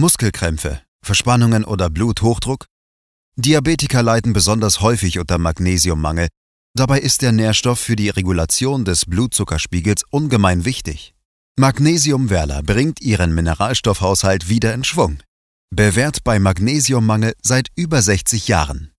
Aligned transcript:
Muskelkrämpfe, 0.00 0.80
Verspannungen 1.04 1.64
oder 1.64 1.90
Bluthochdruck? 1.90 2.66
Diabetiker 3.36 4.02
leiden 4.02 4.32
besonders 4.32 4.80
häufig 4.80 5.18
unter 5.18 5.38
Magnesiummangel. 5.38 6.28
Dabei 6.74 7.00
ist 7.00 7.22
der 7.22 7.32
Nährstoff 7.32 7.78
für 7.78 7.96
die 7.96 8.08
Regulation 8.08 8.84
des 8.84 9.04
Blutzuckerspiegels 9.04 10.04
ungemein 10.10 10.64
wichtig. 10.64 11.14
Magnesium 11.56 12.30
Werler 12.30 12.62
bringt 12.62 13.00
Ihren 13.02 13.34
Mineralstoffhaushalt 13.34 14.48
wieder 14.48 14.72
in 14.72 14.84
Schwung. 14.84 15.18
Bewährt 15.70 16.24
bei 16.24 16.38
Magnesiummangel 16.38 17.34
seit 17.42 17.68
über 17.76 18.00
60 18.00 18.48
Jahren. 18.48 18.92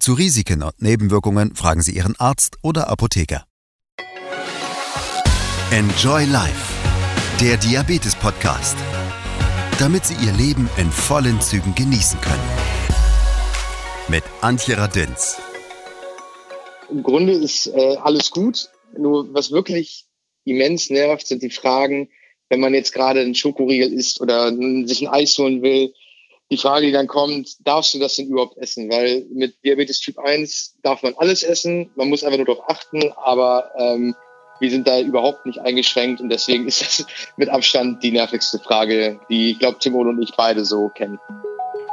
Zu 0.00 0.14
Risiken 0.14 0.62
und 0.62 0.82
Nebenwirkungen 0.82 1.54
fragen 1.54 1.82
Sie 1.82 1.94
Ihren 1.94 2.16
Arzt 2.18 2.56
oder 2.62 2.88
Apotheker. 2.88 3.44
Enjoy 5.70 6.24
Life, 6.24 6.74
der 7.40 7.56
Diabetes-Podcast. 7.56 8.76
Damit 9.80 10.04
Sie 10.04 10.14
Ihr 10.26 10.32
Leben 10.34 10.68
in 10.76 10.90
vollen 10.90 11.40
Zügen 11.40 11.74
genießen 11.74 12.20
können. 12.20 12.50
Mit 14.08 14.22
Antje 14.42 14.76
Radins. 14.76 15.38
Im 16.90 17.02
Grunde 17.02 17.32
ist 17.32 17.66
äh, 17.68 17.96
alles 17.96 18.30
gut. 18.30 18.68
Nur 18.94 19.32
was 19.32 19.52
wirklich 19.52 20.04
immens 20.44 20.90
nervt, 20.90 21.26
sind 21.26 21.42
die 21.42 21.48
Fragen, 21.48 22.10
wenn 22.50 22.60
man 22.60 22.74
jetzt 22.74 22.92
gerade 22.92 23.20
einen 23.20 23.34
Schokoriegel 23.34 23.90
isst 23.90 24.20
oder 24.20 24.54
sich 24.86 25.00
ein 25.00 25.08
Eis 25.08 25.38
holen 25.38 25.62
will. 25.62 25.94
Die 26.50 26.58
Frage, 26.58 26.84
die 26.84 26.92
dann 26.92 27.06
kommt, 27.06 27.56
darfst 27.66 27.94
du 27.94 27.98
das 27.98 28.16
denn 28.16 28.28
überhaupt 28.28 28.58
essen? 28.58 28.90
Weil 28.90 29.24
mit 29.32 29.64
Diabetes 29.64 30.00
Typ 30.00 30.18
1 30.18 30.76
darf 30.82 31.02
man 31.02 31.14
alles 31.14 31.42
essen, 31.42 31.90
man 31.94 32.10
muss 32.10 32.22
einfach 32.22 32.36
nur 32.36 32.48
darauf 32.48 32.68
achten, 32.68 33.10
aber 33.12 33.70
ähm, 33.78 34.14
wir 34.60 34.70
sind 34.70 34.86
da 34.86 35.00
überhaupt 35.00 35.46
nicht 35.46 35.60
eingeschränkt 35.60 36.20
und 36.20 36.28
deswegen 36.28 36.66
ist 36.68 36.82
das 36.82 37.06
mit 37.36 37.48
Abstand 37.48 38.02
die 38.02 38.12
nervigste 38.12 38.58
Frage, 38.58 39.18
die 39.28 39.52
ich 39.52 39.58
glaube 39.58 39.78
Timon 39.78 40.08
und 40.08 40.22
ich 40.22 40.34
beide 40.36 40.64
so 40.64 40.88
kennen. 40.88 41.18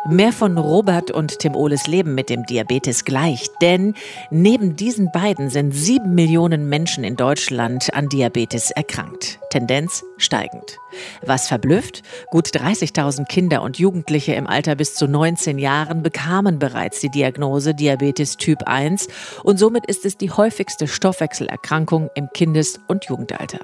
Mehr 0.06 0.32
von 0.32 0.58
Robert 0.58 1.12
und 1.12 1.40
Tim 1.40 1.56
Ohles 1.56 1.88
Leben 1.88 2.16
mit 2.16 2.30
dem 2.30 2.46
Diabetes 2.46 3.04
gleich. 3.04 3.48
Denn 3.62 3.94
neben 4.30 4.76
diesen 4.76 5.12
beiden 5.12 5.50
sind 5.50 5.74
sieben 5.74 6.16
Millionen 6.16 6.70
Menschen 6.70 7.04
in 7.04 7.16
Deutschland 7.16 7.94
an 7.94 8.08
Diabetes 8.08 8.72
erkrankt. 8.72 9.40
Tendenz 9.50 10.04
steigend. 10.18 10.78
Was 11.26 11.48
verblüfft? 11.48 12.04
Gut 12.32 12.48
30.000 12.48 13.26
Kinder 13.26 13.62
und 13.62 13.80
Jugendliche 13.80 14.34
im 14.34 14.48
Alter 14.48 14.76
bis 14.76 14.96
zu 14.96 15.08
19 15.08 15.60
Jahren 15.60 16.04
bekamen 16.04 16.60
bereits 16.60 17.02
die 17.02 17.10
Diagnose 17.10 17.74
Diabetes 17.74 18.38
Typ 18.38 18.64
1 18.64 19.08
und 19.44 19.58
somit 19.58 19.86
ist 19.88 20.06
es 20.06 20.18
die 20.18 20.32
häufigste 20.32 20.88
Stoffwechselerkrankung 20.88 22.10
im 22.16 22.30
Kindes- 22.34 22.80
und 22.88 23.06
Jugendalter. 23.06 23.60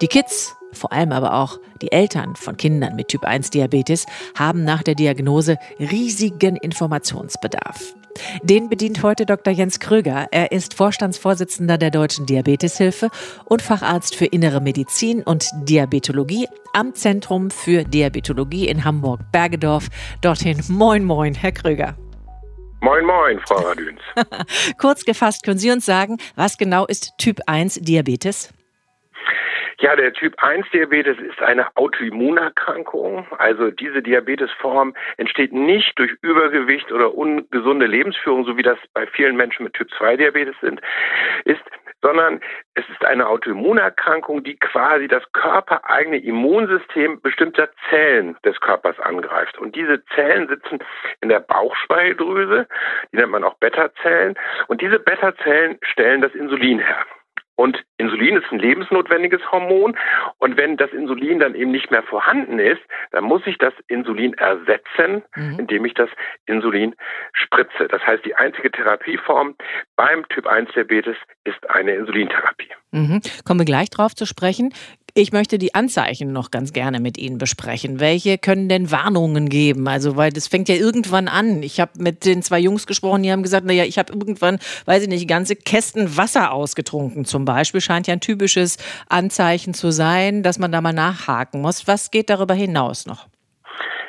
Die 0.00 0.08
Kids 0.08 0.55
vor 0.76 0.92
allem 0.92 1.12
aber 1.12 1.34
auch 1.34 1.58
die 1.82 1.92
Eltern 1.92 2.36
von 2.36 2.56
Kindern 2.56 2.96
mit 2.96 3.08
Typ 3.08 3.24
1 3.24 3.50
Diabetes 3.50 4.06
haben 4.36 4.64
nach 4.64 4.82
der 4.82 4.94
Diagnose 4.94 5.58
riesigen 5.78 6.56
Informationsbedarf. 6.56 7.94
Den 8.42 8.68
bedient 8.68 9.02
heute 9.02 9.26
Dr. 9.26 9.52
Jens 9.52 9.80
Kröger. 9.80 10.28
Er 10.30 10.52
ist 10.52 10.74
Vorstandsvorsitzender 10.74 11.78
der 11.78 11.90
Deutschen 11.90 12.26
Diabeteshilfe 12.26 13.10
und 13.44 13.62
Facharzt 13.62 14.14
für 14.14 14.26
Innere 14.26 14.60
Medizin 14.60 15.22
und 15.22 15.48
Diabetologie 15.68 16.48
am 16.72 16.94
Zentrum 16.94 17.50
für 17.50 17.84
Diabetologie 17.84 18.68
in 18.68 18.84
Hamburg-Bergedorf. 18.84 19.88
Dorthin 20.20 20.62
moin 20.68 21.04
moin, 21.04 21.34
Herr 21.34 21.52
Kröger. 21.52 21.96
Moin, 22.82 23.04
moin, 23.04 23.40
Frau 23.46 23.56
Radüns. 23.56 24.00
Kurz 24.78 25.04
gefasst, 25.04 25.42
können 25.42 25.58
Sie 25.58 25.70
uns 25.70 25.86
sagen, 25.86 26.18
was 26.36 26.58
genau 26.58 26.86
ist 26.86 27.14
Typ 27.18 27.40
1 27.46 27.80
Diabetes? 27.82 28.52
Ja, 29.78 29.94
der 29.94 30.14
Typ 30.14 30.42
1 30.42 30.70
Diabetes 30.70 31.18
ist 31.18 31.42
eine 31.42 31.66
Autoimmunerkrankung. 31.76 33.26
Also 33.36 33.70
diese 33.70 34.00
Diabetesform 34.00 34.94
entsteht 35.18 35.52
nicht 35.52 35.98
durch 35.98 36.12
Übergewicht 36.22 36.90
oder 36.92 37.14
ungesunde 37.14 37.84
Lebensführung, 37.84 38.46
so 38.46 38.56
wie 38.56 38.62
das 38.62 38.78
bei 38.94 39.06
vielen 39.06 39.36
Menschen 39.36 39.64
mit 39.64 39.74
Typ 39.74 39.90
2 39.98 40.16
Diabetes 40.16 40.56
sind, 40.62 40.80
ist, 41.44 41.60
sondern 42.00 42.40
es 42.74 42.88
ist 42.88 43.04
eine 43.04 43.26
Autoimmunerkrankung, 43.26 44.44
die 44.44 44.56
quasi 44.56 45.08
das 45.08 45.22
körpereigene 45.32 46.18
Immunsystem 46.18 47.20
bestimmter 47.20 47.68
Zellen 47.90 48.36
des 48.44 48.58
Körpers 48.60 48.98
angreift. 49.00 49.58
Und 49.58 49.76
diese 49.76 50.02
Zellen 50.14 50.48
sitzen 50.48 50.78
in 51.20 51.28
der 51.28 51.40
Bauchspeicheldrüse, 51.40 52.66
die 53.12 53.16
nennt 53.16 53.32
man 53.32 53.44
auch 53.44 53.54
Beta-Zellen. 53.58 54.36
Und 54.68 54.80
diese 54.80 54.98
Beta-Zellen 54.98 55.78
stellen 55.82 56.22
das 56.22 56.34
Insulin 56.34 56.78
her. 56.78 57.04
Und 57.56 57.82
Insulin 57.96 58.36
ist 58.36 58.52
ein 58.52 58.58
lebensnotwendiges 58.58 59.40
Hormon. 59.50 59.96
Und 60.38 60.56
wenn 60.56 60.76
das 60.76 60.92
Insulin 60.92 61.40
dann 61.40 61.54
eben 61.54 61.70
nicht 61.70 61.90
mehr 61.90 62.02
vorhanden 62.02 62.58
ist, 62.58 62.82
dann 63.12 63.24
muss 63.24 63.42
ich 63.46 63.58
das 63.58 63.72
Insulin 63.88 64.34
ersetzen, 64.34 65.22
mhm. 65.34 65.58
indem 65.60 65.84
ich 65.86 65.94
das 65.94 66.10
Insulin 66.44 66.94
spritze. 67.32 67.88
Das 67.88 68.06
heißt, 68.06 68.24
die 68.24 68.34
einzige 68.34 68.70
Therapieform 68.70 69.56
beim 69.96 70.28
Typ 70.28 70.46
1 70.46 70.72
Diabetes 70.72 71.16
ist 71.44 71.68
eine 71.70 71.92
Insulintherapie. 71.92 72.70
Mhm. 72.92 73.20
Kommen 73.44 73.60
wir 73.60 73.64
gleich 73.64 73.90
drauf 73.90 74.14
zu 74.14 74.26
sprechen. 74.26 74.72
Ich 75.18 75.32
möchte 75.32 75.56
die 75.56 75.74
Anzeichen 75.74 76.34
noch 76.34 76.50
ganz 76.50 76.74
gerne 76.74 77.00
mit 77.00 77.16
Ihnen 77.16 77.38
besprechen. 77.38 78.00
Welche 78.00 78.36
können 78.36 78.68
denn 78.68 78.90
Warnungen 78.90 79.48
geben? 79.48 79.88
Also, 79.88 80.16
weil 80.16 80.30
das 80.30 80.46
fängt 80.46 80.68
ja 80.68 80.74
irgendwann 80.74 81.26
an. 81.26 81.62
Ich 81.62 81.80
habe 81.80 81.92
mit 81.96 82.26
den 82.26 82.42
zwei 82.42 82.58
Jungs 82.58 82.86
gesprochen, 82.86 83.22
die 83.22 83.32
haben 83.32 83.42
gesagt, 83.42 83.64
naja, 83.64 83.84
ich 83.84 83.96
habe 83.96 84.12
irgendwann, 84.12 84.58
weiß 84.84 85.04
ich 85.04 85.08
nicht, 85.08 85.26
ganze 85.26 85.56
Kästen 85.56 86.18
Wasser 86.18 86.52
ausgetrunken 86.52 87.24
zum 87.24 87.46
Beispiel. 87.46 87.80
Scheint 87.80 88.06
ja 88.08 88.12
ein 88.12 88.20
typisches 88.20 88.76
Anzeichen 89.08 89.72
zu 89.72 89.90
sein, 89.90 90.42
dass 90.42 90.58
man 90.58 90.70
da 90.70 90.82
mal 90.82 90.92
nachhaken 90.92 91.62
muss. 91.62 91.86
Was 91.86 92.10
geht 92.10 92.28
darüber 92.28 92.52
hinaus 92.52 93.06
noch? 93.06 93.26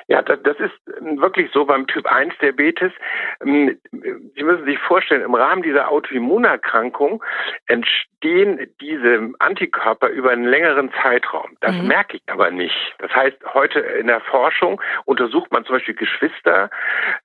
Ja, 0.08 0.22
das, 0.22 0.42
das 0.44 0.58
ist 0.60 0.74
ähm, 1.00 1.20
wirklich 1.20 1.52
so 1.52 1.66
beim 1.66 1.86
Typ 1.88 2.06
1 2.06 2.34
Diabetes. 2.42 2.94
Ähm, 3.42 3.78
Sie 3.92 4.44
müssen 4.44 4.66
sich 4.66 4.80
vorstellen, 4.80 5.22
im 5.22 5.36
Rahmen 5.36 5.64
dieser 5.64 5.92
Autoimmunerkrankung 5.92 7.24
entstehen 7.68 8.74
diese 8.80 9.32
Antikörper 9.40 10.08
über 10.10 10.32
einen 10.32 10.46
längeren 10.46 10.92
Zeitraum. 11.02 11.58
Das 11.60 11.76
mhm. 11.76 11.88
merke 11.88 12.18
ich 12.18 12.24
aber 12.28 12.52
nicht. 12.52 12.96
Das 13.00 13.14
heißt, 13.14 13.38
heute 13.54 13.80
in 13.80 14.08
der 14.08 14.22
Forschung 14.22 14.82
untersucht 15.06 15.52
man 15.52 15.66
zum 15.66 15.76
Beispiel 15.76 15.96
Geschwister 15.96 16.70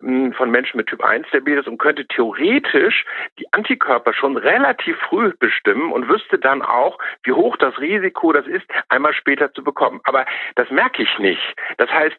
ähm, 0.02 0.32
von 0.32 0.50
Menschen 0.50 0.76
mit 0.76 0.88
Typ 0.88 1.04
1 1.04 1.28
Diabetes 1.30 1.68
und 1.68 1.78
könnte 1.78 2.04
theoretisch 2.06 3.04
die 3.38 3.46
Antikörper 3.52 4.12
schon 4.12 4.36
relativ 4.36 4.96
früh 5.08 5.32
bestimmen 5.38 5.92
und 5.92 6.08
wüsste 6.08 6.38
dann 6.38 6.62
auch, 6.62 6.98
wie 7.22 7.32
hoch 7.32 7.56
das 7.56 7.78
Risiko 7.78 8.32
das 8.32 8.46
ist, 8.46 8.66
einmal 8.88 9.14
später 9.14 9.52
zu 9.52 9.62
bekommen. 9.62 10.00
Aber 10.02 10.26
das 10.56 10.68
merke 10.70 11.02
ich 11.02 11.18
nicht. 11.18 11.54
Das 11.78 11.90
heißt, 11.90 12.16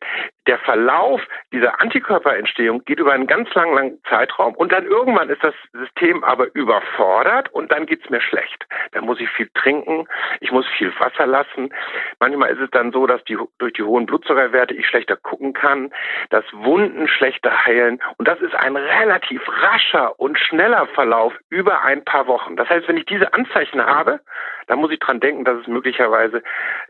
der 0.48 0.53
der 0.54 0.60
Verlauf 0.60 1.20
dieser 1.52 1.82
Antikörperentstehung 1.82 2.86
geht 2.86 3.00
über 3.00 3.12
einen 3.12 3.26
ganz 3.26 3.52
langen, 3.56 3.74
langen 3.74 4.00
Zeitraum 4.08 4.54
und 4.54 4.72
dann 4.72 4.86
irgendwann 4.86 5.32
ist 5.32 5.44
das 5.44 5.56
System 5.72 6.24
aber 6.24 6.54
überfordert 6.54 7.52
und 7.54 7.72
dann 7.72 7.88
geht's 7.88 8.08
mir 8.12 8.22
schlecht. 8.22 8.68
Dann 8.92 9.04
muss 9.06 9.20
ich 9.20 9.28
viel 9.32 9.50
trinken, 9.56 10.08
ich 10.42 10.52
muss 10.52 10.68
viel 10.78 10.94
Wasser 11.00 11.26
lassen. 11.26 11.74
Manchmal 12.20 12.52
ist 12.52 12.60
es 12.60 12.70
dann 12.70 12.92
so, 12.92 13.08
dass 13.08 13.24
die, 13.24 13.36
durch 13.58 13.74
die 13.74 13.82
hohen 13.82 14.06
Blutzuckerwerte 14.06 14.76
ich 14.76 14.86
schlechter 14.86 15.16
gucken 15.16 15.54
kann, 15.54 15.92
dass 16.30 16.46
Wunden 16.52 17.08
schlechter 17.08 17.66
heilen 17.66 18.00
und 18.18 18.28
das 18.28 18.40
ist 18.40 18.54
ein 18.54 18.76
relativ 18.76 19.42
rascher 19.48 20.20
und 20.20 20.38
schneller 20.38 20.86
Verlauf 20.94 21.34
über 21.50 21.82
ein 21.82 22.06
paar 22.06 22.28
Wochen. 22.28 22.58
Das 22.58 22.70
heißt, 22.70 22.88
wenn 22.88 22.98
ich 22.98 23.06
diese 23.06 23.34
Anzeichen 23.34 23.84
habe, 23.84 24.20
dann 24.68 24.80
muss 24.80 24.92
ich 24.92 25.00
dran 25.00 25.20
denken, 25.20 25.46
dass 25.46 25.60
es 25.62 25.68
möglicherweise 25.68 26.44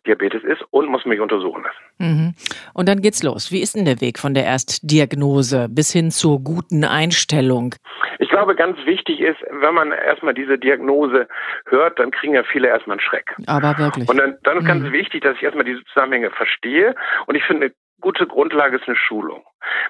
Diabetes 0.06 0.44
ist 0.44 0.64
und 0.72 0.90
muss 0.90 1.06
mich 1.06 1.20
untersuchen 1.20 1.64
lassen. 1.64 1.84
Mhm. 2.00 2.34
Und 2.74 2.90
dann 2.90 3.02
geht's 3.02 3.24
los. 3.24 3.52
Wie 3.52 3.62
ist 3.62 3.76
denn 3.76 3.86
der 3.86 4.02
Weg 4.02 4.20
von 4.20 4.34
der 4.34 4.46
Erstdiagnose 4.46 5.68
bis 5.70 5.92
hin 5.92 6.12
zur 6.12 6.44
guten 6.44 6.84
Einstellung? 6.84 7.76
Ich 8.20 8.30
glaube, 8.30 8.56
ganz 8.56 8.78
wichtig 8.86 9.20
ist, 9.20 9.38
wenn 9.50 9.74
man 9.74 9.92
erstmal 9.92 10.34
diese 10.34 10.58
Diagnose 10.58 11.28
hört, 11.66 12.00
dann 12.00 12.12
kriegen 12.12 12.36
ja 12.36 12.44
viele 12.44 12.68
erstmal 12.68 12.96
einen 12.96 13.02
Schreck. 13.02 13.36
Aber 13.48 13.78
wirklich. 13.78 14.10
Und 14.10 14.18
dann, 14.18 14.38
dann 14.44 14.58
ist 14.58 14.66
ganz 14.66 14.84
mhm. 14.84 14.92
wichtig, 14.94 15.24
dass 15.24 15.36
ich 15.36 15.44
erstmal 15.44 15.66
diese 15.66 15.84
Zusammenhänge 15.86 16.32
verstehe. 16.32 16.96
Und 17.26 17.36
ich 17.36 17.44
finde, 17.44 17.72
gute 18.04 18.28
Grundlage 18.28 18.76
ist 18.76 18.88
eine 18.88 18.98
Schulung. 18.98 19.46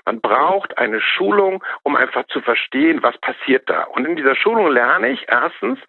Man 0.06 0.21
braucht 0.21 0.77
eine 0.77 1.01
Schulung, 1.01 1.63
um 1.81 1.95
einfach 1.95 2.25
zu 2.27 2.42
verstehen, 2.42 3.01
was 3.01 3.18
passiert 3.18 3.68
da. 3.69 3.86
Und 3.86 4.06
in 4.06 4.15
dieser 4.15 4.36
Schulung 4.36 4.71
lerne 4.71 5.10
ich 5.10 5.25
erstens, 5.27 5.80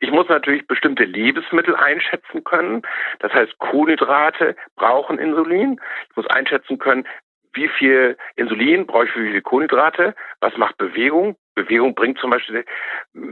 ich 0.00 0.10
muss 0.10 0.26
natürlich 0.28 0.66
bestimmte 0.66 1.04
Lebensmittel 1.04 1.76
einschätzen 1.76 2.44
können. 2.44 2.82
Das 3.18 3.32
heißt, 3.32 3.58
Kohlenhydrate 3.58 4.56
brauchen 4.74 5.18
Insulin. 5.18 5.78
Ich 6.10 6.16
muss 6.16 6.26
einschätzen 6.28 6.78
können, 6.78 7.06
wie 7.52 7.68
viel 7.68 8.16
Insulin 8.36 8.86
brauche 8.86 9.04
ich 9.04 9.10
für 9.10 9.22
wie 9.22 9.28
viele 9.28 9.42
Kohlenhydrate? 9.42 10.14
Was 10.40 10.56
macht 10.56 10.78
Bewegung? 10.78 11.36
Bewegung 11.54 11.94
bringt 11.94 12.18
zum 12.18 12.30
Beispiel 12.30 12.64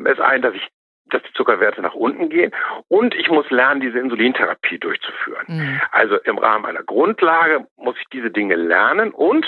es 0.05 0.20
ein, 0.20 0.43
dass 0.43 0.55
ich 0.55 0.69
dass 1.11 1.23
die 1.23 1.33
Zuckerwerte 1.35 1.83
nach 1.83 1.95
unten 1.95 2.29
gehen 2.29 2.53
und 2.89 3.15
ich 3.15 3.29
muss 3.29 3.49
lernen, 3.51 3.81
diese 3.81 3.99
Insulintherapie 3.99 4.79
durchzuführen. 4.79 5.45
Mhm. 5.47 5.81
Also 5.93 6.17
im 6.19 6.39
Rahmen 6.39 6.65
einer 6.67 6.83
Grundlage 6.83 7.67
muss 7.77 7.97
ich 7.99 8.06
diese 8.12 8.31
Dinge 8.31 8.56
lernen 8.56 9.11
und 9.12 9.47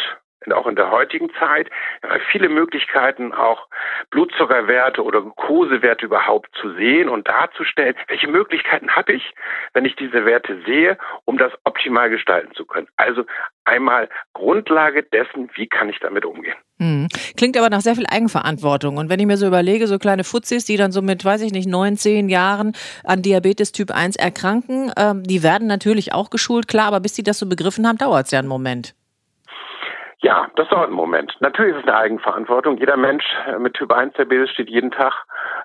auch 0.52 0.66
in 0.66 0.76
der 0.76 0.90
heutigen 0.90 1.30
Zeit 1.38 1.70
ja, 2.02 2.18
viele 2.30 2.48
Möglichkeiten, 2.48 3.32
auch 3.32 3.66
Blutzuckerwerte 4.10 5.02
oder 5.02 5.22
Glukosewerte 5.22 6.06
überhaupt 6.06 6.48
zu 6.60 6.72
sehen 6.74 7.08
und 7.08 7.28
darzustellen, 7.28 7.94
welche 8.08 8.28
Möglichkeiten 8.28 8.90
habe 8.90 9.14
ich, 9.14 9.34
wenn 9.72 9.84
ich 9.84 9.96
diese 9.96 10.24
Werte 10.24 10.60
sehe, 10.64 10.98
um 11.24 11.38
das 11.38 11.52
optimal 11.64 12.10
gestalten 12.10 12.54
zu 12.54 12.64
können. 12.64 12.88
Also 12.96 13.24
einmal 13.64 14.08
Grundlage 14.34 15.02
dessen, 15.02 15.50
wie 15.54 15.66
kann 15.66 15.88
ich 15.88 15.98
damit 15.98 16.24
umgehen. 16.24 16.56
Hm. 16.78 17.08
Klingt 17.36 17.56
aber 17.56 17.70
nach 17.70 17.80
sehr 17.80 17.94
viel 17.94 18.06
Eigenverantwortung. 18.06 18.98
Und 18.98 19.08
wenn 19.08 19.18
ich 19.18 19.26
mir 19.26 19.38
so 19.38 19.46
überlege, 19.46 19.86
so 19.86 19.98
kleine 19.98 20.24
Fuzis, 20.24 20.66
die 20.66 20.76
dann 20.76 20.92
so 20.92 21.00
mit, 21.00 21.24
weiß 21.24 21.40
ich 21.42 21.52
nicht, 21.52 21.68
neun, 21.68 21.96
zehn 21.96 22.28
Jahren 22.28 22.72
an 23.04 23.22
Diabetes 23.22 23.72
Typ 23.72 23.90
1 23.90 24.16
erkranken, 24.16 24.92
ähm, 24.96 25.22
die 25.22 25.42
werden 25.42 25.66
natürlich 25.66 26.12
auch 26.12 26.30
geschult, 26.30 26.68
klar, 26.68 26.88
aber 26.88 27.00
bis 27.00 27.14
die 27.14 27.22
das 27.22 27.38
so 27.38 27.48
begriffen 27.48 27.86
haben, 27.86 27.98
dauert 27.98 28.26
es 28.26 28.30
ja 28.30 28.38
einen 28.38 28.48
Moment. 28.48 28.94
Ja, 30.22 30.48
das 30.56 30.68
dauert 30.68 30.86
einen 30.86 30.96
Moment. 30.96 31.36
Natürlich 31.40 31.74
ist 31.74 31.82
es 31.82 31.88
eine 31.88 31.98
Eigenverantwortung. 31.98 32.78
Jeder 32.78 32.96
Mensch 32.96 33.24
äh, 33.46 33.58
mit 33.58 33.74
Typ 33.74 33.92
1 33.92 34.14
Diabetes 34.14 34.50
steht 34.50 34.70
jeden 34.70 34.90
Tag 34.90 35.12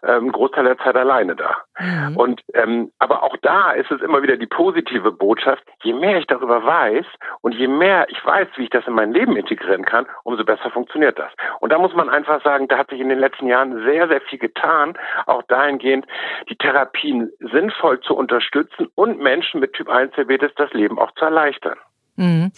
ähm, 0.04 0.24
einen 0.24 0.32
Großteil 0.34 0.66
der 0.66 0.78
Zeit 0.80 0.96
alleine 0.98 1.38
da. 1.38 1.58
Mhm. 1.80 2.18
Und 2.18 2.42
ähm, 2.54 2.92
aber 3.00 3.24
auch 3.24 3.38
da 3.42 3.72
ist 3.72 3.90
es 3.92 4.02
immer 4.02 4.22
wieder 4.22 4.36
die 4.36 4.48
positive 4.48 5.14
Botschaft, 5.14 5.64
je 5.84 5.94
mehr 5.94 6.18
ich 6.18 6.28
darüber 6.28 6.66
weiß 6.66 7.06
und 7.40 7.54
je 7.54 7.68
mehr 7.68 8.08
ich 8.10 8.24
weiß, 8.26 8.50
wie 8.58 8.64
ich 8.64 8.70
das 8.70 8.86
in 8.88 8.94
mein 8.94 9.14
Leben 9.14 9.38
integrieren 9.38 9.86
kann, 9.86 10.06
umso 10.24 10.44
besser 10.44 10.70
funktioniert 10.70 11.18
das. 11.18 11.32
Und 11.62 11.72
da 11.72 11.78
muss 11.78 11.94
man 11.94 12.10
einfach 12.10 12.44
sagen, 12.44 12.68
da 12.68 12.78
hat 12.78 12.90
sich 12.90 13.00
in 13.00 13.10
den 13.10 13.20
letzten 13.20 13.48
Jahren 13.48 13.86
sehr, 13.86 14.10
sehr 14.10 14.22
viel 14.22 14.40
getan, 14.40 14.98
auch 15.28 15.44
dahingehend, 15.44 16.06
die 16.50 16.58
Therapien 16.58 17.32
sinnvoll 17.40 18.02
zu 18.02 18.16
unterstützen 18.16 18.90
und 18.96 19.20
Menschen 19.20 19.62
mit 19.62 19.74
Typ 19.74 19.88
1 19.88 20.14
Diabetes 20.16 20.52
das 20.56 20.74
Leben 20.74 21.00
auch 21.00 21.12
zu 21.12 21.24
erleichtern. 21.24 21.78
Mhm. 22.22 22.52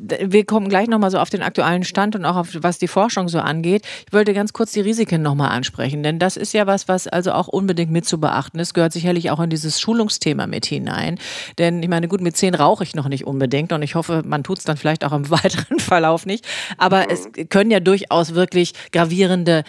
Wir 0.00 0.46
kommen 0.46 0.70
gleich 0.70 0.88
nochmal 0.88 1.10
so 1.10 1.18
auf 1.18 1.28
den 1.28 1.42
aktuellen 1.42 1.84
Stand 1.84 2.16
und 2.16 2.24
auch 2.24 2.36
auf 2.36 2.48
was 2.60 2.78
die 2.78 2.88
Forschung 2.88 3.28
so 3.28 3.38
angeht. 3.38 3.82
Ich 4.06 4.12
wollte 4.14 4.32
ganz 4.32 4.54
kurz 4.54 4.72
die 4.72 4.80
Risiken 4.80 5.20
nochmal 5.20 5.50
ansprechen, 5.50 6.02
denn 6.02 6.18
das 6.18 6.38
ist 6.38 6.54
ja 6.54 6.66
was, 6.66 6.88
was 6.88 7.06
also 7.06 7.32
auch 7.32 7.46
unbedingt 7.48 7.92
mit 7.92 8.06
zu 8.06 8.18
beachten 8.18 8.58
ist, 8.58 8.72
gehört 8.72 8.94
sicherlich 8.94 9.30
auch 9.30 9.40
in 9.40 9.50
dieses 9.50 9.78
Schulungsthema 9.78 10.46
mit 10.46 10.64
hinein. 10.64 11.18
Denn 11.58 11.82
ich 11.82 11.88
meine, 11.90 12.08
gut, 12.08 12.22
mit 12.22 12.34
zehn 12.38 12.54
rauche 12.54 12.82
ich 12.82 12.94
noch 12.94 13.08
nicht 13.08 13.26
unbedingt 13.26 13.72
und 13.72 13.82
ich 13.82 13.94
hoffe, 13.94 14.22
man 14.24 14.42
tut 14.42 14.58
es 14.58 14.64
dann 14.64 14.78
vielleicht 14.78 15.04
auch 15.04 15.12
im 15.12 15.28
weiteren 15.34 15.80
Verlauf 15.80 16.24
nicht. 16.24 16.46
Aber 16.78 17.10
es 17.10 17.28
können 17.50 17.70
ja 17.70 17.80
durchaus 17.80 18.34
wirklich 18.34 18.72
gravierende 18.90 19.64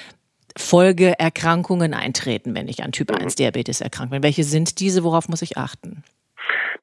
Folgeerkrankungen 0.58 1.94
eintreten, 1.94 2.56
wenn 2.56 2.70
ich 2.70 2.84
an 2.84 2.94
Typ 2.94 3.12
1 3.12 3.36
Diabetes 3.36 3.82
erkrankt 3.82 4.12
bin. 4.12 4.24
Welche 4.24 4.46
sind 4.46 4.80
diese? 4.80 5.04
Worauf 5.04 5.28
muss 5.28 5.42
ich 5.42 5.58
achten? 5.58 6.06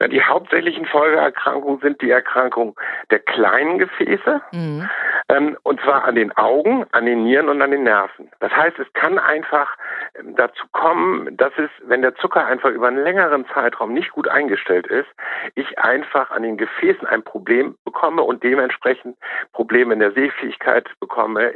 Na, 0.00 0.08
die 0.08 0.22
hauptsächlichen 0.22 0.86
Folgeerkrankungen 0.86 1.80
sind 1.80 2.00
die 2.02 2.10
Erkrankung 2.10 2.78
der 3.10 3.20
kleinen 3.20 3.78
Gefäße, 3.78 4.40
mhm. 4.52 4.88
ähm, 5.28 5.56
und 5.62 5.80
zwar 5.80 6.04
an 6.04 6.14
den 6.14 6.32
Augen, 6.36 6.84
an 6.92 7.06
den 7.06 7.24
Nieren 7.24 7.48
und 7.48 7.62
an 7.62 7.70
den 7.70 7.84
Nerven. 7.84 8.30
Das 8.40 8.52
heißt, 8.52 8.78
es 8.78 8.92
kann 8.94 9.18
einfach 9.18 9.76
ähm, 10.18 10.34
dazu 10.36 10.66
kommen, 10.72 11.36
dass 11.36 11.52
es, 11.56 11.70
wenn 11.84 12.02
der 12.02 12.14
Zucker 12.16 12.46
einfach 12.46 12.70
über 12.70 12.88
einen 12.88 13.02
längeren 13.02 13.46
Zeitraum 13.54 13.92
nicht 13.92 14.10
gut 14.12 14.28
eingestellt 14.28 14.86
ist, 14.86 15.08
ich 15.54 15.78
einfach 15.78 16.30
an 16.30 16.42
den 16.42 16.56
Gefäßen 16.56 17.06
ein 17.06 17.22
Problem 17.22 17.76
bekomme 17.84 18.22
und 18.22 18.42
dementsprechend 18.42 19.16
Probleme 19.52 19.94
in 19.94 20.00
der 20.00 20.12
Sehfähigkeit 20.12 20.88
bekomme, 21.00 21.54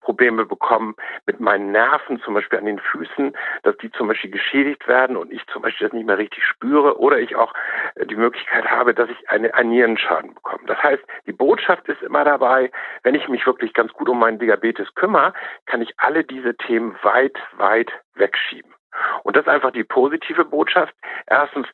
Probleme 0.00 0.46
bekommen 0.46 0.94
mit 1.26 1.40
meinen 1.40 1.72
Nerven, 1.72 2.20
zum 2.20 2.34
Beispiel 2.34 2.58
an 2.58 2.66
den 2.66 2.78
Füßen, 2.78 3.36
dass 3.62 3.76
die 3.78 3.90
zum 3.92 4.08
Beispiel 4.08 4.30
geschädigt 4.30 4.88
werden 4.88 5.16
und 5.16 5.32
ich 5.32 5.46
zum 5.46 5.62
Beispiel 5.62 5.86
das 5.86 5.94
nicht 5.94 6.06
mehr 6.06 6.18
richtig 6.18 6.44
spüre 6.44 6.98
oder 6.98 7.18
ich 7.18 7.36
auch 7.36 7.52
äh, 7.94 8.06
die 8.06 8.16
Möglichkeit 8.16 8.70
habe, 8.70 8.94
dass 8.94 9.08
ich 9.10 9.30
eine, 9.30 9.52
einen 9.54 9.70
Nierenschaden 9.70 10.34
bekomme. 10.34 10.64
Das 10.66 10.82
heißt, 10.82 11.02
die 11.26 11.32
Botschaft 11.32 11.88
ist 11.88 12.02
immer 12.02 12.24
dabei, 12.24 12.70
wenn 13.02 13.14
ich 13.14 13.28
mich 13.28 13.46
wirklich 13.46 13.74
ganz 13.74 13.92
gut 13.92 14.08
um 14.08 14.18
meinen 14.18 14.38
Diabetes 14.38 14.94
kümmere, 14.94 15.32
kann 15.66 15.82
ich 15.82 15.94
alle 15.98 16.24
diese 16.24 16.56
Themen 16.56 16.96
weit, 17.02 17.38
weit 17.56 17.90
wegschieben. 18.14 18.74
Und 19.22 19.36
das 19.36 19.44
ist 19.44 19.48
einfach 19.48 19.70
die 19.70 19.84
positive 19.84 20.44
Botschaft. 20.44 20.94
Erstens, 21.26 21.66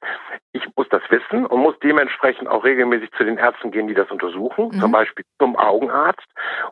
ich 0.52 0.64
muss 0.76 0.88
das 0.90 1.02
wissen 1.10 1.46
und 1.46 1.60
muss 1.60 1.78
dementsprechend 1.80 2.48
auch 2.48 2.64
regelmäßig 2.64 3.10
zu 3.12 3.24
den 3.24 3.38
Ärzten 3.38 3.70
gehen, 3.70 3.88
die 3.88 3.94
das 3.94 4.10
untersuchen, 4.10 4.68
mhm. 4.68 4.80
zum 4.80 4.92
Beispiel 4.92 5.24
zum 5.38 5.56
Augenarzt. 5.56 6.26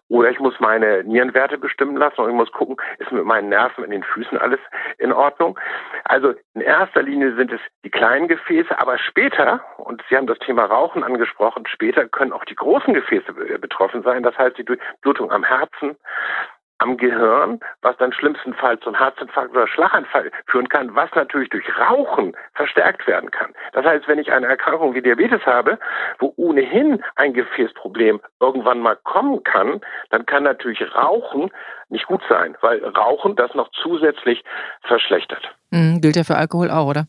Oder 0.08 0.31
ich 0.31 0.41
muss 0.41 0.58
meine 0.61 1.05
Nierenwerte 1.05 1.58
bestimmen 1.58 1.96
lassen 1.96 2.20
und 2.20 2.31
ich 2.31 2.37
muss 2.37 2.52
gucken, 2.52 2.76
ist 2.99 3.12
mit 3.12 3.25
meinen 3.25 3.49
Nerven 3.49 3.85
in 3.85 3.91
den 3.91 4.02
Füßen 4.02 4.38
alles 4.38 4.61
in 4.99 5.12
Ordnung. 5.12 5.58
Also 6.05 6.35
in 6.55 6.61
erster 6.61 7.02
Linie 7.02 7.35
sind 7.35 7.52
es 7.52 7.61
die 7.85 7.90
kleinen 7.90 8.29
Gefäße, 8.29 8.79
aber 8.79 8.99
später, 8.99 9.61
und 9.79 10.02
Sie 10.08 10.17
haben 10.17 10.26
das 10.26 10.38
Thema 10.38 10.64
Rauchen 10.64 11.05
angesprochen, 11.05 11.64
später 11.67 12.06
können 12.08 12.32
auch 12.32 12.44
die 12.44 12.55
großen 12.55 12.94
Gefäße 12.94 13.32
betroffen 13.58 14.02
sein. 14.02 14.23
Das 14.23 14.37
heißt, 14.37 14.56
die 14.58 14.64
Blutung 15.02 15.31
am 15.31 15.44
Herzen, 15.44 15.97
am 16.84 16.98
Gehirn, 16.98 17.60
was 17.81 17.96
dann 17.96 18.12
schlimmstenfalls 18.12 18.81
zum 18.82 18.94
Herzinfarkt 18.94 19.52
oder 19.52 19.66
Schlaganfall 19.66 20.31
führen 20.46 20.69
kann, 20.69 20.94
was 20.94 21.10
natürlich 21.14 21.48
durch 21.48 21.64
Rauchen 21.78 22.36
verstärkt 22.52 23.06
werden 23.06 23.31
kann. 23.31 23.52
Das 23.72 23.86
heißt, 23.86 24.06
wenn 24.06 24.19
ich 24.19 24.31
eine 24.31 24.46
Erkrankung 24.46 24.94
wie 24.94 25.00
Diabetes 25.00 25.44
habe, 25.46 25.78
wo 26.19 26.34
ohnehin 26.36 27.02
ein 27.16 27.32
Gefäßproblem 27.32 28.20
irgendwann 28.38 28.81
mal 28.81 28.96
kommen 29.02 29.42
kann, 29.44 29.81
dann 30.10 30.26
kann 30.26 30.42
natürlich 30.42 30.82
Rauchen 30.94 31.50
nicht 31.88 32.06
gut 32.06 32.20
sein, 32.28 32.54
weil 32.60 32.84
Rauchen 32.84 33.34
das 33.34 33.54
noch 33.54 33.70
zusätzlich 33.82 34.44
verschlechtert. 34.82 35.54
Mhm, 35.70 36.02
gilt 36.02 36.16
ja 36.16 36.25
für 36.25 36.37
Alkohol 36.37 36.70
auch, 36.70 36.87
oder? 36.87 37.06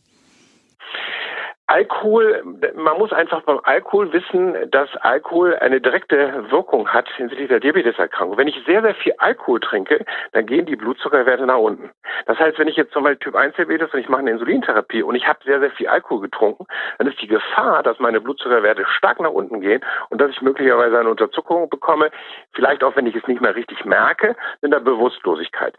Alkohol, 1.67 2.43
man 2.75 2.97
muss 2.99 3.11
einfach 3.11 3.41
beim 3.41 3.59
Alkohol 3.63 4.13
wissen, 4.13 4.69
dass 4.69 4.87
Alkohol 4.97 5.55
eine 5.55 5.81
direkte 5.81 6.51
Wirkung 6.51 6.87
hat 6.87 7.09
hinsichtlich 7.17 7.49
der 7.49 7.59
Diabeteserkrankung. 7.59 8.37
Wenn 8.37 8.47
ich 8.47 8.63
sehr, 8.67 8.83
sehr 8.83 8.93
viel 8.93 9.13
Alkohol 9.17 9.59
trinke, 9.59 10.05
dann 10.33 10.45
gehen 10.45 10.67
die 10.67 10.75
Blutzuckerwerte 10.75 11.47
nach 11.47 11.57
unten. 11.57 11.89
Das 12.27 12.37
heißt, 12.37 12.59
wenn 12.59 12.67
ich 12.67 12.75
jetzt 12.75 12.93
zum 12.93 13.03
Beispiel 13.03 13.31
Typ 13.31 13.35
1 13.35 13.55
Diabetes 13.55 13.91
und 13.91 13.99
ich 13.99 14.09
mache 14.09 14.19
eine 14.19 14.31
Insulintherapie 14.31 15.01
und 15.01 15.15
ich 15.15 15.27
habe 15.27 15.39
sehr, 15.43 15.59
sehr 15.59 15.71
viel 15.71 15.87
Alkohol 15.87 16.21
getrunken, 16.21 16.67
dann 16.99 17.07
ist 17.07 17.19
die 17.19 17.27
Gefahr, 17.27 17.81
dass 17.81 17.97
meine 17.97 18.21
Blutzuckerwerte 18.21 18.85
stark 18.85 19.19
nach 19.19 19.31
unten 19.31 19.59
gehen 19.59 19.83
und 20.09 20.21
dass 20.21 20.29
ich 20.29 20.43
möglicherweise 20.43 20.99
eine 20.99 21.09
Unterzuckerung 21.09 21.69
bekomme, 21.69 22.11
vielleicht 22.53 22.83
auch 22.83 22.95
wenn 22.95 23.07
ich 23.07 23.15
es 23.15 23.27
nicht 23.27 23.41
mehr 23.41 23.55
richtig 23.55 23.85
merke, 23.85 24.35
in 24.61 24.69
der 24.69 24.81
Bewusstlosigkeit. 24.81 25.75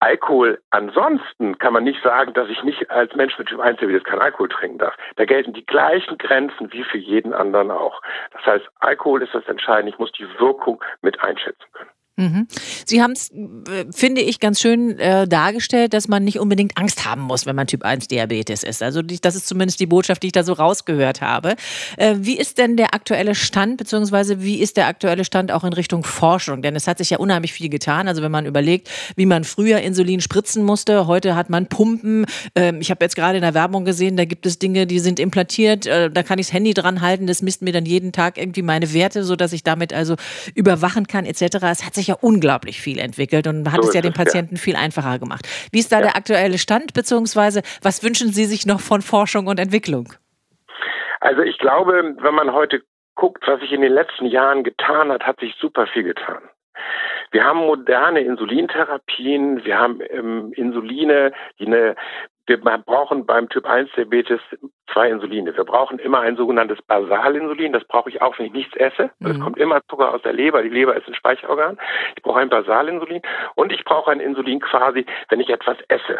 Alkohol 0.00 0.60
ansonsten 0.70 1.58
kann 1.58 1.74
man 1.74 1.84
nicht 1.84 2.02
sagen, 2.02 2.32
dass 2.32 2.48
ich 2.48 2.62
nicht 2.62 2.90
als 2.90 3.14
Mensch 3.14 3.38
mit 3.38 3.48
Typ 3.48 3.60
1 3.60 3.78
Diabetes 3.78 4.04
kein 4.04 4.18
Alkohol 4.18 4.48
trinken 4.48 4.78
darf. 4.78 4.96
Da 5.16 5.26
gelten 5.26 5.52
die 5.52 5.66
gleichen 5.66 6.16
Grenzen 6.16 6.72
wie 6.72 6.84
für 6.84 6.98
jeden 6.98 7.34
anderen 7.34 7.70
auch. 7.70 8.00
Das 8.32 8.44
heißt, 8.46 8.66
Alkohol 8.80 9.22
ist 9.22 9.34
das 9.34 9.46
Entscheidende. 9.46 9.92
Ich 9.92 9.98
muss 9.98 10.12
die 10.12 10.26
Wirkung 10.38 10.82
mit 11.02 11.22
einschätzen 11.22 11.66
können. 11.74 11.90
Mhm. 12.20 12.46
Sie 12.84 13.02
haben 13.02 13.12
es, 13.12 13.30
äh, 13.30 13.86
finde 13.90 14.20
ich, 14.20 14.40
ganz 14.40 14.60
schön 14.60 14.98
äh, 14.98 15.26
dargestellt, 15.26 15.94
dass 15.94 16.06
man 16.06 16.22
nicht 16.24 16.38
unbedingt 16.38 16.76
Angst 16.76 17.04
haben 17.06 17.22
muss, 17.22 17.46
wenn 17.46 17.56
man 17.56 17.66
Typ 17.66 17.82
1 17.82 18.08
Diabetes 18.08 18.62
ist. 18.62 18.82
Also 18.82 19.00
die, 19.00 19.20
das 19.20 19.34
ist 19.34 19.48
zumindest 19.48 19.80
die 19.80 19.86
Botschaft, 19.86 20.22
die 20.22 20.26
ich 20.28 20.32
da 20.32 20.42
so 20.42 20.52
rausgehört 20.52 21.20
habe. 21.20 21.54
Äh, 21.96 22.16
wie 22.18 22.38
ist 22.38 22.58
denn 22.58 22.76
der 22.76 22.94
aktuelle 22.94 23.34
Stand, 23.34 23.78
beziehungsweise 23.78 24.42
wie 24.42 24.60
ist 24.60 24.76
der 24.76 24.86
aktuelle 24.86 25.24
Stand 25.24 25.50
auch 25.50 25.64
in 25.64 25.72
Richtung 25.72 26.04
Forschung? 26.04 26.60
Denn 26.60 26.76
es 26.76 26.86
hat 26.86 26.98
sich 26.98 27.10
ja 27.10 27.18
unheimlich 27.18 27.52
viel 27.52 27.70
getan. 27.70 28.06
Also 28.06 28.22
wenn 28.22 28.32
man 28.32 28.44
überlegt, 28.44 28.90
wie 29.16 29.26
man 29.26 29.44
früher 29.44 29.80
Insulin 29.80 30.20
spritzen 30.20 30.62
musste, 30.62 31.06
heute 31.06 31.36
hat 31.36 31.48
man 31.48 31.66
Pumpen. 31.66 32.26
Ähm, 32.54 32.80
ich 32.80 32.90
habe 32.90 33.02
jetzt 33.04 33.16
gerade 33.16 33.38
in 33.38 33.42
der 33.42 33.54
Werbung 33.54 33.86
gesehen, 33.86 34.16
da 34.16 34.26
gibt 34.26 34.44
es 34.44 34.58
Dinge, 34.58 34.86
die 34.86 34.98
sind 34.98 35.18
implantiert. 35.18 35.86
Äh, 35.86 36.10
da 36.10 36.22
kann 36.22 36.38
ich 36.38 36.50
das 36.50 36.52
Handy 36.52 36.74
dran 36.74 37.00
halten, 37.00 37.26
das 37.26 37.42
misst 37.42 37.62
mir 37.62 37.72
dann 37.72 37.86
jeden 37.86 38.12
Tag 38.12 38.36
irgendwie 38.36 38.62
meine 38.62 38.92
Werte, 38.92 39.24
sodass 39.24 39.52
ich 39.52 39.62
damit 39.62 39.92
also 39.92 40.16
überwachen 40.54 41.06
kann 41.06 41.24
etc. 41.24 41.56
Es 41.70 41.84
hat 41.84 41.94
sich 41.94 42.09
ja 42.10 42.16
unglaublich 42.20 42.80
viel 42.80 42.98
entwickelt 42.98 43.46
und 43.46 43.70
hat 43.72 43.82
so 43.82 43.88
es 43.88 43.94
ja 43.94 44.00
den 44.00 44.12
Patienten 44.12 44.56
ja. 44.56 44.60
viel 44.60 44.76
einfacher 44.76 45.18
gemacht. 45.18 45.46
Wie 45.72 45.78
ist 45.78 45.92
da 45.92 45.96
ja. 45.96 46.02
der 46.02 46.16
aktuelle 46.16 46.58
Stand, 46.58 46.92
beziehungsweise 46.94 47.62
was 47.82 48.04
wünschen 48.04 48.32
Sie 48.32 48.44
sich 48.44 48.66
noch 48.66 48.80
von 48.80 49.00
Forschung 49.02 49.46
und 49.46 49.58
Entwicklung? 49.58 50.12
Also 51.20 51.42
ich 51.42 51.58
glaube, 51.58 52.16
wenn 52.18 52.34
man 52.34 52.52
heute 52.52 52.82
guckt, 53.14 53.44
was 53.46 53.60
sich 53.60 53.72
in 53.72 53.82
den 53.82 53.92
letzten 53.92 54.26
Jahren 54.26 54.64
getan 54.64 55.10
hat, 55.10 55.26
hat 55.26 55.40
sich 55.40 55.54
super 55.60 55.86
viel 55.86 56.04
getan. 56.04 56.42
Wir 57.30 57.44
haben 57.44 57.58
moderne 57.58 58.20
Insulintherapien, 58.20 59.64
wir 59.64 59.78
haben 59.78 60.00
ähm, 60.10 60.52
Insuline, 60.56 61.32
die 61.58 61.66
eine 61.66 61.94
wir 62.46 62.58
brauchen 62.78 63.26
beim 63.26 63.48
Typ 63.48 63.64
1 63.64 63.90
Diabetes 63.96 64.40
zwei 64.92 65.10
Insuline. 65.10 65.56
Wir 65.56 65.64
brauchen 65.64 65.98
immer 65.98 66.20
ein 66.20 66.36
sogenanntes 66.36 66.80
Basalinsulin. 66.82 67.72
Das 67.72 67.84
brauche 67.84 68.08
ich 68.08 68.22
auch, 68.22 68.38
wenn 68.38 68.46
ich 68.46 68.52
nichts 68.52 68.76
esse. 68.76 69.10
Mhm. 69.18 69.30
Es 69.30 69.40
kommt 69.40 69.58
immer 69.58 69.80
Zucker 69.88 70.14
aus 70.14 70.22
der 70.22 70.32
Leber. 70.32 70.62
Die 70.62 70.68
Leber 70.68 70.96
ist 70.96 71.06
ein 71.06 71.14
Speicherorgan. 71.14 71.78
Ich 72.16 72.22
brauche 72.22 72.40
ein 72.40 72.48
Basalinsulin 72.48 73.22
und 73.54 73.72
ich 73.72 73.84
brauche 73.84 74.10
ein 74.10 74.20
Insulin 74.20 74.60
quasi, 74.60 75.06
wenn 75.28 75.40
ich 75.40 75.50
etwas 75.50 75.76
esse. 75.88 76.18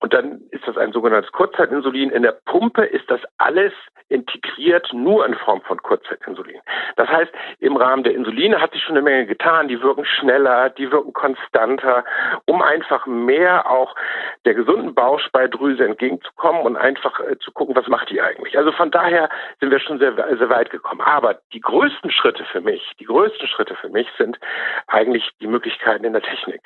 Und 0.00 0.14
dann 0.14 0.40
ist 0.50 0.66
das 0.66 0.78
ein 0.78 0.92
sogenanntes 0.92 1.30
Kurzzeitinsulin. 1.32 2.10
In 2.10 2.22
der 2.22 2.38
Pumpe 2.46 2.84
ist 2.84 3.10
das 3.10 3.20
alles 3.36 3.72
integriert 4.10 4.88
nur 4.92 5.24
in 5.24 5.34
Form 5.34 5.60
von 5.62 5.80
Kurzzeitinsulin. 5.82 6.60
Das 6.96 7.08
heißt, 7.08 7.30
im 7.60 7.76
Rahmen 7.76 8.02
der 8.02 8.14
Insuline 8.14 8.60
hat 8.60 8.72
sich 8.72 8.82
schon 8.82 8.96
eine 8.96 9.02
Menge 9.02 9.26
getan. 9.26 9.68
Die 9.68 9.80
wirken 9.80 10.04
schneller, 10.04 10.70
die 10.70 10.90
wirken 10.90 11.12
konstanter, 11.12 12.04
um 12.46 12.60
einfach 12.60 13.06
mehr 13.06 13.70
auch 13.70 13.94
der 14.44 14.54
gesunden 14.54 14.94
Bauchspeicheldrüse 14.94 15.84
entgegenzukommen 15.84 16.62
und 16.62 16.76
einfach 16.76 17.20
äh, 17.20 17.38
zu 17.38 17.52
gucken, 17.52 17.76
was 17.76 17.86
macht 17.90 18.08
die 18.08 18.22
eigentlich? 18.22 18.56
Also 18.56 18.72
von 18.72 18.90
daher 18.90 19.28
sind 19.58 19.70
wir 19.70 19.80
schon 19.80 19.98
sehr, 19.98 20.14
sehr 20.14 20.48
weit 20.48 20.70
gekommen. 20.70 21.02
Aber 21.02 21.40
die 21.52 21.60
größten 21.60 22.10
Schritte 22.10 22.44
für 22.44 22.62
mich, 22.62 22.82
die 22.98 23.04
größten 23.04 23.48
Schritte 23.48 23.74
für 23.74 23.90
mich 23.90 24.08
sind 24.16 24.38
eigentlich 24.86 25.28
die 25.40 25.46
Möglichkeiten 25.46 26.04
in 26.04 26.14
der 26.14 26.22
Technik. 26.22 26.62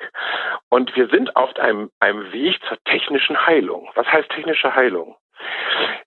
Und 0.69 0.95
wir 0.95 1.07
sind 1.07 1.35
auf 1.35 1.53
einem, 1.57 1.91
einem 1.99 2.31
Weg 2.31 2.61
zur 2.69 2.77
technischen 2.85 3.45
Heilung. 3.45 3.89
Was 3.95 4.07
heißt 4.07 4.29
technische 4.29 4.73
Heilung? 4.73 5.17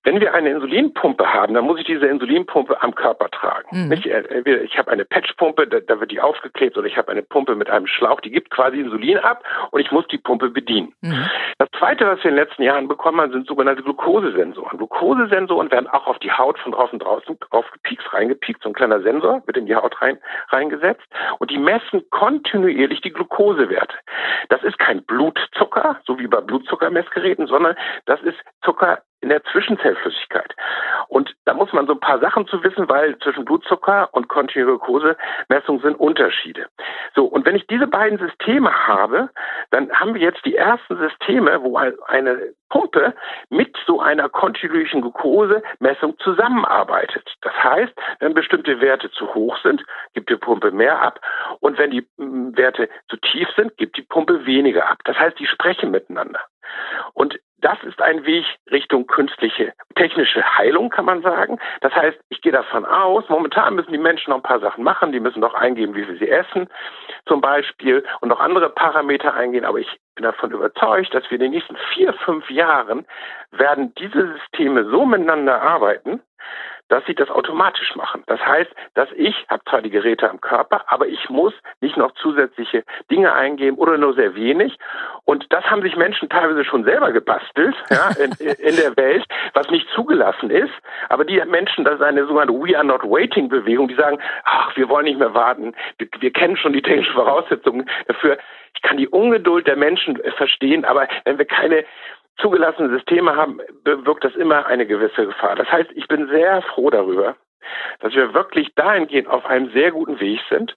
Wenn 0.08 0.22
wir 0.22 0.32
eine 0.32 0.48
Insulinpumpe 0.48 1.34
haben, 1.34 1.52
dann 1.52 1.66
muss 1.66 1.78
ich 1.78 1.84
diese 1.84 2.06
Insulinpumpe 2.06 2.82
am 2.82 2.94
Körper 2.94 3.28
tragen. 3.28 3.68
Mhm. 3.72 3.88
Nicht? 3.88 4.06
Ich 4.06 4.78
habe 4.78 4.90
eine 4.90 5.04
Patchpumpe, 5.04 5.66
da, 5.66 5.80
da, 5.80 6.00
wird 6.00 6.10
die 6.10 6.22
aufgeklebt, 6.22 6.78
oder 6.78 6.86
ich 6.86 6.96
habe 6.96 7.12
eine 7.12 7.20
Pumpe 7.22 7.54
mit 7.54 7.68
einem 7.68 7.86
Schlauch, 7.86 8.22
die 8.22 8.30
gibt 8.30 8.48
quasi 8.48 8.80
Insulin 8.80 9.18
ab 9.18 9.44
und 9.70 9.82
ich 9.82 9.92
muss 9.92 10.06
die 10.08 10.16
Pumpe 10.16 10.48
bedienen. 10.48 10.94
Mhm. 11.02 11.28
Das 11.58 11.68
Zweite, 11.78 12.06
was 12.06 12.24
wir 12.24 12.30
in 12.30 12.36
den 12.36 12.42
letzten 12.42 12.62
Jahren 12.62 12.88
bekommen 12.88 13.20
haben, 13.20 13.32
sind 13.32 13.46
sogenannte 13.46 13.82
Glukosesensoren. 13.82 14.78
Glukosesensoren 14.78 15.70
werden 15.70 15.88
auch 15.88 16.06
auf 16.06 16.18
die 16.20 16.32
Haut 16.32 16.58
von 16.58 16.72
draußen 16.72 16.98
draußen 16.98 17.36
aufgepiekst, 17.50 18.10
reingepiekst. 18.14 18.62
So 18.62 18.70
ein 18.70 18.74
kleiner 18.74 19.02
Sensor 19.02 19.42
wird 19.44 19.58
in 19.58 19.66
die 19.66 19.76
Haut 19.76 20.00
rein, 20.00 20.16
reingesetzt 20.48 21.06
und 21.38 21.50
die 21.50 21.58
messen 21.58 22.08
kontinuierlich 22.08 23.02
die 23.02 23.12
Glukosewerte. 23.12 23.94
Das 24.48 24.62
ist 24.62 24.78
kein 24.78 25.04
Blutzucker, 25.04 26.00
so 26.06 26.18
wie 26.18 26.28
bei 26.28 26.40
Blutzuckermessgeräten, 26.40 27.46
sondern 27.46 27.76
das 28.06 28.22
ist 28.22 28.38
Zucker 28.64 29.02
in 29.20 29.28
der 29.28 29.42
Zwischenzellflüssigkeit. 29.44 30.54
Und 31.08 31.34
da 31.44 31.54
muss 31.54 31.72
man 31.72 31.86
so 31.86 31.94
ein 31.94 32.00
paar 32.00 32.20
Sachen 32.20 32.46
zu 32.46 32.62
wissen, 32.62 32.88
weil 32.88 33.18
zwischen 33.18 33.44
Blutzucker 33.44 34.08
und 34.12 34.28
kontinuierliche 34.28 34.78
Glukosemessung 34.78 35.80
sind 35.80 35.94
Unterschiede. 35.98 36.66
So, 37.14 37.24
und 37.24 37.46
wenn 37.46 37.56
ich 37.56 37.66
diese 37.66 37.86
beiden 37.86 38.18
Systeme 38.18 38.86
habe, 38.86 39.30
dann 39.70 39.90
haben 39.92 40.14
wir 40.14 40.20
jetzt 40.20 40.44
die 40.44 40.56
ersten 40.56 40.96
Systeme, 40.98 41.62
wo 41.62 41.76
eine 41.76 42.54
Pumpe 42.68 43.14
mit 43.48 43.76
so 43.86 44.00
einer 44.00 44.28
kontinuierlichen 44.28 45.00
Glukosemessung 45.00 46.18
zusammenarbeitet. 46.18 47.28
Das 47.40 47.54
heißt, 47.62 47.92
wenn 48.20 48.34
bestimmte 48.34 48.80
Werte 48.80 49.10
zu 49.10 49.34
hoch 49.34 49.56
sind, 49.62 49.82
gibt 50.14 50.30
die 50.30 50.36
Pumpe 50.36 50.70
mehr 50.70 51.00
ab 51.00 51.20
und 51.60 51.78
wenn 51.78 51.90
die 51.90 52.06
mm, 52.16 52.56
Werte 52.56 52.88
zu 53.08 53.16
tief 53.16 53.48
sind, 53.56 53.76
gibt 53.78 53.96
die 53.96 54.02
Pumpe 54.02 54.44
weniger 54.46 54.88
ab. 54.88 54.98
Das 55.04 55.18
heißt, 55.18 55.38
die 55.38 55.46
sprechen 55.46 55.90
miteinander. 55.90 56.40
Und 57.14 57.38
das 57.60 57.82
ist 57.82 58.00
ein 58.00 58.24
Weg 58.24 58.44
Richtung 58.70 59.06
künstliche 59.06 59.72
technische 59.96 60.42
Heilung, 60.56 60.90
kann 60.90 61.04
man 61.04 61.22
sagen. 61.22 61.58
Das 61.80 61.92
heißt, 61.94 62.18
ich 62.28 62.40
gehe 62.40 62.52
davon 62.52 62.84
aus, 62.84 63.28
momentan 63.28 63.74
müssen 63.74 63.92
die 63.92 63.98
Menschen 63.98 64.30
noch 64.30 64.38
ein 64.38 64.42
paar 64.42 64.60
Sachen 64.60 64.84
machen. 64.84 65.12
Die 65.12 65.20
müssen 65.20 65.40
noch 65.40 65.54
eingeben, 65.54 65.94
wie 65.94 66.04
viel 66.04 66.18
sie 66.18 66.30
essen, 66.30 66.68
zum 67.26 67.40
Beispiel, 67.40 68.04
und 68.20 68.28
noch 68.28 68.40
andere 68.40 68.70
Parameter 68.70 69.34
eingehen. 69.34 69.64
Aber 69.64 69.78
ich 69.78 69.98
bin 70.14 70.24
davon 70.24 70.52
überzeugt, 70.52 71.12
dass 71.14 71.24
wir 71.24 71.32
in 71.32 71.40
den 71.40 71.50
nächsten 71.50 71.76
vier, 71.94 72.12
fünf 72.24 72.48
Jahren 72.48 73.06
werden 73.50 73.92
diese 73.96 74.34
Systeme 74.34 74.88
so 74.88 75.04
miteinander 75.04 75.60
arbeiten, 75.60 76.20
dass 76.88 77.04
sie 77.06 77.14
das 77.14 77.30
automatisch 77.30 77.94
machen. 77.96 78.22
Das 78.26 78.40
heißt, 78.40 78.70
dass 78.94 79.08
ich 79.16 79.34
habe 79.48 79.62
zwar 79.68 79.82
die 79.82 79.90
Geräte 79.90 80.28
am 80.28 80.40
Körper, 80.40 80.84
aber 80.88 81.06
ich 81.06 81.28
muss 81.28 81.54
nicht 81.80 81.96
noch 81.96 82.12
zusätzliche 82.12 82.84
Dinge 83.10 83.32
eingeben 83.32 83.76
oder 83.76 83.98
nur 83.98 84.14
sehr 84.14 84.34
wenig. 84.34 84.78
Und 85.24 85.46
das 85.52 85.64
haben 85.64 85.82
sich 85.82 85.96
Menschen 85.96 86.28
teilweise 86.28 86.64
schon 86.64 86.84
selber 86.84 87.12
gebastelt 87.12 87.76
ja, 87.90 88.10
in, 88.22 88.32
in 88.32 88.76
der 88.76 88.96
Welt, 88.96 89.24
was 89.54 89.68
nicht 89.70 89.88
zugelassen 89.94 90.50
ist. 90.50 90.72
Aber 91.08 91.24
die 91.24 91.42
Menschen, 91.46 91.84
das 91.84 91.96
ist 91.96 92.02
eine 92.02 92.26
sogenannte 92.26 92.54
We 92.54 92.76
are 92.76 92.84
not 92.84 93.02
waiting 93.02 93.48
Bewegung, 93.48 93.88
die 93.88 93.94
sagen, 93.94 94.18
ach, 94.44 94.76
wir 94.76 94.88
wollen 94.88 95.04
nicht 95.04 95.18
mehr 95.18 95.34
warten. 95.34 95.74
Wir, 95.98 96.08
wir 96.20 96.32
kennen 96.32 96.56
schon 96.56 96.72
die 96.72 96.82
technischen 96.82 97.14
Voraussetzungen 97.14 97.88
dafür. 98.06 98.38
Ich 98.74 98.82
kann 98.82 98.96
die 98.96 99.08
Ungeduld 99.08 99.66
der 99.66 99.76
Menschen 99.76 100.20
verstehen, 100.36 100.84
aber 100.84 101.08
wenn 101.24 101.38
wir 101.38 101.46
keine 101.46 101.84
zugelassene 102.38 102.90
Systeme 102.90 103.36
haben, 103.36 103.60
bewirkt 103.84 104.24
das 104.24 104.34
immer 104.34 104.66
eine 104.66 104.86
gewisse 104.86 105.26
Gefahr. 105.26 105.56
Das 105.56 105.70
heißt, 105.70 105.90
ich 105.94 106.08
bin 106.08 106.28
sehr 106.28 106.62
froh 106.62 106.90
darüber, 106.90 107.36
dass 108.00 108.14
wir 108.14 108.34
wirklich 108.34 108.74
dahingehend 108.74 109.28
auf 109.28 109.44
einem 109.46 109.70
sehr 109.72 109.90
guten 109.90 110.20
Weg 110.20 110.40
sind 110.48 110.76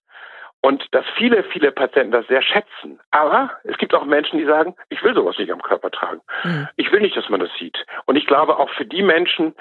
und 0.64 0.84
dass 0.92 1.06
viele, 1.18 1.44
viele 1.44 1.72
Patienten 1.72 2.12
das 2.12 2.28
sehr 2.28 2.42
schätzen. 2.42 3.00
Aber 3.10 3.52
es 3.64 3.78
gibt 3.78 3.96
auch 3.96 4.06
Menschen, 4.06 4.38
die 4.38 4.46
sagen, 4.46 4.76
ich 4.90 5.04
will 5.04 5.16
sowas 5.16 5.38
nicht 5.38 5.52
am 5.52 5.62
Körper 5.62 5.90
tragen. 5.90 6.22
Mhm. 6.44 6.68
Ich 6.76 6.92
will 6.92 7.02
nicht, 7.02 7.18
dass 7.18 7.30
man 7.30 7.40
das 7.40 7.50
sieht. 7.58 7.84
Und 8.06 8.16
ich 8.16 8.28
glaube 8.28 8.58
auch 8.58 8.70
für 8.70 8.86
die 8.86 9.02
Menschen, 9.02 9.56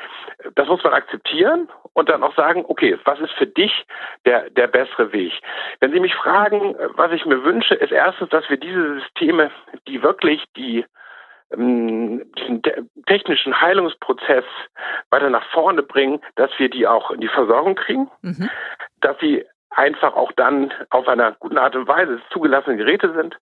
das 0.54 0.68
muss 0.68 0.84
man 0.84 0.92
akzeptieren 0.92 1.68
und 1.94 2.10
dann 2.10 2.22
auch 2.22 2.34
sagen, 2.34 2.64
okay, 2.68 2.98
was 3.04 3.18
ist 3.20 3.32
für 3.32 3.46
dich 3.46 3.86
der, 4.26 4.50
der 4.50 4.66
bessere 4.66 5.12
Weg? 5.12 5.32
Wenn 5.80 5.92
Sie 5.92 6.00
mich 6.00 6.14
fragen, 6.14 6.76
was 6.96 7.12
ich 7.12 7.24
mir 7.24 7.42
wünsche, 7.44 7.74
ist 7.74 7.92
erstens, 7.92 8.28
dass 8.28 8.48
wir 8.50 8.58
diese 8.58 9.00
Systeme, 9.00 9.50
die 9.88 10.02
wirklich 10.02 10.44
die 10.56 10.84
diesen 11.52 12.62
technischen 13.06 13.60
Heilungsprozess 13.60 14.44
weiter 15.10 15.30
nach 15.30 15.44
vorne 15.50 15.82
bringen, 15.82 16.20
dass 16.36 16.50
wir 16.58 16.70
die 16.70 16.86
auch 16.86 17.10
in 17.10 17.20
die 17.20 17.28
Versorgung 17.28 17.74
kriegen, 17.74 18.10
mhm. 18.22 18.48
dass 19.00 19.18
sie 19.20 19.44
einfach 19.70 20.14
auch 20.14 20.32
dann 20.32 20.72
auf 20.90 21.08
einer 21.08 21.32
guten 21.32 21.58
Art 21.58 21.76
und 21.76 21.88
Weise 21.88 22.20
zugelassene 22.32 22.76
Geräte 22.76 23.12
sind, 23.14 23.36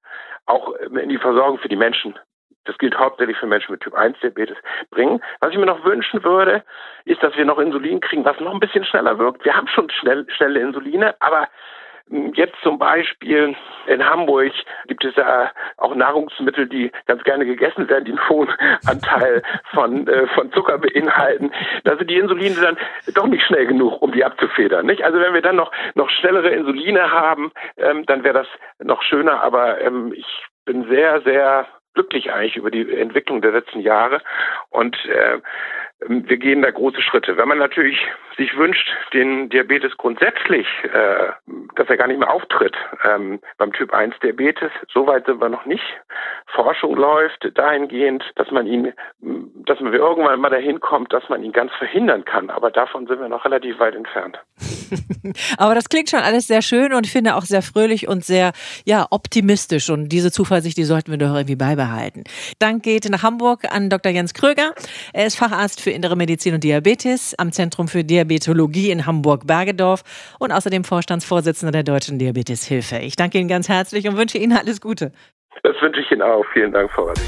auch 0.46 0.72
in 0.74 1.08
die 1.08 1.18
Versorgung 1.18 1.58
für 1.58 1.68
die 1.68 1.76
Menschen. 1.76 2.18
Das 2.64 2.76
gilt 2.76 2.98
hauptsächlich 2.98 3.38
für 3.38 3.46
Menschen 3.46 3.72
mit 3.72 3.80
Typ 3.80 3.94
1 3.94 4.20
Diabetes 4.20 4.58
bringen. 4.90 5.22
Was 5.40 5.52
ich 5.52 5.58
mir 5.58 5.64
noch 5.64 5.84
wünschen 5.84 6.22
würde, 6.22 6.62
ist, 7.06 7.22
dass 7.22 7.34
wir 7.34 7.46
noch 7.46 7.58
Insulin 7.58 8.00
kriegen, 8.00 8.26
was 8.26 8.38
noch 8.40 8.52
ein 8.52 8.60
bisschen 8.60 8.84
schneller 8.84 9.18
wirkt. 9.18 9.44
Wir 9.44 9.56
haben 9.56 9.68
schon 9.68 9.88
schnell, 9.88 10.26
schnelle 10.28 10.60
Insuline, 10.60 11.14
aber 11.20 11.48
Jetzt 12.34 12.56
zum 12.62 12.78
Beispiel 12.78 13.54
in 13.86 14.04
Hamburg 14.04 14.52
gibt 14.86 15.04
es 15.04 15.14
ja 15.16 15.50
auch 15.76 15.94
Nahrungsmittel, 15.94 16.66
die 16.66 16.90
ganz 17.06 17.22
gerne 17.24 17.44
gegessen 17.44 17.88
werden, 17.88 18.04
die 18.04 18.12
einen 18.12 18.28
hohen 18.28 18.48
Anteil 18.86 19.42
von, 19.74 20.08
äh, 20.08 20.26
von 20.28 20.50
Zucker 20.52 20.78
beinhalten. 20.78 21.52
Da 21.84 21.96
sind 21.96 22.10
die 22.10 22.16
Insuline 22.16 22.56
dann 22.60 22.78
doch 23.14 23.26
nicht 23.26 23.44
schnell 23.44 23.66
genug, 23.66 24.00
um 24.00 24.12
die 24.12 24.24
abzufedern. 24.24 24.86
Nicht? 24.86 25.02
Also 25.02 25.20
wenn 25.20 25.34
wir 25.34 25.42
dann 25.42 25.56
noch, 25.56 25.70
noch 25.94 26.08
schnellere 26.10 26.50
Insuline 26.50 27.10
haben, 27.12 27.52
ähm, 27.76 28.06
dann 28.06 28.24
wäre 28.24 28.34
das 28.34 28.48
noch 28.78 29.02
schöner. 29.02 29.42
Aber 29.42 29.80
ähm, 29.80 30.12
ich 30.14 30.26
bin 30.64 30.88
sehr, 30.88 31.20
sehr 31.22 31.66
glücklich 31.94 32.32
eigentlich 32.32 32.56
über 32.56 32.70
die 32.70 32.94
Entwicklung 32.94 33.42
der 33.42 33.52
letzten 33.52 33.80
Jahre 33.80 34.22
und 34.70 34.96
äh, 35.06 35.40
wir 36.06 36.36
gehen 36.36 36.62
da 36.62 36.70
große 36.70 37.02
Schritte. 37.02 37.36
Wenn 37.36 37.48
man 37.48 37.58
natürlich 37.58 37.98
sich 38.36 38.56
wünscht, 38.56 38.88
den 39.12 39.48
Diabetes 39.48 39.96
grundsätzlich, 39.96 40.66
äh, 40.84 41.32
dass 41.74 41.88
er 41.88 41.96
gar 41.96 42.06
nicht 42.06 42.20
mehr 42.20 42.30
auftritt 42.30 42.76
ähm, 43.04 43.40
beim 43.56 43.72
Typ 43.72 43.92
1 43.92 44.14
Diabetes, 44.22 44.70
so 44.92 45.06
weit 45.08 45.26
sind 45.26 45.40
wir 45.40 45.48
noch 45.48 45.66
nicht. 45.66 45.82
Forschung 46.54 46.94
läuft 46.96 47.50
dahingehend, 47.54 48.24
dass 48.36 48.50
man 48.52 48.66
ihn, 48.66 48.92
dass 49.66 49.80
man 49.80 49.92
irgendwann 49.92 50.40
mal 50.40 50.50
dahin 50.50 50.78
kommt, 50.80 51.12
dass 51.12 51.28
man 51.28 51.42
ihn 51.42 51.52
ganz 51.52 51.72
verhindern 51.78 52.24
kann. 52.24 52.50
Aber 52.50 52.70
davon 52.70 53.06
sind 53.08 53.20
wir 53.20 53.28
noch 53.28 53.44
relativ 53.44 53.78
weit 53.80 53.96
entfernt. 53.96 54.38
Aber 55.58 55.74
das 55.74 55.88
klingt 55.88 56.10
schon 56.10 56.20
alles 56.20 56.46
sehr 56.46 56.62
schön 56.62 56.92
und 56.92 57.06
ich 57.06 57.12
finde 57.12 57.34
auch 57.34 57.42
sehr 57.42 57.62
fröhlich 57.62 58.08
und 58.08 58.24
sehr 58.24 58.52
ja 58.84 59.06
optimistisch. 59.10 59.90
Und 59.90 60.10
diese 60.10 60.30
Zuversicht, 60.30 60.76
die 60.76 60.84
sollten 60.84 61.10
wir 61.10 61.18
doch 61.18 61.34
irgendwie 61.34 61.56
beibehalten. 61.56 62.24
Dank 62.60 62.84
geht 62.84 63.08
nach 63.10 63.22
Hamburg 63.22 63.64
an 63.70 63.90
Dr. 63.90 64.12
Jens 64.12 64.32
Kröger. 64.32 64.74
Er 65.12 65.26
ist 65.26 65.36
Facharzt 65.36 65.80
für 65.80 65.87
für 65.88 65.94
Innere 65.94 66.16
Medizin 66.16 66.52
und 66.52 66.64
Diabetes 66.64 67.34
am 67.38 67.50
Zentrum 67.50 67.88
für 67.88 68.04
Diabetologie 68.04 68.90
in 68.90 69.06
Hamburg-Bergedorf 69.06 70.02
und 70.38 70.52
außerdem 70.52 70.84
Vorstandsvorsitzender 70.84 71.72
der 71.72 71.82
Deutschen 71.82 72.18
Diabeteshilfe. 72.18 72.98
Ich 72.98 73.16
danke 73.16 73.38
Ihnen 73.38 73.48
ganz 73.48 73.70
herzlich 73.70 74.06
und 74.06 74.18
wünsche 74.18 74.36
Ihnen 74.36 74.52
alles 74.52 74.82
Gute. 74.82 75.12
Das 75.62 75.80
wünsche 75.80 76.00
ich 76.00 76.10
Ihnen 76.10 76.20
auch. 76.20 76.44
Vielen 76.52 76.72
Dank, 76.72 76.90
Frau 76.90 77.04
Radek. 77.04 77.24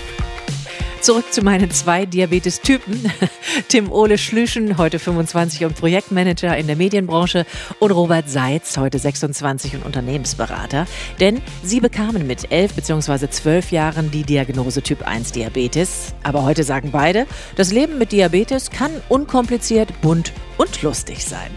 Zurück 1.01 1.33
zu 1.33 1.41
meinen 1.41 1.71
zwei 1.71 2.05
Diabetes-Typen. 2.05 3.11
Tim 3.69 3.91
Ole 3.91 4.19
Schlüschen, 4.19 4.77
heute 4.77 4.99
25 4.99 5.65
und 5.65 5.75
Projektmanager 5.75 6.55
in 6.59 6.67
der 6.67 6.77
Medienbranche 6.77 7.47
und 7.79 7.91
Robert 7.91 8.29
Seitz, 8.29 8.77
heute 8.77 8.99
26 8.99 9.77
und 9.77 9.87
Unternehmensberater. 9.87 10.87
Denn 11.19 11.41
sie 11.63 11.81
bekamen 11.81 12.27
mit 12.27 12.53
11 12.53 12.75
bzw. 12.75 13.31
12 13.31 13.73
Jahren 13.73 14.11
die 14.11 14.25
Diagnose 14.25 14.83
Typ 14.83 15.07
1 15.07 15.33
Diabetes. 15.33 16.15
Aber 16.23 16.45
heute 16.45 16.65
sagen 16.65 16.91
beide, 16.91 17.27
das 17.57 17.73
Leben 17.73 17.97
mit 17.97 18.13
Diabetes 18.13 18.71
kann 18.71 18.91
unkompliziert, 19.09 20.03
bunt 20.03 20.35
und 20.59 20.83
lustig 20.83 21.25
sein. 21.25 21.51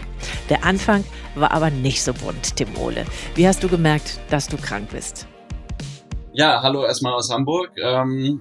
Der 0.48 0.64
Anfang 0.64 1.04
war 1.34 1.52
aber 1.52 1.68
nicht 1.68 2.02
so 2.02 2.14
bunt, 2.14 2.56
Tim 2.56 2.68
Ole. 2.78 3.04
Wie 3.34 3.46
hast 3.46 3.62
du 3.62 3.68
gemerkt, 3.68 4.20
dass 4.30 4.48
du 4.48 4.56
krank 4.56 4.88
bist? 4.90 5.26
Ja, 6.32 6.62
hallo 6.62 6.86
erstmal 6.86 7.12
aus 7.12 7.30
Hamburg. 7.30 7.72
Ähm, 7.76 8.40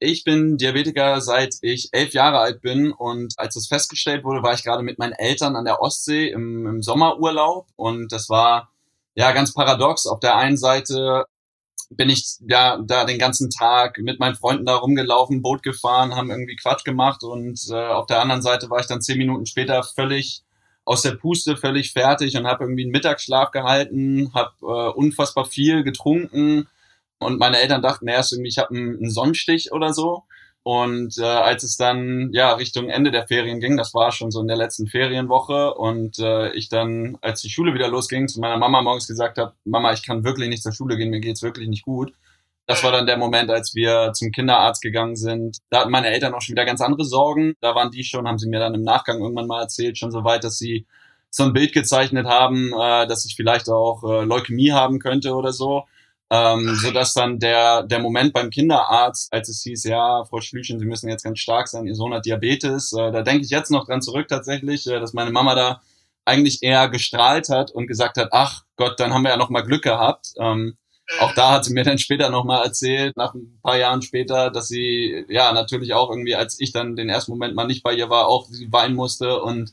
ich 0.00 0.24
bin 0.24 0.56
Diabetiker 0.56 1.20
seit 1.20 1.56
ich 1.62 1.88
elf 1.92 2.12
Jahre 2.12 2.38
alt 2.38 2.60
bin. 2.60 2.92
Und 2.92 3.34
als 3.36 3.54
das 3.54 3.66
festgestellt 3.66 4.24
wurde, 4.24 4.42
war 4.42 4.54
ich 4.54 4.62
gerade 4.62 4.82
mit 4.82 4.98
meinen 4.98 5.12
Eltern 5.12 5.56
an 5.56 5.64
der 5.64 5.80
Ostsee 5.80 6.28
im, 6.28 6.66
im 6.66 6.82
Sommerurlaub. 6.82 7.66
Und 7.76 8.12
das 8.12 8.28
war 8.28 8.70
ja 9.14 9.32
ganz 9.32 9.52
paradox. 9.52 10.06
Auf 10.06 10.20
der 10.20 10.36
einen 10.36 10.56
Seite 10.56 11.24
bin 11.90 12.10
ich 12.10 12.38
ja 12.46 12.78
da 12.84 13.04
den 13.04 13.18
ganzen 13.18 13.50
Tag 13.50 13.98
mit 13.98 14.20
meinen 14.20 14.34
Freunden 14.34 14.66
da 14.66 14.76
rumgelaufen, 14.76 15.42
Boot 15.42 15.62
gefahren, 15.62 16.14
haben 16.14 16.30
irgendwie 16.30 16.56
Quatsch 16.56 16.84
gemacht. 16.84 17.22
Und 17.24 17.60
äh, 17.70 17.74
auf 17.74 18.06
der 18.06 18.20
anderen 18.20 18.42
Seite 18.42 18.70
war 18.70 18.80
ich 18.80 18.86
dann 18.86 19.02
zehn 19.02 19.18
Minuten 19.18 19.46
später 19.46 19.82
völlig 19.82 20.42
aus 20.84 21.02
der 21.02 21.12
Puste, 21.12 21.56
völlig 21.56 21.92
fertig 21.92 22.36
und 22.36 22.46
habe 22.46 22.64
irgendwie 22.64 22.84
einen 22.84 22.92
Mittagsschlaf 22.92 23.50
gehalten, 23.50 24.32
habe 24.32 24.52
äh, 24.62 24.90
unfassbar 24.96 25.44
viel 25.44 25.82
getrunken 25.82 26.66
und 27.18 27.38
meine 27.38 27.58
Eltern 27.58 27.82
dachten 27.82 28.08
erst 28.08 28.32
irgendwie, 28.32 28.48
ich 28.48 28.58
habe 28.58 28.74
einen, 28.74 29.10
Sonnenstich 29.10 29.72
oder 29.72 29.92
so. 29.92 30.24
Und 30.62 31.16
äh, 31.18 31.24
als 31.24 31.62
es 31.62 31.76
dann 31.76 32.30
ja 32.32 32.52
Richtung 32.52 32.90
Ende 32.90 33.10
der 33.10 33.26
Ferien 33.26 33.60
ging, 33.60 33.76
das 33.76 33.94
war 33.94 34.12
schon 34.12 34.30
so 34.30 34.40
in 34.40 34.48
der 34.48 34.56
letzten 34.56 34.86
Ferienwoche, 34.86 35.74
und 35.74 36.18
äh, 36.18 36.52
ich 36.52 36.68
dann, 36.68 37.16
als 37.22 37.40
die 37.40 37.48
Schule 37.48 37.74
wieder 37.74 37.88
losging, 37.88 38.28
zu 38.28 38.40
meiner 38.40 38.58
Mama 38.58 38.82
morgens 38.82 39.06
gesagt 39.06 39.38
habe, 39.38 39.54
Mama, 39.64 39.92
ich 39.92 40.04
kann 40.04 40.24
wirklich 40.24 40.48
nicht 40.48 40.62
zur 40.62 40.72
Schule 40.72 40.96
gehen, 40.96 41.10
mir 41.10 41.20
geht's 41.20 41.42
wirklich 41.42 41.68
nicht 41.68 41.84
gut. 41.84 42.12
Das 42.66 42.84
war 42.84 42.92
dann 42.92 43.06
der 43.06 43.16
Moment, 43.16 43.50
als 43.50 43.74
wir 43.74 44.12
zum 44.12 44.30
Kinderarzt 44.30 44.82
gegangen 44.82 45.16
sind. 45.16 45.56
Da 45.70 45.80
hatten 45.80 45.90
meine 45.90 46.08
Eltern 46.08 46.34
auch 46.34 46.42
schon 46.42 46.52
wieder 46.52 46.66
ganz 46.66 46.82
andere 46.82 47.04
Sorgen. 47.06 47.54
Da 47.62 47.74
waren 47.74 47.90
die 47.90 48.04
schon, 48.04 48.28
haben 48.28 48.36
sie 48.36 48.48
mir 48.48 48.60
dann 48.60 48.74
im 48.74 48.82
Nachgang 48.82 49.22
irgendwann 49.22 49.46
mal 49.46 49.62
erzählt, 49.62 49.96
schon 49.96 50.10
so 50.10 50.22
weit, 50.22 50.44
dass 50.44 50.58
sie 50.58 50.86
so 51.30 51.44
ein 51.44 51.54
Bild 51.54 51.72
gezeichnet 51.72 52.26
haben, 52.26 52.74
äh, 52.78 53.06
dass 53.06 53.24
ich 53.24 53.36
vielleicht 53.36 53.70
auch 53.70 54.04
äh, 54.04 54.24
Leukämie 54.24 54.72
haben 54.72 54.98
könnte 54.98 55.34
oder 55.34 55.52
so. 55.52 55.84
Ähm, 56.30 56.74
so 56.74 56.90
dass 56.90 57.14
dann 57.14 57.38
der, 57.38 57.84
der 57.84 58.00
Moment 58.00 58.34
beim 58.34 58.50
Kinderarzt, 58.50 59.32
als 59.32 59.48
es 59.48 59.62
hieß, 59.62 59.84
ja, 59.84 60.24
Frau 60.24 60.40
Schlüchen, 60.42 60.78
Sie 60.78 60.84
müssen 60.84 61.08
jetzt 61.08 61.24
ganz 61.24 61.38
stark 61.38 61.68
sein, 61.68 61.86
Ihr 61.86 61.94
Sohn 61.94 62.12
hat 62.12 62.26
Diabetes, 62.26 62.92
äh, 62.92 63.10
da 63.10 63.22
denke 63.22 63.44
ich 63.44 63.50
jetzt 63.50 63.70
noch 63.70 63.86
dran 63.86 64.02
zurück 64.02 64.28
tatsächlich, 64.28 64.86
äh, 64.86 65.00
dass 65.00 65.14
meine 65.14 65.30
Mama 65.30 65.54
da 65.54 65.80
eigentlich 66.26 66.62
eher 66.62 66.88
gestrahlt 66.90 67.48
hat 67.48 67.70
und 67.70 67.86
gesagt 67.86 68.18
hat, 68.18 68.28
ach 68.32 68.64
Gott, 68.76 69.00
dann 69.00 69.14
haben 69.14 69.22
wir 69.22 69.30
ja 69.30 69.36
noch 69.38 69.48
mal 69.48 69.62
Glück 69.62 69.82
gehabt. 69.82 70.34
Ähm, 70.38 70.76
auch 71.20 71.32
da 71.32 71.52
hat 71.52 71.64
sie 71.64 71.72
mir 71.72 71.84
dann 71.84 71.98
später 71.98 72.28
nochmal 72.28 72.64
erzählt, 72.64 73.16
nach 73.16 73.34
ein 73.34 73.58
paar 73.62 73.78
Jahren 73.78 74.02
später, 74.02 74.50
dass 74.50 74.68
sie, 74.68 75.24
ja, 75.28 75.52
natürlich 75.52 75.94
auch 75.94 76.10
irgendwie, 76.10 76.34
als 76.34 76.60
ich 76.60 76.72
dann 76.72 76.96
den 76.96 77.08
ersten 77.08 77.32
Moment 77.32 77.54
mal 77.54 77.66
nicht 77.66 77.82
bei 77.82 77.94
ihr 77.94 78.10
war, 78.10 78.28
auch 78.28 78.48
weinen 78.68 78.94
musste 78.94 79.40
und 79.40 79.72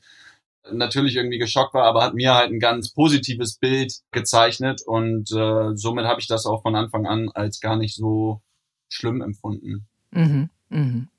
natürlich 0.71 1.15
irgendwie 1.15 1.37
geschockt 1.37 1.73
war, 1.73 1.83
aber 1.83 2.03
hat 2.03 2.13
mir 2.13 2.33
halt 2.33 2.51
ein 2.51 2.59
ganz 2.59 2.91
positives 2.91 3.57
Bild 3.57 3.93
gezeichnet 4.11 4.81
und 4.85 5.31
äh, 5.31 5.75
somit 5.75 6.05
habe 6.05 6.19
ich 6.19 6.27
das 6.27 6.45
auch 6.45 6.61
von 6.61 6.75
Anfang 6.75 7.05
an 7.05 7.29
als 7.33 7.59
gar 7.59 7.75
nicht 7.75 7.95
so 7.95 8.41
schlimm 8.87 9.21
empfunden. 9.21 9.87
Mhm, 10.11 10.49
mhm. 10.69 11.09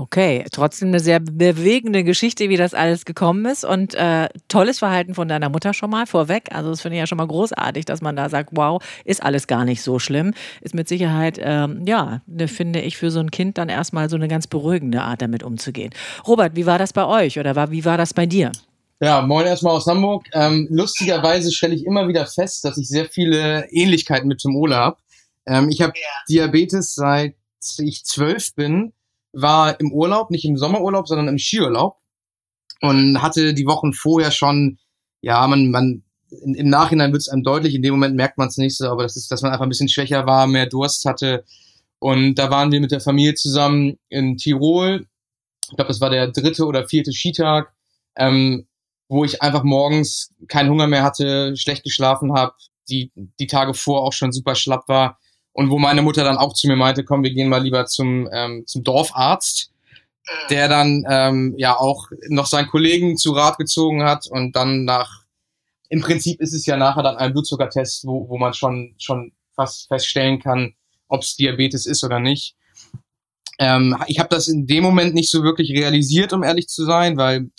Okay, 0.00 0.46
trotzdem 0.50 0.88
eine 0.88 0.98
sehr 0.98 1.20
bewegende 1.20 2.04
Geschichte, 2.04 2.48
wie 2.48 2.56
das 2.56 2.72
alles 2.72 3.04
gekommen 3.04 3.44
ist 3.44 3.66
und 3.66 3.94
äh, 3.94 4.30
tolles 4.48 4.78
Verhalten 4.78 5.12
von 5.12 5.28
deiner 5.28 5.50
Mutter 5.50 5.74
schon 5.74 5.90
mal 5.90 6.06
vorweg. 6.06 6.48
Also 6.52 6.70
das 6.70 6.80
finde 6.80 6.96
ich 6.96 7.00
ja 7.00 7.06
schon 7.06 7.18
mal 7.18 7.26
großartig, 7.26 7.84
dass 7.84 8.00
man 8.00 8.16
da 8.16 8.30
sagt, 8.30 8.48
wow, 8.52 8.82
ist 9.04 9.22
alles 9.22 9.46
gar 9.46 9.66
nicht 9.66 9.82
so 9.82 9.98
schlimm. 9.98 10.32
Ist 10.62 10.74
mit 10.74 10.88
Sicherheit, 10.88 11.38
ähm, 11.38 11.84
ja, 11.86 12.22
ne, 12.26 12.48
finde 12.48 12.80
ich 12.80 12.96
für 12.96 13.10
so 13.10 13.20
ein 13.20 13.30
Kind 13.30 13.58
dann 13.58 13.68
erstmal 13.68 14.08
so 14.08 14.16
eine 14.16 14.26
ganz 14.26 14.46
beruhigende 14.46 15.02
Art 15.02 15.20
damit 15.20 15.42
umzugehen. 15.42 15.92
Robert, 16.26 16.56
wie 16.56 16.64
war 16.64 16.78
das 16.78 16.94
bei 16.94 17.04
euch 17.04 17.38
oder 17.38 17.54
war, 17.54 17.70
wie 17.70 17.84
war 17.84 17.98
das 17.98 18.14
bei 18.14 18.24
dir? 18.24 18.52
Ja, 19.00 19.20
moin 19.20 19.44
erstmal 19.44 19.76
aus 19.76 19.86
Hamburg. 19.86 20.24
Ähm, 20.32 20.66
lustigerweise 20.70 21.52
stelle 21.52 21.74
ich 21.74 21.84
immer 21.84 22.08
wieder 22.08 22.24
fest, 22.24 22.64
dass 22.64 22.78
ich 22.78 22.88
sehr 22.88 23.04
viele 23.04 23.68
Ähnlichkeiten 23.70 24.28
mit 24.28 24.38
Tim 24.38 24.56
Ole 24.56 24.76
habe. 24.76 24.96
Ähm, 25.44 25.68
ich 25.68 25.82
habe 25.82 25.92
ja. 25.94 26.24
Diabetes 26.26 26.94
seit 26.94 27.34
ich 27.76 28.06
zwölf 28.06 28.54
bin 28.54 28.94
war 29.32 29.78
im 29.80 29.92
Urlaub, 29.92 30.30
nicht 30.30 30.44
im 30.44 30.56
Sommerurlaub, 30.56 31.06
sondern 31.06 31.28
im 31.28 31.38
Skiurlaub 31.38 31.96
und 32.80 33.22
hatte 33.22 33.54
die 33.54 33.66
Wochen 33.66 33.92
vorher 33.92 34.30
schon, 34.30 34.78
ja, 35.20 35.46
man, 35.46 35.70
man, 35.70 36.02
im 36.30 36.68
Nachhinein 36.68 37.12
wird 37.12 37.22
es 37.22 37.28
einem 37.28 37.42
deutlich, 37.42 37.74
in 37.74 37.82
dem 37.82 37.92
Moment 37.92 38.16
merkt 38.16 38.38
man 38.38 38.48
es 38.48 38.56
nicht 38.56 38.76
so, 38.76 38.88
aber 38.88 39.02
das 39.02 39.16
ist, 39.16 39.30
dass 39.30 39.42
man 39.42 39.52
einfach 39.52 39.64
ein 39.64 39.68
bisschen 39.68 39.88
schwächer 39.88 40.26
war, 40.26 40.46
mehr 40.46 40.66
Durst 40.66 41.04
hatte. 41.04 41.44
Und 41.98 42.36
da 42.36 42.50
waren 42.50 42.72
wir 42.72 42.80
mit 42.80 42.92
der 42.92 43.00
Familie 43.00 43.34
zusammen 43.34 43.98
in 44.08 44.36
Tirol. 44.36 45.06
Ich 45.68 45.76
glaube, 45.76 45.88
das 45.88 46.00
war 46.00 46.10
der 46.10 46.28
dritte 46.28 46.64
oder 46.66 46.88
vierte 46.88 47.12
Skitag, 47.12 47.74
ähm, 48.16 48.66
wo 49.08 49.24
ich 49.24 49.42
einfach 49.42 49.64
morgens 49.64 50.32
keinen 50.48 50.70
Hunger 50.70 50.86
mehr 50.86 51.02
hatte, 51.02 51.56
schlecht 51.56 51.84
geschlafen 51.84 52.32
habe, 52.32 52.54
die, 52.88 53.12
die 53.14 53.46
Tage 53.46 53.74
vor 53.74 54.02
auch 54.02 54.12
schon 54.12 54.32
super 54.32 54.54
schlapp 54.54 54.88
war 54.88 55.18
und 55.52 55.70
wo 55.70 55.78
meine 55.78 56.02
Mutter 56.02 56.24
dann 56.24 56.36
auch 56.36 56.54
zu 56.54 56.68
mir 56.68 56.76
meinte, 56.76 57.04
komm, 57.04 57.22
wir 57.22 57.32
gehen 57.32 57.48
mal 57.48 57.62
lieber 57.62 57.86
zum, 57.86 58.28
ähm, 58.32 58.64
zum 58.66 58.84
Dorfarzt, 58.84 59.70
der 60.48 60.68
dann 60.68 61.04
ähm, 61.08 61.54
ja 61.56 61.76
auch 61.76 62.08
noch 62.28 62.46
seinen 62.46 62.68
Kollegen 62.68 63.16
zu 63.16 63.32
Rat 63.32 63.58
gezogen 63.58 64.04
hat 64.04 64.26
und 64.28 64.54
dann 64.54 64.84
nach, 64.84 65.24
im 65.88 66.00
Prinzip 66.00 66.40
ist 66.40 66.54
es 66.54 66.66
ja 66.66 66.76
nachher 66.76 67.02
dann 67.02 67.16
ein 67.16 67.32
Blutzuckertest, 67.32 68.06
wo, 68.06 68.28
wo 68.28 68.38
man 68.38 68.54
schon, 68.54 68.94
schon 68.98 69.32
fast 69.54 69.88
feststellen 69.88 70.40
kann, 70.40 70.74
ob 71.08 71.22
es 71.22 71.36
Diabetes 71.36 71.86
ist 71.86 72.04
oder 72.04 72.20
nicht. 72.20 72.54
Ähm, 73.58 73.96
ich 74.06 74.18
habe 74.18 74.28
das 74.28 74.48
in 74.48 74.66
dem 74.66 74.82
Moment 74.82 75.14
nicht 75.14 75.30
so 75.30 75.42
wirklich 75.42 75.70
realisiert, 75.72 76.32
um 76.32 76.42
ehrlich 76.42 76.68
zu 76.68 76.84
sein, 76.84 77.16
weil 77.16 77.50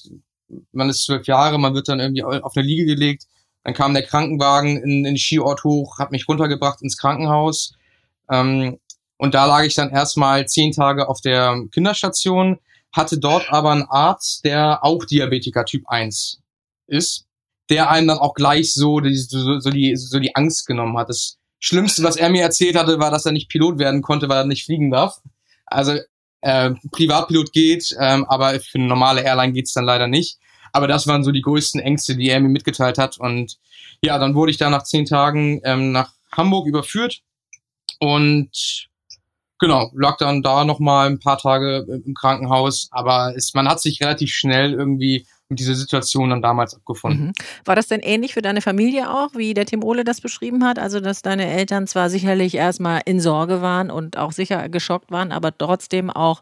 man 0.71 0.89
ist 0.89 1.05
zwölf 1.05 1.27
Jahre, 1.27 1.59
man 1.59 1.73
wird 1.75 1.87
dann 1.87 1.99
irgendwie 1.99 2.23
auf 2.23 2.55
eine 2.55 2.65
Liege 2.65 2.85
gelegt. 2.85 3.27
Dann 3.63 3.73
kam 3.73 3.93
der 3.93 4.03
Krankenwagen 4.03 4.77
in, 4.77 4.89
in 4.89 5.03
den 5.03 5.17
Skiort 5.17 5.63
hoch, 5.63 5.99
hat 5.99 6.11
mich 6.11 6.27
runtergebracht 6.27 6.81
ins 6.81 6.97
Krankenhaus. 6.97 7.73
Ähm, 8.29 8.79
und 9.21 9.35
da 9.35 9.45
lag 9.45 9.63
ich 9.63 9.75
dann 9.75 9.91
erstmal 9.91 10.47
zehn 10.47 10.71
Tage 10.71 11.07
auf 11.07 11.21
der 11.21 11.55
Kinderstation, 11.71 12.57
hatte 12.91 13.19
dort 13.19 13.51
aber 13.51 13.71
einen 13.71 13.85
Arzt, 13.87 14.43
der 14.45 14.83
auch 14.83 15.05
Diabetiker 15.05 15.63
Typ 15.63 15.83
1 15.87 16.41
ist, 16.87 17.25
der 17.69 17.91
einem 17.91 18.07
dann 18.07 18.17
auch 18.17 18.33
gleich 18.33 18.73
so 18.73 18.99
die, 18.99 19.15
so, 19.15 19.59
so, 19.59 19.69
die, 19.69 19.95
so 19.95 20.19
die 20.19 20.35
Angst 20.35 20.65
genommen 20.65 20.97
hat. 20.97 21.09
Das 21.09 21.37
Schlimmste, 21.59 22.01
was 22.01 22.15
er 22.15 22.29
mir 22.29 22.41
erzählt 22.41 22.75
hatte, 22.75 22.99
war, 22.99 23.11
dass 23.11 23.27
er 23.27 23.31
nicht 23.31 23.49
Pilot 23.49 23.77
werden 23.77 24.01
konnte, 24.01 24.27
weil 24.27 24.37
er 24.37 24.45
nicht 24.45 24.65
fliegen 24.65 24.89
darf. 24.89 25.21
Also 25.67 25.99
äh, 26.41 26.71
Privatpilot 26.91 27.53
geht, 27.53 27.95
ähm, 27.99 28.25
aber 28.27 28.59
für 28.59 28.79
eine 28.79 28.87
normale 28.87 29.21
Airline 29.21 29.53
geht's 29.53 29.73
dann 29.73 29.85
leider 29.85 30.07
nicht. 30.07 30.39
Aber 30.73 30.87
das 30.87 31.05
waren 31.05 31.23
so 31.23 31.31
die 31.31 31.41
größten 31.41 31.79
Ängste, 31.79 32.15
die 32.15 32.29
er 32.29 32.39
mir 32.39 32.49
mitgeteilt 32.49 32.97
hat. 32.97 33.19
Und 33.19 33.59
ja, 34.03 34.17
dann 34.17 34.33
wurde 34.33 34.49
ich 34.49 34.57
da 34.57 34.71
nach 34.71 34.83
zehn 34.83 35.05
Tagen 35.05 35.61
ähm, 35.63 35.91
nach 35.91 36.11
Hamburg 36.31 36.65
überführt 36.65 37.21
und 38.01 38.87
genau, 39.59 39.91
lag 39.93 40.17
dann 40.17 40.41
da 40.41 40.65
nochmal 40.65 41.07
ein 41.07 41.19
paar 41.19 41.37
Tage 41.37 41.85
im 42.03 42.15
Krankenhaus, 42.15 42.87
aber 42.91 43.35
es, 43.35 43.53
man 43.53 43.69
hat 43.69 43.79
sich 43.79 44.01
relativ 44.01 44.31
schnell 44.33 44.73
irgendwie 44.73 45.27
mit 45.51 45.59
dieser 45.59 45.75
Situation 45.75 46.31
dann 46.31 46.41
damals 46.41 46.73
abgefunden. 46.73 47.27
Mhm. 47.27 47.33
War 47.65 47.75
das 47.75 47.87
denn 47.87 47.99
ähnlich 47.99 48.33
für 48.33 48.41
deine 48.41 48.61
Familie 48.61 49.13
auch, 49.13 49.35
wie 49.35 49.53
der 49.53 49.65
Tim 49.65 49.83
Ole 49.83 50.03
das 50.03 50.21
beschrieben 50.21 50.63
hat? 50.63 50.79
Also, 50.79 50.99
dass 50.99 51.21
deine 51.21 51.45
Eltern 51.45 51.85
zwar 51.85 52.09
sicherlich 52.09 52.55
erstmal 52.55 53.01
in 53.05 53.19
Sorge 53.19 53.61
waren 53.61 53.91
und 53.91 54.17
auch 54.17 54.31
sicher 54.31 54.69
geschockt 54.69 55.11
waren, 55.11 55.31
aber 55.31 55.55
trotzdem 55.55 56.09
auch 56.09 56.41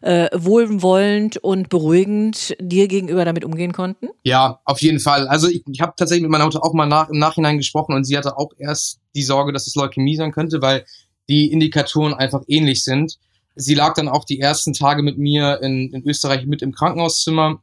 äh, 0.00 0.28
wohlwollend 0.34 1.36
und 1.36 1.68
beruhigend 1.68 2.56
dir 2.58 2.88
gegenüber 2.88 3.24
damit 3.24 3.44
umgehen 3.44 3.72
konnten? 3.72 4.08
Ja, 4.24 4.60
auf 4.64 4.80
jeden 4.80 4.98
Fall. 4.98 5.28
Also 5.28 5.48
ich, 5.48 5.62
ich 5.70 5.80
habe 5.80 5.92
tatsächlich 5.96 6.22
mit 6.22 6.30
meiner 6.30 6.44
Mutter 6.44 6.64
auch 6.64 6.72
mal 6.72 6.86
nach, 6.86 7.10
im 7.10 7.18
Nachhinein 7.18 7.58
gesprochen 7.58 7.94
und 7.94 8.04
sie 8.04 8.16
hatte 8.16 8.36
auch 8.38 8.50
erst 8.58 9.00
die 9.14 9.22
Sorge, 9.22 9.52
dass 9.52 9.66
es 9.66 9.74
Leukämie 9.74 10.16
sein 10.16 10.32
könnte, 10.32 10.62
weil 10.62 10.84
die 11.28 11.52
Indikatoren 11.52 12.14
einfach 12.14 12.42
ähnlich 12.48 12.82
sind. 12.84 13.18
Sie 13.54 13.74
lag 13.74 13.94
dann 13.94 14.08
auch 14.08 14.24
die 14.24 14.40
ersten 14.40 14.72
Tage 14.72 15.02
mit 15.02 15.18
mir 15.18 15.60
in, 15.62 15.92
in 15.92 16.06
Österreich 16.06 16.46
mit 16.46 16.62
im 16.62 16.72
Krankenhauszimmer 16.72 17.62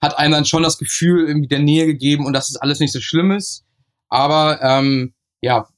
hat 0.00 0.18
einem 0.18 0.32
dann 0.32 0.44
schon 0.44 0.62
das 0.62 0.78
Gefühl 0.78 1.26
irgendwie 1.26 1.48
der 1.48 1.58
Nähe 1.58 1.86
gegeben 1.86 2.26
und 2.26 2.32
dass 2.32 2.50
es 2.50 2.56
alles 2.56 2.80
nicht 2.80 2.92
so 2.92 3.00
schlimm 3.00 3.30
ist. 3.30 3.64
Aber 4.08 4.60
ähm, 4.62 5.14
ja, 5.42 5.68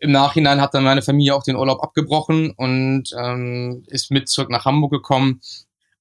im 0.00 0.10
Nachhinein 0.10 0.60
hat 0.60 0.74
dann 0.74 0.84
meine 0.84 1.02
Familie 1.02 1.34
auch 1.34 1.42
den 1.42 1.56
Urlaub 1.56 1.82
abgebrochen 1.82 2.52
und 2.56 3.04
ähm, 3.18 3.84
ist 3.88 4.10
mit 4.10 4.28
zurück 4.28 4.50
nach 4.50 4.64
Hamburg 4.64 4.92
gekommen. 4.92 5.40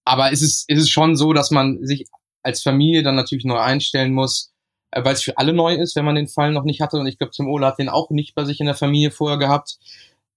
Aber 0.06 0.32
es 0.32 0.42
ist, 0.42 0.66
es 0.68 0.80
ist 0.80 0.90
schon 0.90 1.16
so, 1.16 1.34
dass 1.34 1.52
man 1.52 1.84
sich 1.86 2.06
als 2.44 2.62
Familie 2.62 3.04
dann 3.04 3.16
natürlich 3.16 3.46
neu 3.46 3.58
einstellen 3.58 4.14
muss, 4.14 4.54
äh, 4.92 5.04
weil 5.04 5.14
es 5.14 5.24
für 5.24 5.38
alle 5.38 5.54
neu 5.54 5.76
ist, 5.76 5.96
wenn 5.96 6.06
man 6.06 6.16
den 6.16 6.28
Fall 6.28 6.52
noch 6.52 6.64
nicht 6.64 6.82
hatte. 6.82 6.98
Und 6.98 7.08
ich 7.08 7.18
glaube, 7.18 7.32
Tim 7.32 7.48
Ole 7.48 7.66
hat 7.66 7.80
den 7.80 7.90
auch 7.90 8.10
nicht 8.10 8.36
bei 8.36 8.46
sich 8.46 8.60
in 8.60 8.68
der 8.68 8.76
Familie 8.76 9.12
vorher 9.12 9.38
gehabt. 9.38 9.78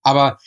Aber 0.02 0.38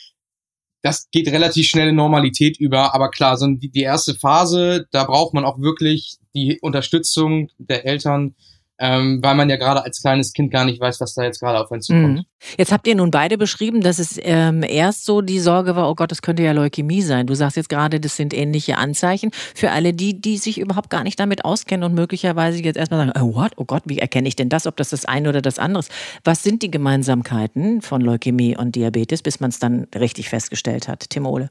das 0.82 1.08
geht 1.10 1.28
relativ 1.28 1.66
schnell 1.66 1.88
in 1.88 1.94
Normalität 1.94 2.58
über. 2.58 2.94
Aber 2.94 3.10
klar, 3.10 3.36
so 3.36 3.46
die, 3.46 3.70
die 3.70 3.82
erste 3.82 4.14
Phase, 4.14 4.86
da 4.90 5.04
braucht 5.04 5.32
man 5.32 5.44
auch 5.44 5.60
wirklich 5.60 6.16
die 6.34 6.58
Unterstützung 6.60 7.48
der 7.58 7.86
Eltern, 7.86 8.34
ähm, 8.82 9.20
weil 9.22 9.36
man 9.36 9.48
ja 9.48 9.54
gerade 9.54 9.84
als 9.84 10.02
kleines 10.02 10.32
Kind 10.32 10.50
gar 10.50 10.64
nicht 10.64 10.80
weiß, 10.80 11.00
was 11.00 11.14
da 11.14 11.22
jetzt 11.22 11.38
gerade 11.38 11.60
auf 11.60 11.70
einen 11.70 11.82
zukommt. 11.82 12.14
Mhm. 12.18 12.24
Jetzt 12.58 12.72
habt 12.72 12.88
ihr 12.88 12.96
nun 12.96 13.12
beide 13.12 13.38
beschrieben, 13.38 13.80
dass 13.80 14.00
es 14.00 14.18
ähm, 14.20 14.64
erst 14.64 15.04
so 15.04 15.20
die 15.20 15.38
Sorge 15.38 15.76
war, 15.76 15.88
oh 15.88 15.94
Gott, 15.94 16.10
das 16.10 16.20
könnte 16.20 16.42
ja 16.42 16.50
Leukämie 16.50 17.00
sein. 17.00 17.28
Du 17.28 17.34
sagst 17.34 17.56
jetzt 17.56 17.68
gerade, 17.68 18.00
das 18.00 18.16
sind 18.16 18.34
ähnliche 18.34 18.78
Anzeichen. 18.78 19.30
Für 19.54 19.70
alle 19.70 19.92
die, 19.92 20.20
die 20.20 20.36
sich 20.36 20.58
überhaupt 20.58 20.90
gar 20.90 21.04
nicht 21.04 21.20
damit 21.20 21.44
auskennen 21.44 21.88
und 21.88 21.94
möglicherweise 21.94 22.60
jetzt 22.60 22.76
erstmal 22.76 23.06
sagen, 23.06 23.20
oh, 23.22 23.36
what? 23.36 23.52
oh 23.56 23.64
Gott, 23.64 23.84
wie 23.86 24.00
erkenne 24.00 24.26
ich 24.26 24.34
denn 24.34 24.48
das, 24.48 24.66
ob 24.66 24.76
das 24.76 24.90
das 24.90 25.04
eine 25.04 25.28
oder 25.28 25.42
das 25.42 25.60
andere 25.60 25.80
ist? 25.80 25.92
Was 26.24 26.42
sind 26.42 26.62
die 26.62 26.70
Gemeinsamkeiten 26.72 27.82
von 27.82 28.00
Leukämie 28.00 28.56
und 28.56 28.74
Diabetes, 28.74 29.22
bis 29.22 29.38
man 29.38 29.50
es 29.50 29.60
dann 29.60 29.86
richtig 29.94 30.28
festgestellt 30.28 30.88
hat? 30.88 31.08
Timole. 31.08 31.50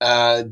Äh, 0.00 0.44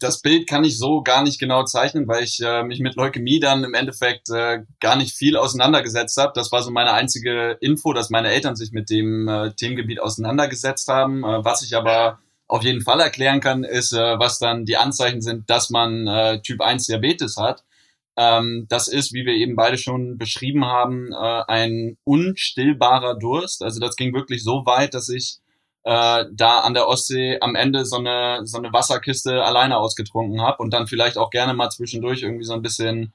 das 0.00 0.20
Bild 0.20 0.48
kann 0.48 0.64
ich 0.64 0.78
so 0.78 1.02
gar 1.02 1.22
nicht 1.22 1.38
genau 1.38 1.64
zeichnen, 1.64 2.08
weil 2.08 2.24
ich 2.24 2.40
äh, 2.42 2.64
mich 2.64 2.80
mit 2.80 2.96
Leukämie 2.96 3.38
dann 3.38 3.62
im 3.62 3.74
Endeffekt 3.74 4.28
äh, 4.30 4.64
gar 4.80 4.96
nicht 4.96 5.14
viel 5.14 5.36
auseinandergesetzt 5.36 6.16
habe. 6.16 6.32
Das 6.34 6.50
war 6.50 6.62
so 6.62 6.72
meine 6.72 6.92
einzige 6.92 7.56
Info, 7.60 7.92
dass 7.92 8.10
meine 8.10 8.30
Eltern 8.30 8.56
sich 8.56 8.72
mit 8.72 8.90
dem 8.90 9.28
äh, 9.28 9.52
Themengebiet 9.52 10.00
auseinandergesetzt 10.00 10.88
haben. 10.88 11.22
Äh, 11.22 11.44
was 11.44 11.62
ich 11.62 11.76
aber 11.76 12.18
auf 12.48 12.64
jeden 12.64 12.80
Fall 12.80 13.00
erklären 13.00 13.40
kann, 13.40 13.62
ist, 13.62 13.92
äh, 13.92 14.18
was 14.18 14.40
dann 14.40 14.64
die 14.64 14.76
Anzeichen 14.76 15.20
sind, 15.20 15.48
dass 15.48 15.70
man 15.70 16.08
äh, 16.08 16.42
Typ 16.42 16.60
1 16.60 16.86
Diabetes 16.86 17.36
hat. 17.36 17.62
Ähm, 18.16 18.66
das 18.68 18.88
ist, 18.88 19.12
wie 19.12 19.24
wir 19.24 19.34
eben 19.34 19.54
beide 19.54 19.78
schon 19.78 20.18
beschrieben 20.18 20.64
haben, 20.64 21.12
äh, 21.12 21.42
ein 21.46 21.96
unstillbarer 22.02 23.16
Durst. 23.16 23.62
Also 23.62 23.78
das 23.78 23.94
ging 23.94 24.14
wirklich 24.14 24.42
so 24.42 24.66
weit, 24.66 24.94
dass 24.94 25.08
ich 25.08 25.38
äh, 25.86 26.24
da 26.32 26.58
an 26.58 26.74
der 26.74 26.88
Ostsee 26.88 27.38
am 27.40 27.54
Ende 27.54 27.84
so 27.86 27.98
eine, 27.98 28.40
so 28.44 28.58
eine 28.58 28.72
Wasserkiste 28.72 29.44
alleine 29.44 29.76
ausgetrunken 29.78 30.42
habe 30.42 30.60
und 30.60 30.72
dann 30.72 30.88
vielleicht 30.88 31.16
auch 31.16 31.30
gerne 31.30 31.54
mal 31.54 31.70
zwischendurch 31.70 32.22
irgendwie 32.22 32.44
so 32.44 32.54
ein 32.54 32.62
bisschen 32.62 33.14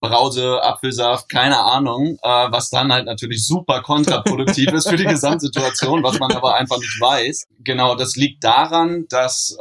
Brause, 0.00 0.62
Apfelsaft, 0.62 1.28
keine 1.28 1.58
Ahnung, 1.58 2.18
äh, 2.22 2.28
was 2.28 2.70
dann 2.70 2.92
halt 2.92 3.06
natürlich 3.06 3.44
super 3.44 3.82
kontraproduktiv 3.82 4.72
ist 4.72 4.88
für 4.88 4.96
die 4.96 5.04
Gesamtsituation, 5.04 6.04
was 6.04 6.20
man 6.20 6.30
aber 6.30 6.54
einfach 6.54 6.78
nicht 6.78 7.00
weiß. 7.00 7.48
Genau, 7.58 7.96
das 7.96 8.14
liegt 8.14 8.44
daran, 8.44 9.06
dass 9.08 9.58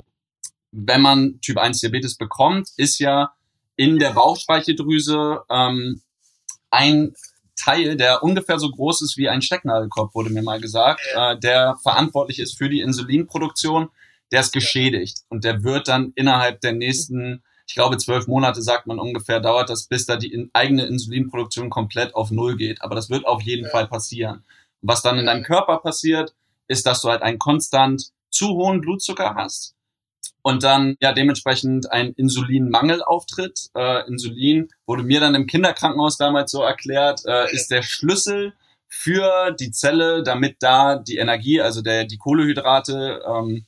wenn 0.72 1.02
man 1.02 1.42
Typ 1.42 1.58
1 1.58 1.80
Diabetes 1.80 2.16
bekommt, 2.16 2.70
ist 2.78 3.00
ja 3.00 3.32
in 3.76 3.98
der 3.98 4.12
Bauchspeicheldrüse 4.12 5.42
ähm, 5.50 6.04
ein 6.70 7.16
Teil, 7.62 7.96
der 7.96 8.24
ungefähr 8.24 8.60
so 8.60 8.70
groß 8.70 9.02
ist 9.02 9.18
wie 9.18 9.30
ein 9.30 9.42
Stecknadelkopf, 9.42 10.16
wurde 10.16 10.30
mir 10.30 10.42
mal 10.42 10.60
gesagt, 10.60 11.02
äh, 11.16 11.38
der 11.38 11.78
verantwortlich 11.84 12.40
ist 12.40 12.58
für 12.58 12.70
die 12.70 12.82
Insulinproduktion, 12.82 13.90
der 14.32 14.42
ist 14.42 14.52
geschädigt. 14.52 15.20
Und 15.30 15.44
der 15.44 15.64
wird 15.64 15.88
dann 15.88 16.12
innerhalb 16.16 16.62
der 16.62 16.74
nächsten, 16.74 17.44
ich 17.68 17.76
glaube 17.76 17.98
zwölf 17.98 18.28
Monate 18.28 18.62
sagt 18.62 18.88
man 18.88 19.00
ungefähr, 19.00 19.40
dauert 19.40 19.70
das, 19.70 19.88
bis 19.88 20.06
da 20.06 20.16
die 20.16 20.32
in, 20.32 20.50
eigene 20.54 20.86
Insulinproduktion 20.86 21.70
komplett 21.70 22.16
auf 22.16 22.32
Null 22.32 22.58
geht. 22.58 22.82
Aber 22.82 22.96
das 22.96 23.10
wird 23.10 23.26
auf 23.26 23.42
jeden 23.42 23.70
Fall 23.70 23.88
passieren. 23.88 24.44
was 24.82 25.04
dann 25.04 25.20
in 25.20 25.28
deinem 25.28 25.44
Körper 25.44 25.78
passiert, 25.78 26.34
ist, 26.68 26.88
dass 26.88 27.02
du 27.02 27.10
halt 27.10 27.22
einen 27.22 27.38
konstant 27.38 28.12
zu 28.32 28.48
hohen 28.56 28.82
Blutzucker 28.82 29.36
hast 29.36 29.76
und 30.44 30.64
dann 30.64 30.96
ja 31.00 31.14
dementsprechend 31.14 31.92
ein 31.92 32.14
Insulinmangel 32.14 33.04
auftritt. 33.04 33.70
Äh, 33.76 34.08
Insulin 34.08 34.70
wurde 34.86 35.04
mir 35.04 35.20
dann 35.20 35.36
im 35.36 35.48
Kinderkrankenhaus 35.48 36.18
damals 36.18 36.52
so 36.52 36.62
erklärt, 36.62 37.22
äh, 37.26 37.52
ist 37.54 37.72
der 37.72 37.82
Schlüssel 37.82 38.54
für 38.88 39.52
die 39.52 39.72
Zelle, 39.72 40.24
damit 40.24 40.58
da 40.60 40.98
die 40.98 41.18
Energie, 41.18 41.62
also 41.62 41.82
der, 41.82 42.06
die 42.06 42.18
Kohlehydrate 42.18 43.22
ähm, 43.26 43.66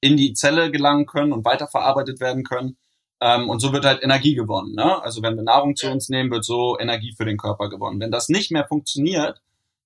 in 0.00 0.16
die 0.16 0.32
Zelle 0.32 0.70
gelangen 0.70 1.06
können 1.06 1.32
und 1.32 1.44
weiterverarbeitet 1.44 2.20
werden 2.20 2.42
können. 2.42 2.76
Ähm, 3.20 3.48
und 3.48 3.60
so 3.60 3.72
wird 3.72 3.84
halt 3.84 4.02
Energie 4.02 4.34
gewonnen. 4.34 4.74
Ne? 4.74 5.02
Also 5.02 5.22
wenn 5.22 5.36
wir 5.36 5.42
Nahrung 5.42 5.76
zu 5.76 5.88
uns 5.90 6.08
nehmen, 6.08 6.30
wird 6.30 6.44
so 6.44 6.78
Energie 6.78 7.14
für 7.16 7.26
den 7.26 7.36
Körper 7.36 7.68
gewonnen. 7.68 8.00
Wenn 8.00 8.10
das 8.10 8.28
nicht 8.28 8.50
mehr 8.50 8.66
funktioniert, 8.66 9.40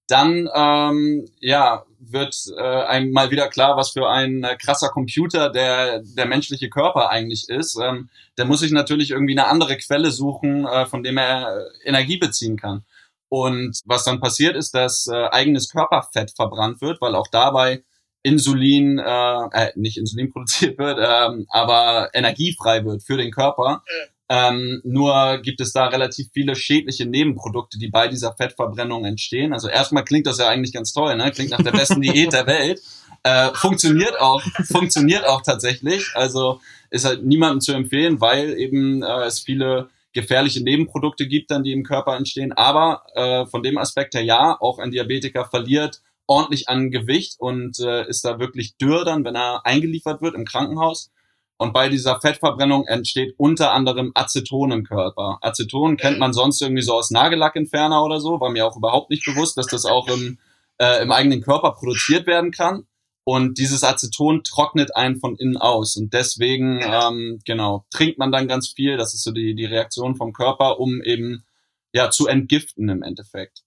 dann 0.08 0.48
ähm, 0.54 1.26
ja 1.40 1.84
wird 1.98 2.36
äh, 2.56 2.62
einem 2.62 3.12
mal 3.12 3.30
wieder 3.30 3.48
klar, 3.48 3.76
was 3.76 3.90
für 3.90 4.08
ein 4.08 4.44
äh, 4.44 4.56
krasser 4.56 4.90
Computer 4.90 5.50
der 5.50 6.02
der 6.02 6.26
menschliche 6.26 6.68
Körper 6.68 7.10
eigentlich 7.10 7.48
ist. 7.48 7.78
Ähm, 7.82 8.10
der 8.36 8.44
muss 8.44 8.60
sich 8.60 8.72
natürlich 8.72 9.10
irgendwie 9.10 9.38
eine 9.38 9.48
andere 9.48 9.76
Quelle 9.78 10.10
suchen, 10.10 10.66
äh, 10.66 10.86
von 10.86 11.02
dem 11.02 11.16
er 11.16 11.56
äh, 11.56 11.88
Energie 11.88 12.18
beziehen 12.18 12.56
kann. 12.56 12.84
Und 13.28 13.80
was 13.84 14.04
dann 14.04 14.20
passiert 14.20 14.56
ist, 14.56 14.74
dass 14.74 15.06
äh, 15.06 15.28
eigenes 15.30 15.68
Körperfett 15.70 16.32
verbrannt 16.36 16.80
wird, 16.80 17.00
weil 17.00 17.14
auch 17.14 17.28
dabei 17.28 17.82
Insulin, 18.22 18.98
äh, 18.98 19.44
äh, 19.52 19.72
nicht 19.76 19.98
Insulin 19.98 20.32
produziert 20.32 20.78
wird, 20.78 20.98
äh, 20.98 21.44
aber 21.48 22.10
energiefrei 22.14 22.84
wird 22.84 23.02
für 23.02 23.16
den 23.16 23.30
Körper. 23.30 23.82
Ähm, 24.28 24.80
nur 24.84 25.38
gibt 25.42 25.60
es 25.60 25.72
da 25.72 25.86
relativ 25.86 26.28
viele 26.32 26.56
schädliche 26.56 27.04
Nebenprodukte, 27.04 27.78
die 27.78 27.88
bei 27.88 28.08
dieser 28.08 28.34
Fettverbrennung 28.34 29.04
entstehen. 29.04 29.52
Also 29.52 29.68
erstmal 29.68 30.04
klingt 30.04 30.26
das 30.26 30.38
ja 30.38 30.48
eigentlich 30.48 30.72
ganz 30.72 30.92
toll, 30.92 31.16
ne? 31.16 31.30
Klingt 31.30 31.50
nach 31.50 31.62
der 31.62 31.72
besten 31.72 32.00
Diät 32.00 32.32
der 32.32 32.46
Welt. 32.46 32.80
Äh, 33.22 33.50
funktioniert 33.54 34.20
auch, 34.20 34.42
funktioniert 34.66 35.26
auch 35.26 35.42
tatsächlich. 35.42 36.10
Also 36.14 36.60
ist 36.90 37.04
halt 37.04 37.24
niemandem 37.24 37.60
zu 37.60 37.72
empfehlen, 37.72 38.20
weil 38.20 38.58
eben 38.58 39.02
äh, 39.02 39.24
es 39.24 39.40
viele 39.40 39.88
gefährliche 40.12 40.62
Nebenprodukte 40.62 41.26
gibt, 41.26 41.50
dann 41.50 41.64
die 41.64 41.72
im 41.72 41.84
Körper 41.84 42.16
entstehen. 42.16 42.52
Aber 42.52 43.02
äh, 43.14 43.46
von 43.46 43.62
dem 43.62 43.78
Aspekt 43.78 44.14
her 44.14 44.22
ja, 44.22 44.56
auch 44.60 44.78
ein 44.78 44.90
Diabetiker 44.90 45.44
verliert 45.44 46.00
ordentlich 46.26 46.68
an 46.68 46.90
Gewicht 46.90 47.36
und 47.38 47.78
äh, 47.80 48.08
ist 48.08 48.24
da 48.24 48.38
wirklich 48.38 48.76
dürr 48.76 49.04
dann, 49.04 49.24
wenn 49.24 49.34
er 49.34 49.66
eingeliefert 49.66 50.22
wird 50.22 50.34
im 50.34 50.44
Krankenhaus. 50.44 51.10
Und 51.56 51.72
bei 51.72 51.88
dieser 51.88 52.20
Fettverbrennung 52.20 52.86
entsteht 52.86 53.34
unter 53.38 53.72
anderem 53.72 54.10
Aceton 54.14 54.72
im 54.72 54.84
Körper. 54.84 55.38
Aceton 55.40 55.96
kennt 55.96 56.18
man 56.18 56.32
sonst 56.32 56.60
irgendwie 56.60 56.82
so 56.82 56.94
aus 56.94 57.10
Nagellackentferner 57.10 58.02
oder 58.02 58.20
so, 58.20 58.40
war 58.40 58.50
mir 58.50 58.66
auch 58.66 58.76
überhaupt 58.76 59.10
nicht 59.10 59.24
bewusst, 59.24 59.56
dass 59.56 59.66
das 59.66 59.84
auch 59.84 60.08
im, 60.08 60.38
äh, 60.78 61.02
im 61.02 61.12
eigenen 61.12 61.42
Körper 61.42 61.72
produziert 61.72 62.26
werden 62.26 62.50
kann. 62.50 62.86
Und 63.26 63.56
dieses 63.58 63.82
Aceton 63.82 64.42
trocknet 64.44 64.94
einen 64.94 65.18
von 65.18 65.36
innen 65.36 65.56
aus. 65.56 65.96
Und 65.96 66.12
deswegen, 66.12 66.80
ähm, 66.82 67.40
genau, 67.46 67.86
trinkt 67.90 68.18
man 68.18 68.30
dann 68.30 68.48
ganz 68.48 68.68
viel. 68.68 68.98
Das 68.98 69.14
ist 69.14 69.22
so 69.24 69.32
die, 69.32 69.54
die 69.54 69.64
Reaktion 69.64 70.14
vom 70.16 70.34
Körper, 70.34 70.78
um 70.78 71.00
eben 71.02 71.44
ja 71.92 72.10
zu 72.10 72.26
entgiften 72.26 72.88
im 72.90 73.02
Endeffekt. 73.02 73.63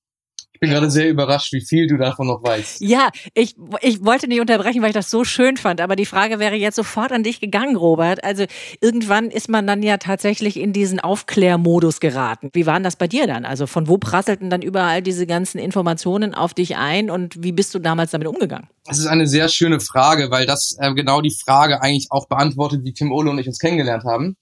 Ich 0.57 0.61
bin 0.61 0.71
gerade 0.71 0.89
sehr 0.89 1.07
überrascht, 1.07 1.53
wie 1.53 1.61
viel 1.61 1.85
du 1.85 1.97
davon 1.97 2.25
noch 2.25 2.41
weißt. 2.41 2.81
Ja, 2.81 3.09
ich, 3.35 3.55
ich 3.81 4.03
wollte 4.03 4.27
nicht 4.27 4.41
unterbrechen, 4.41 4.81
weil 4.81 4.89
ich 4.89 4.95
das 4.95 5.11
so 5.11 5.23
schön 5.23 5.55
fand, 5.55 5.81
aber 5.81 5.95
die 5.95 6.07
Frage 6.07 6.39
wäre 6.39 6.55
jetzt 6.55 6.77
sofort 6.77 7.11
an 7.11 7.21
dich 7.21 7.39
gegangen, 7.39 7.75
Robert. 7.75 8.23
Also 8.23 8.45
irgendwann 8.81 9.29
ist 9.29 9.49
man 9.49 9.67
dann 9.67 9.83
ja 9.83 9.97
tatsächlich 9.97 10.59
in 10.59 10.73
diesen 10.73 10.99
Aufklärmodus 10.99 11.99
geraten. 11.99 12.49
Wie 12.53 12.65
war 12.65 12.73
denn 12.73 12.83
das 12.83 12.95
bei 12.95 13.07
dir 13.07 13.27
dann? 13.27 13.45
Also 13.45 13.67
von 13.67 13.87
wo 13.87 13.99
prasselten 13.99 14.49
dann 14.49 14.63
überall 14.63 15.03
diese 15.03 15.27
ganzen 15.27 15.59
Informationen 15.59 16.33
auf 16.33 16.55
dich 16.55 16.75
ein 16.75 17.11
und 17.11 17.43
wie 17.43 17.51
bist 17.51 17.75
du 17.75 17.79
damals 17.79 18.09
damit 18.09 18.27
umgegangen? 18.27 18.67
Das 18.85 18.97
ist 18.97 19.05
eine 19.05 19.27
sehr 19.27 19.49
schöne 19.49 19.79
Frage, 19.79 20.31
weil 20.31 20.47
das 20.47 20.75
äh, 20.79 20.91
genau 20.95 21.21
die 21.21 21.35
Frage 21.35 21.83
eigentlich 21.83 22.07
auch 22.09 22.27
beantwortet, 22.27 22.83
wie 22.83 22.93
Tim 22.93 23.11
Ole 23.11 23.29
und 23.29 23.37
ich 23.37 23.45
uns 23.45 23.59
kennengelernt 23.59 24.05
haben. 24.05 24.37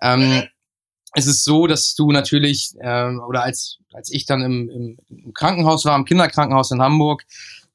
Ähm, 0.00 0.44
es 1.18 1.26
ist 1.26 1.44
so, 1.44 1.66
dass 1.66 1.94
du 1.94 2.10
natürlich, 2.12 2.70
ähm, 2.80 3.20
oder 3.26 3.42
als, 3.42 3.78
als 3.92 4.10
ich 4.10 4.26
dann 4.26 4.42
im, 4.42 4.70
im, 4.70 4.98
im 5.08 5.34
Krankenhaus 5.34 5.84
war, 5.84 5.96
im 5.96 6.04
Kinderkrankenhaus 6.04 6.70
in 6.70 6.80
Hamburg, 6.80 7.24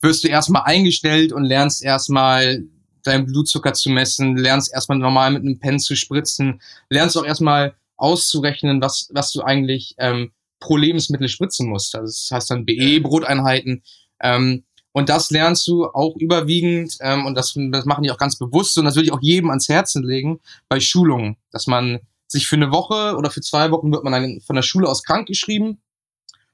wirst 0.02 0.24
du 0.24 0.28
erstmal 0.28 0.64
eingestellt 0.64 1.32
und 1.32 1.44
lernst 1.44 1.84
erstmal 1.84 2.64
deinen 3.04 3.26
Blutzucker 3.26 3.74
zu 3.74 3.90
messen, 3.90 4.38
lernst 4.38 4.74
erstmal 4.74 4.98
normal 4.98 5.32
mit 5.32 5.42
einem 5.42 5.60
Pen 5.60 5.80
zu 5.80 5.96
spritzen, 5.96 6.62
lernst 6.90 7.18
auch 7.18 7.26
erstmal 7.26 7.76
auszurechnen, 7.98 8.82
was, 8.82 9.10
was 9.14 9.32
du 9.32 9.42
eigentlich 9.42 9.96
ähm, 9.98 10.32
pro 10.60 10.78
Lebensmittel 10.78 11.28
spritzen 11.28 11.70
musst. 11.70 11.96
Also 11.96 12.06
das 12.08 12.30
heißt 12.32 12.52
dann 12.52 12.66
BE-Broteinheiten. 12.66 13.84
Ähm, 14.22 14.64
und 14.94 15.10
das 15.10 15.32
lernst 15.32 15.68
du 15.68 15.86
auch 15.86 16.16
überwiegend, 16.18 16.98
ähm, 17.02 17.26
und 17.26 17.36
das, 17.36 17.58
das 17.72 17.86
machen 17.86 18.04
die 18.04 18.12
auch 18.12 18.18
ganz 18.18 18.38
bewusst, 18.38 18.78
und 18.78 18.86
das 18.86 18.96
würde 18.96 19.08
ich 19.08 19.14
auch 19.14 19.22
jedem 19.22 19.50
ans 19.50 19.68
Herzen 19.68 20.04
legen, 20.04 20.40
bei 20.70 20.80
Schulungen, 20.80 21.36
dass 21.52 21.68
man 21.68 22.00
sich 22.34 22.48
für 22.48 22.58
eine 22.58 22.72
Woche 22.72 23.16
oder 23.16 23.32
für 23.32 23.42
zwei 23.42 23.72
Wochen 23.72 23.92
wird 23.92 24.04
man 24.04 24.14
dann 24.14 24.42
von 24.42 24.56
der 24.56 24.64
Schule 24.64 24.90
aus 24.90 25.04
krank 25.04 25.28
geschrieben 25.28 25.82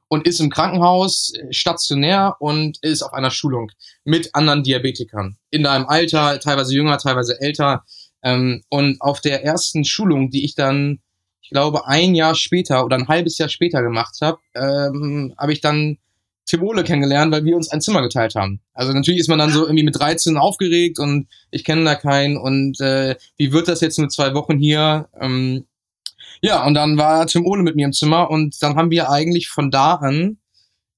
und 0.10 0.28
ist 0.28 0.40
im 0.40 0.50
Krankenhaus 0.50 1.34
äh, 1.34 1.54
stationär 1.54 2.36
und 2.40 2.78
ist 2.82 3.02
auf 3.02 3.14
einer 3.14 3.32
Schulung 3.32 3.72
mit 4.04 4.36
anderen 4.36 4.64
Diabetikern 4.64 5.38
in 5.50 5.64
deinem 5.64 5.88
Alter, 5.88 6.40
teilweise 6.40 6.76
jünger, 6.76 6.98
teilweise 6.98 7.40
älter. 7.40 7.84
Ähm, 8.22 8.64
und 8.70 9.00
auf 9.00 9.22
der 9.22 9.46
ersten 9.46 9.86
Schulung, 9.86 10.30
die 10.30 10.44
ich 10.44 10.56
dann, 10.56 11.00
ich 11.42 11.50
glaube, 11.50 11.88
ein 11.88 12.16
Jahr 12.16 12.36
später 12.36 12.84
oder 12.84 12.98
ein 12.98 13.08
halbes 13.08 13.38
Jahr 13.38 13.50
später 13.50 13.82
gemacht 13.82 14.18
habe, 14.22 14.40
ähm, 14.56 15.34
habe 15.38 15.54
ich 15.54 15.62
dann 15.62 15.98
Tim 16.50 16.64
Ole 16.64 16.84
kennengelernt, 16.84 17.32
weil 17.32 17.46
wir 17.46 17.56
uns 17.56 17.70
ein 17.70 17.80
Zimmer 17.80 18.02
geteilt 18.02 18.34
haben. 18.34 18.60
Also 18.74 18.92
natürlich 18.92 19.20
ist 19.20 19.30
man 19.30 19.38
dann 19.38 19.52
so 19.52 19.62
irgendwie 19.62 19.84
mit 19.84 20.00
13 20.00 20.36
aufgeregt 20.36 20.98
und 20.98 21.28
ich 21.52 21.64
kenne 21.64 21.84
da 21.84 21.94
keinen 21.94 22.38
und 22.38 22.82
äh, 22.82 23.16
wie 23.38 23.52
wird 23.52 23.68
das 23.68 23.82
jetzt 23.82 24.00
mit 24.00 24.12
zwei 24.12 24.34
Wochen 24.34 24.58
hier? 24.58 25.08
Ähm, 25.22 25.66
ja, 26.42 26.66
und 26.66 26.74
dann 26.74 26.98
war 26.98 27.26
Tim 27.28 27.46
Ole 27.46 27.64
mit 27.64 27.76
mir 27.76 27.86
im 27.86 27.94
Zimmer 27.94 28.30
und 28.30 28.62
dann 28.62 28.76
haben 28.76 28.92
wir 28.92 29.10
eigentlich 29.10 29.50
von 29.50 29.72
da 29.72 29.96
an 29.96 30.40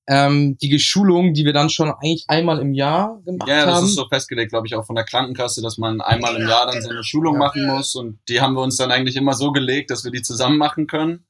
ähm, 0.08 0.58
die 0.62 0.70
Geschulung, 0.70 1.34
die 1.34 1.46
wir 1.46 1.54
dann 1.54 1.70
schon 1.70 1.90
eigentlich 1.90 2.26
einmal 2.28 2.60
im 2.60 2.74
Jahr 2.74 3.22
gemacht 3.24 3.48
Ja, 3.48 3.66
das 3.66 3.76
haben. 3.76 3.86
ist 3.86 3.96
so 3.96 4.08
festgelegt, 4.08 4.52
glaube 4.52 4.68
ich, 4.68 4.76
auch 4.76 4.86
von 4.86 4.96
der 4.96 5.06
Krankenkasse, 5.06 5.62
dass 5.62 5.78
man 5.78 6.02
einmal 6.02 6.36
im 6.36 6.48
Jahr 6.48 6.66
dann 6.66 6.82
so 6.82 6.90
eine 6.90 7.04
Schulung 7.04 7.38
machen 7.38 7.66
muss. 7.66 7.96
Und 7.96 8.20
die 8.28 8.42
haben 8.42 8.54
wir 8.54 8.62
uns 8.62 8.78
dann 8.78 8.92
eigentlich 8.92 9.16
immer 9.16 9.34
so 9.34 9.52
gelegt, 9.52 9.92
dass 9.92 10.04
wir 10.04 10.12
die 10.12 10.22
zusammen 10.22 10.58
machen 10.58 10.88
können. 10.88 11.26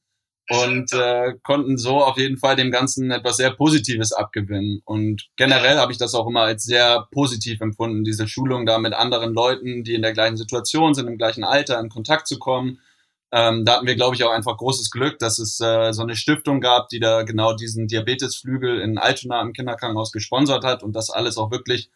Und 0.48 0.92
äh, 0.92 1.34
konnten 1.44 1.78
so 1.78 2.02
auf 2.02 2.18
jeden 2.18 2.36
Fall 2.36 2.56
dem 2.56 2.72
Ganzen 2.72 3.10
etwas 3.12 3.36
sehr 3.36 3.52
Positives 3.52 4.12
abgewinnen. 4.12 4.80
Und 4.84 5.28
generell 5.36 5.78
habe 5.78 5.92
ich 5.92 5.98
das 5.98 6.14
auch 6.14 6.26
immer 6.26 6.42
als 6.42 6.64
sehr 6.64 7.06
positiv 7.12 7.60
empfunden, 7.60 8.02
diese 8.02 8.26
Schulung 8.26 8.66
da 8.66 8.78
mit 8.78 8.92
anderen 8.92 9.32
Leuten, 9.32 9.84
die 9.84 9.94
in 9.94 10.02
der 10.02 10.12
gleichen 10.12 10.36
Situation 10.36 10.94
sind, 10.94 11.06
im 11.06 11.16
gleichen 11.16 11.44
Alter, 11.44 11.78
in 11.78 11.88
Kontakt 11.88 12.26
zu 12.26 12.38
kommen. 12.40 12.80
Ähm, 13.32 13.64
da 13.64 13.74
hatten 13.76 13.86
wir, 13.86 13.96
glaube 13.96 14.14
ich, 14.14 14.24
auch 14.24 14.30
einfach 14.30 14.58
großes 14.58 14.90
Glück, 14.90 15.18
dass 15.18 15.38
es 15.38 15.58
äh, 15.60 15.92
so 15.92 16.02
eine 16.02 16.16
Stiftung 16.16 16.60
gab, 16.60 16.88
die 16.88 17.00
da 17.00 17.22
genau 17.22 17.54
diesen 17.54 17.86
Diabetesflügel 17.86 18.80
in 18.80 18.98
Altona 18.98 19.40
im 19.40 19.54
Kinderkrankenhaus 19.54 20.12
gesponsert 20.12 20.64
hat 20.64 20.82
und 20.82 20.94
das 20.94 21.08
alles 21.08 21.38
auch 21.38 21.50
wirklich 21.50 21.90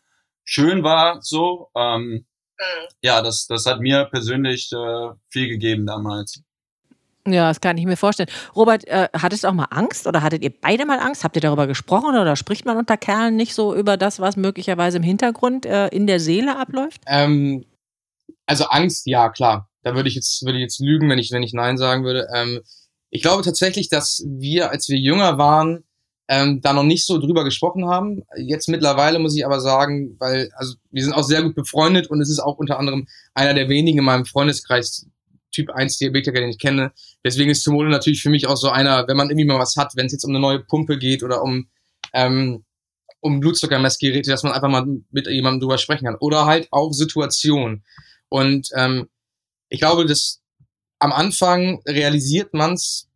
schön 0.44 0.82
war 0.82 1.20
so. 1.20 1.68
Ähm, 1.76 2.24
ja, 3.02 3.20
das, 3.20 3.46
das 3.46 3.66
hat 3.66 3.80
mir 3.80 4.06
persönlich 4.06 4.72
äh, 4.72 5.10
viel 5.28 5.48
gegeben 5.48 5.86
damals. 5.86 6.42
Ja, 7.26 7.48
das 7.48 7.60
kann 7.60 7.76
ich 7.76 7.84
mir 7.86 7.96
vorstellen. 7.96 8.30
Robert, 8.54 8.86
äh, 8.86 9.08
hattest 9.12 9.44
du 9.44 9.48
auch 9.48 9.52
mal 9.52 9.66
Angst 9.70 10.06
oder 10.06 10.22
hattet 10.22 10.42
ihr 10.42 10.52
beide 10.58 10.86
mal 10.86 11.00
Angst? 11.00 11.24
Habt 11.24 11.36
ihr 11.36 11.42
darüber 11.42 11.66
gesprochen 11.66 12.16
oder 12.16 12.36
spricht 12.36 12.64
man 12.64 12.76
unter 12.76 12.96
Kerlen 12.96 13.36
nicht 13.36 13.54
so 13.54 13.74
über 13.74 13.96
das, 13.96 14.20
was 14.20 14.36
möglicherweise 14.36 14.98
im 14.98 15.02
Hintergrund 15.02 15.66
äh, 15.66 15.88
in 15.88 16.06
der 16.06 16.20
Seele 16.20 16.56
abläuft? 16.56 17.02
Ähm, 17.06 17.64
also 18.46 18.66
Angst, 18.66 19.06
ja, 19.06 19.28
klar. 19.28 19.68
Da 19.86 19.94
würde 19.94 20.08
ich 20.08 20.16
jetzt, 20.16 20.44
würde 20.44 20.58
ich 20.58 20.62
jetzt 20.62 20.80
lügen, 20.80 21.08
wenn 21.08 21.20
ich, 21.20 21.30
wenn 21.30 21.44
ich 21.44 21.52
Nein 21.52 21.78
sagen 21.78 22.02
würde. 22.02 22.26
Ähm, 22.34 22.60
ich 23.08 23.22
glaube 23.22 23.44
tatsächlich, 23.44 23.88
dass 23.88 24.20
wir, 24.26 24.72
als 24.72 24.88
wir 24.88 24.98
jünger 24.98 25.38
waren, 25.38 25.84
ähm, 26.26 26.60
da 26.60 26.72
noch 26.72 26.82
nicht 26.82 27.06
so 27.06 27.20
drüber 27.20 27.44
gesprochen 27.44 27.86
haben. 27.86 28.24
Jetzt 28.36 28.68
mittlerweile 28.68 29.20
muss 29.20 29.36
ich 29.36 29.46
aber 29.46 29.60
sagen, 29.60 30.16
weil, 30.18 30.50
also 30.56 30.74
wir 30.90 31.04
sind 31.04 31.12
auch 31.12 31.22
sehr 31.22 31.40
gut 31.44 31.54
befreundet 31.54 32.08
und 32.08 32.20
es 32.20 32.28
ist 32.28 32.40
auch 32.40 32.58
unter 32.58 32.80
anderem 32.80 33.06
einer 33.32 33.54
der 33.54 33.68
wenigen 33.68 33.98
in 33.98 34.04
meinem 34.04 34.26
Freundeskreis, 34.26 35.06
Typ 35.52 35.70
1 35.70 35.98
Diabetiker, 35.98 36.40
den 36.40 36.50
ich 36.50 36.58
kenne. 36.58 36.90
Deswegen 37.24 37.52
ist 37.52 37.62
Tomolo 37.62 37.88
natürlich 37.88 38.22
für 38.22 38.30
mich 38.30 38.48
auch 38.48 38.56
so 38.56 38.70
einer, 38.70 39.06
wenn 39.06 39.16
man 39.16 39.30
irgendwie 39.30 39.46
mal 39.46 39.60
was 39.60 39.76
hat, 39.76 39.92
wenn 39.94 40.06
es 40.06 40.12
jetzt 40.12 40.24
um 40.24 40.32
eine 40.32 40.40
neue 40.40 40.58
Pumpe 40.58 40.98
geht 40.98 41.22
oder 41.22 41.42
um, 41.42 41.68
ähm, 42.12 42.64
um 43.20 43.38
Blutzuckermessgeräte, 43.38 44.32
dass 44.32 44.42
man 44.42 44.52
einfach 44.52 44.68
mal 44.68 44.84
mit 45.12 45.28
jemandem 45.28 45.60
drüber 45.60 45.78
sprechen 45.78 46.06
kann. 46.06 46.16
Oder 46.16 46.44
halt 46.44 46.66
auch 46.72 46.90
Situationen. 46.90 47.84
Und 48.28 48.70
ähm, 48.74 49.08
ich 49.68 49.80
glaube, 49.80 50.06
dass 50.06 50.40
am 50.98 51.12
Anfang 51.12 51.82
realisiert 51.86 52.54
man 52.54 52.74
es 52.74 53.08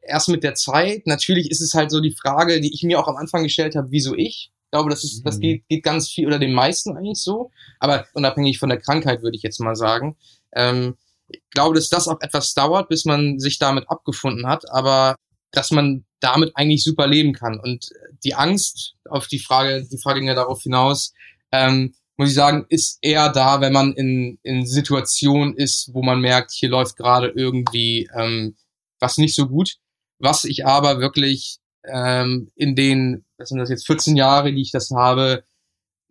erst 0.00 0.28
mit 0.28 0.42
der 0.42 0.54
Zeit. 0.54 1.06
Natürlich 1.06 1.50
ist 1.50 1.60
es 1.60 1.74
halt 1.74 1.90
so 1.90 2.00
die 2.00 2.14
Frage, 2.14 2.60
die 2.60 2.72
ich 2.72 2.82
mir 2.82 2.98
auch 2.98 3.08
am 3.08 3.16
Anfang 3.16 3.42
gestellt 3.42 3.76
habe, 3.76 3.90
wieso 3.90 4.14
ich? 4.14 4.52
Ich 4.64 4.70
glaube, 4.70 4.90
das 4.90 5.04
ist, 5.04 5.22
das 5.24 5.36
mhm. 5.36 5.40
geht, 5.40 5.68
geht 5.68 5.82
ganz 5.82 6.08
viel 6.08 6.26
oder 6.26 6.38
den 6.38 6.52
meisten 6.52 6.96
eigentlich 6.96 7.20
so. 7.20 7.50
Aber 7.78 8.06
unabhängig 8.14 8.58
von 8.58 8.68
der 8.68 8.80
Krankheit 8.80 9.22
würde 9.22 9.36
ich 9.36 9.42
jetzt 9.42 9.60
mal 9.60 9.76
sagen. 9.76 10.16
Ähm, 10.54 10.96
ich 11.28 11.42
glaube, 11.50 11.74
dass 11.74 11.88
das 11.88 12.08
auch 12.08 12.20
etwas 12.20 12.54
dauert, 12.54 12.88
bis 12.88 13.04
man 13.04 13.38
sich 13.38 13.58
damit 13.58 13.88
abgefunden 13.88 14.46
hat, 14.46 14.68
aber 14.70 15.16
dass 15.52 15.70
man 15.70 16.04
damit 16.20 16.52
eigentlich 16.54 16.84
super 16.84 17.06
leben 17.06 17.32
kann. 17.32 17.58
Und 17.58 17.90
die 18.24 18.34
Angst 18.34 18.94
auf 19.08 19.26
die 19.26 19.38
Frage, 19.38 19.86
die 19.90 19.98
Frage 19.98 20.20
ging 20.20 20.28
ja 20.28 20.34
darauf 20.34 20.62
hinaus, 20.62 21.12
ähm, 21.52 21.94
muss 22.20 22.28
ich 22.30 22.34
sagen, 22.34 22.66
ist 22.68 22.98
eher 23.02 23.30
da, 23.30 23.60
wenn 23.60 23.72
man 23.72 23.92
in, 23.92 24.38
in 24.42 24.66
Situationen 24.66 25.54
ist, 25.54 25.90
wo 25.92 26.02
man 26.02 26.20
merkt, 26.20 26.52
hier 26.52 26.68
läuft 26.68 26.96
gerade 26.96 27.28
irgendwie 27.34 28.08
ähm, 28.14 28.56
was 29.00 29.18
nicht 29.18 29.34
so 29.34 29.48
gut. 29.48 29.76
Was 30.18 30.44
ich 30.44 30.66
aber 30.66 31.00
wirklich 31.00 31.58
ähm, 31.84 32.50
in 32.54 32.76
den, 32.76 33.24
was 33.38 33.48
sind 33.48 33.58
das 33.58 33.70
jetzt, 33.70 33.86
14 33.86 34.16
Jahre, 34.16 34.52
die 34.52 34.60
ich 34.60 34.70
das 34.70 34.90
habe, 34.90 35.44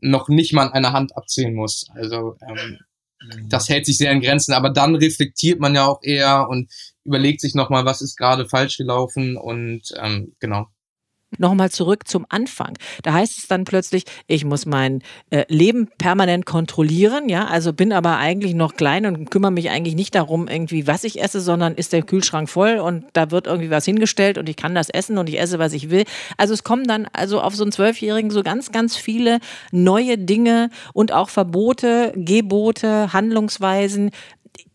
noch 0.01 0.29
nicht 0.29 0.53
mal 0.53 0.67
an 0.67 0.73
einer 0.73 0.93
Hand 0.93 1.15
abzählen 1.15 1.53
muss. 1.53 1.87
Also 1.93 2.35
ähm, 2.41 2.79
Mhm. 3.21 3.49
das 3.49 3.67
hält 3.69 3.85
sich 3.85 3.97
sehr 3.97 4.11
in 4.11 4.21
Grenzen, 4.21 4.53
aber 4.53 4.69
dann 4.69 4.95
reflektiert 4.95 5.59
man 5.59 5.75
ja 5.75 5.85
auch 5.85 6.01
eher 6.01 6.47
und 6.49 6.71
überlegt 7.03 7.41
sich 7.41 7.53
nochmal, 7.53 7.85
was 7.85 8.01
ist 8.01 8.15
gerade 8.15 8.47
falsch 8.47 8.77
gelaufen 8.77 9.35
und 9.37 9.81
ähm, 9.97 10.35
genau. 10.39 10.67
Nochmal 11.37 11.69
zurück 11.69 12.07
zum 12.07 12.25
Anfang. 12.29 12.75
Da 13.03 13.13
heißt 13.13 13.37
es 13.37 13.47
dann 13.47 13.63
plötzlich, 13.63 14.05
ich 14.25 14.45
muss 14.45 14.65
mein 14.65 15.03
äh, 15.29 15.45
Leben 15.47 15.87
permanent 15.99 16.47
kontrollieren, 16.47 17.29
ja, 17.29 17.45
also 17.45 17.71
bin 17.71 17.93
aber 17.93 18.17
eigentlich 18.17 18.55
noch 18.55 18.75
klein 18.75 19.05
und 19.05 19.29
kümmere 19.29 19.51
mich 19.51 19.69
eigentlich 19.69 19.93
nicht 19.93 20.15
darum, 20.15 20.47
irgendwie, 20.47 20.87
was 20.87 21.03
ich 21.03 21.21
esse, 21.21 21.39
sondern 21.39 21.75
ist 21.75 21.93
der 21.93 22.01
Kühlschrank 22.01 22.49
voll 22.49 22.77
und 22.77 23.05
da 23.13 23.29
wird 23.29 23.45
irgendwie 23.45 23.69
was 23.69 23.85
hingestellt 23.85 24.39
und 24.39 24.49
ich 24.49 24.55
kann 24.55 24.73
das 24.73 24.89
essen 24.89 25.19
und 25.19 25.29
ich 25.29 25.39
esse, 25.39 25.59
was 25.59 25.73
ich 25.73 25.91
will. 25.91 26.03
Also 26.37 26.55
es 26.55 26.63
kommen 26.63 26.87
dann 26.87 27.07
also 27.13 27.41
auf 27.41 27.55
so 27.55 27.63
einen 27.63 27.71
Zwölfjährigen 27.71 28.31
so 28.31 28.41
ganz, 28.41 28.71
ganz 28.71 28.97
viele 28.97 29.39
neue 29.71 30.17
Dinge 30.17 30.71
und 30.93 31.11
auch 31.11 31.29
Verbote, 31.29 32.11
Gebote, 32.15 33.13
Handlungsweisen. 33.13 34.09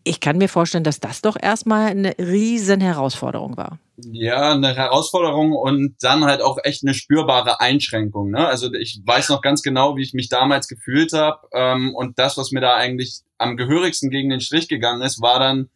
Ich 0.03 0.19
kann 0.19 0.37
mir 0.37 0.49
vorstellen, 0.49 0.83
dass 0.83 0.99
das 0.99 1.21
doch 1.21 1.37
erstmal 1.41 1.87
eine 1.87 2.15
riesen 2.17 2.81
Herausforderung 2.81 3.57
war 3.57 3.79
ja, 3.97 4.51
eine 4.51 4.75
Herausforderung 4.75 5.53
und 5.53 5.95
dann 6.01 6.25
halt 6.25 6.41
auch 6.41 6.57
echt 6.63 6.83
eine 6.83 6.93
spürbare 6.93 7.61
Einschränkung. 7.61 8.31
Ne? 8.31 8.45
Also 8.45 8.73
ich 8.73 9.01
weiß 9.05 9.29
noch 9.29 9.41
ganz 9.41 9.61
genau, 9.61 9.95
wie 9.95 10.03
ich 10.03 10.13
mich 10.13 10.29
damals 10.29 10.67
gefühlt 10.67 11.13
habe. 11.13 11.47
Ähm, 11.53 11.95
und 11.95 12.19
das, 12.19 12.37
was 12.37 12.51
mir 12.51 12.61
da 12.61 12.75
eigentlich 12.75 13.21
am 13.37 13.55
gehörigsten 13.57 14.09
gegen 14.09 14.29
den 14.29 14.41
Strich 14.41 14.67
gegangen 14.67 15.01
ist, 15.01 15.21
war 15.21 15.39
dann, 15.39 15.69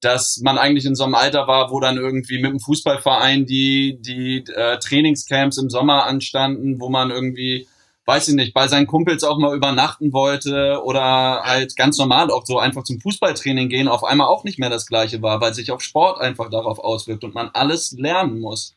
dass 0.00 0.40
man 0.42 0.58
eigentlich 0.58 0.86
in 0.86 0.94
so 0.94 1.04
einem 1.04 1.14
Alter 1.14 1.46
war, 1.48 1.70
wo 1.70 1.80
dann 1.80 1.96
irgendwie 1.96 2.40
mit 2.40 2.50
dem 2.50 2.60
Fußballverein 2.60 3.46
die, 3.46 3.98
die 4.00 4.44
äh, 4.54 4.78
Trainingscamps 4.78 5.58
im 5.58 5.70
Sommer 5.70 6.04
anstanden, 6.04 6.80
wo 6.80 6.88
man 6.88 7.10
irgendwie 7.10 7.66
weiß 8.06 8.28
ich 8.28 8.34
nicht, 8.34 8.54
bei 8.54 8.68
seinen 8.68 8.86
Kumpels 8.86 9.24
auch 9.24 9.38
mal 9.38 9.54
übernachten 9.54 10.12
wollte 10.12 10.80
oder 10.84 11.42
halt 11.44 11.76
ganz 11.76 11.98
normal 11.98 12.30
auch 12.30 12.46
so 12.46 12.58
einfach 12.58 12.84
zum 12.84 13.00
Fußballtraining 13.00 13.68
gehen, 13.68 13.88
auf 13.88 14.04
einmal 14.04 14.28
auch 14.28 14.44
nicht 14.44 14.58
mehr 14.58 14.70
das 14.70 14.86
gleiche 14.86 15.22
war, 15.22 15.40
weil 15.40 15.54
sich 15.54 15.72
auch 15.72 15.80
Sport 15.80 16.20
einfach 16.20 16.48
darauf 16.48 16.78
auswirkt 16.78 17.24
und 17.24 17.34
man 17.34 17.50
alles 17.52 17.92
lernen 17.92 18.40
muss. 18.40 18.76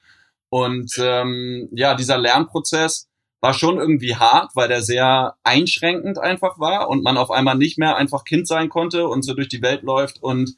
Und 0.49 0.91
ähm, 0.99 1.69
ja, 1.71 1.93
dieser 1.93 2.17
Lernprozess 2.17 3.07
war 3.39 3.53
schon 3.53 3.77
irgendwie 3.77 4.15
hart, 4.15 4.51
weil 4.55 4.67
der 4.67 4.81
sehr 4.81 5.35
einschränkend 5.43 6.17
einfach 6.17 6.59
war 6.59 6.89
und 6.89 7.03
man 7.03 7.17
auf 7.17 7.31
einmal 7.31 7.55
nicht 7.55 7.77
mehr 7.77 7.95
einfach 7.95 8.25
Kind 8.25 8.47
sein 8.47 8.69
konnte 8.69 9.07
und 9.07 9.21
so 9.23 9.35
durch 9.35 9.47
die 9.47 9.61
Welt 9.61 9.83
läuft 9.83 10.21
und 10.21 10.55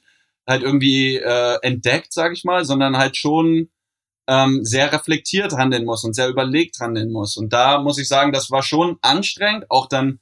halt 0.47 0.63
irgendwie 0.63 1.17
äh, 1.17 1.57
entdeckt, 1.61 2.13
sag 2.13 2.31
ich 2.31 2.45
mal, 2.45 2.65
sondern 2.65 2.97
halt 2.97 3.17
schon 3.17 3.69
ähm, 4.31 4.63
sehr 4.63 4.93
reflektiert 4.93 5.51
handeln 5.57 5.83
muss 5.83 6.05
und 6.05 6.15
sehr 6.15 6.29
überlegt 6.29 6.79
handeln 6.79 7.11
muss. 7.11 7.35
Und 7.35 7.51
da 7.51 7.81
muss 7.81 7.97
ich 7.97 8.07
sagen, 8.07 8.31
das 8.31 8.49
war 8.49 8.63
schon 8.63 8.97
anstrengend, 9.01 9.65
auch 9.69 9.89
dann 9.89 10.21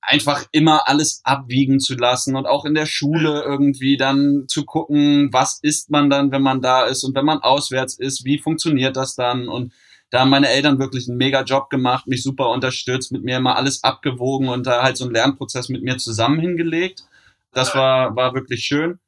einfach 0.00 0.46
immer 0.50 0.88
alles 0.88 1.20
abwiegen 1.24 1.78
zu 1.78 1.94
lassen 1.94 2.36
und 2.36 2.46
auch 2.46 2.64
in 2.64 2.74
der 2.74 2.86
Schule 2.86 3.42
irgendwie 3.42 3.98
dann 3.98 4.44
zu 4.48 4.64
gucken, 4.64 5.28
was 5.30 5.58
isst 5.60 5.90
man 5.90 6.08
dann, 6.08 6.32
wenn 6.32 6.40
man 6.40 6.62
da 6.62 6.84
ist 6.84 7.04
und 7.04 7.14
wenn 7.14 7.26
man 7.26 7.40
auswärts 7.40 7.98
ist, 7.98 8.24
wie 8.24 8.38
funktioniert 8.38 8.96
das 8.96 9.14
dann 9.14 9.48
und 9.48 9.74
da 10.08 10.20
haben 10.20 10.30
meine 10.30 10.48
Eltern 10.48 10.78
wirklich 10.78 11.06
einen 11.06 11.18
mega 11.18 11.42
Job 11.42 11.68
gemacht, 11.68 12.06
mich 12.06 12.22
super 12.22 12.48
unterstützt, 12.48 13.12
mit 13.12 13.24
mir 13.24 13.36
immer 13.36 13.56
alles 13.56 13.84
abgewogen 13.84 14.48
und 14.48 14.66
da 14.66 14.82
halt 14.82 14.96
so 14.96 15.04
einen 15.04 15.12
Lernprozess 15.14 15.68
mit 15.68 15.82
mir 15.82 15.98
zusammen 15.98 16.40
hingelegt. 16.40 17.04
Das 17.52 17.74
war, 17.74 18.14
war 18.14 18.32
wirklich 18.32 18.64
schön. 18.64 19.00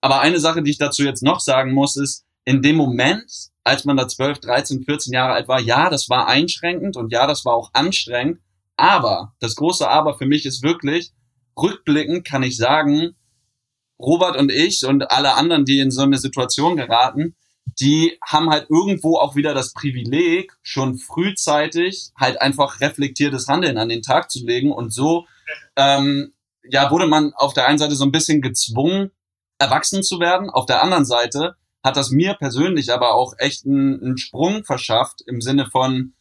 Aber 0.00 0.20
eine 0.20 0.38
Sache, 0.38 0.62
die 0.62 0.72
ich 0.72 0.78
dazu 0.78 1.02
jetzt 1.02 1.22
noch 1.22 1.40
sagen 1.40 1.72
muss, 1.72 1.96
ist, 1.96 2.24
in 2.44 2.62
dem 2.62 2.76
Moment, 2.76 3.30
als 3.64 3.84
man 3.84 3.96
da 3.96 4.08
12, 4.08 4.40
13, 4.40 4.84
14 4.84 5.12
Jahre 5.12 5.34
alt 5.34 5.48
war, 5.48 5.60
ja, 5.60 5.90
das 5.90 6.08
war 6.08 6.26
einschränkend 6.26 6.96
und 6.96 7.12
ja, 7.12 7.26
das 7.26 7.44
war 7.44 7.54
auch 7.54 7.70
anstrengend. 7.72 8.40
Aber 8.76 9.34
das 9.40 9.56
große 9.56 9.88
Aber 9.88 10.16
für 10.16 10.26
mich 10.26 10.46
ist 10.46 10.62
wirklich, 10.62 11.12
rückblickend 11.56 12.26
kann 12.26 12.42
ich 12.42 12.56
sagen, 12.56 13.16
Robert 13.98 14.36
und 14.36 14.50
ich 14.50 14.84
und 14.86 15.10
alle 15.10 15.34
anderen, 15.34 15.66
die 15.66 15.80
in 15.80 15.90
so 15.90 16.02
eine 16.02 16.16
Situation 16.16 16.76
geraten, 16.76 17.36
die 17.78 18.18
haben 18.26 18.50
halt 18.50 18.68
irgendwo 18.70 19.18
auch 19.18 19.36
wieder 19.36 19.54
das 19.54 19.72
Privileg, 19.72 20.52
schon 20.62 20.98
frühzeitig 20.98 22.10
halt 22.18 22.40
einfach 22.40 22.80
reflektiertes 22.80 23.46
Handeln 23.46 23.78
an 23.78 23.88
den 23.88 24.02
Tag 24.02 24.30
zu 24.30 24.44
legen. 24.44 24.72
Und 24.72 24.92
so 24.92 25.26
ähm, 25.76 26.32
ja, 26.64 26.90
wurde 26.90 27.06
man 27.06 27.32
auf 27.34 27.54
der 27.54 27.66
einen 27.66 27.78
Seite 27.78 27.94
so 27.94 28.04
ein 28.04 28.12
bisschen 28.12 28.40
gezwungen, 28.40 29.10
erwachsen 29.58 30.02
zu 30.02 30.20
werden. 30.20 30.50
Auf 30.50 30.66
der 30.66 30.82
anderen 30.82 31.04
Seite 31.04 31.56
hat 31.82 31.96
das 31.96 32.10
mir 32.10 32.34
persönlich 32.34 32.92
aber 32.92 33.14
auch 33.14 33.34
echt 33.38 33.66
einen, 33.66 34.02
einen 34.02 34.18
Sprung 34.18 34.64
verschafft 34.64 35.22
im 35.26 35.40
Sinne 35.40 35.66
von, 35.66 36.12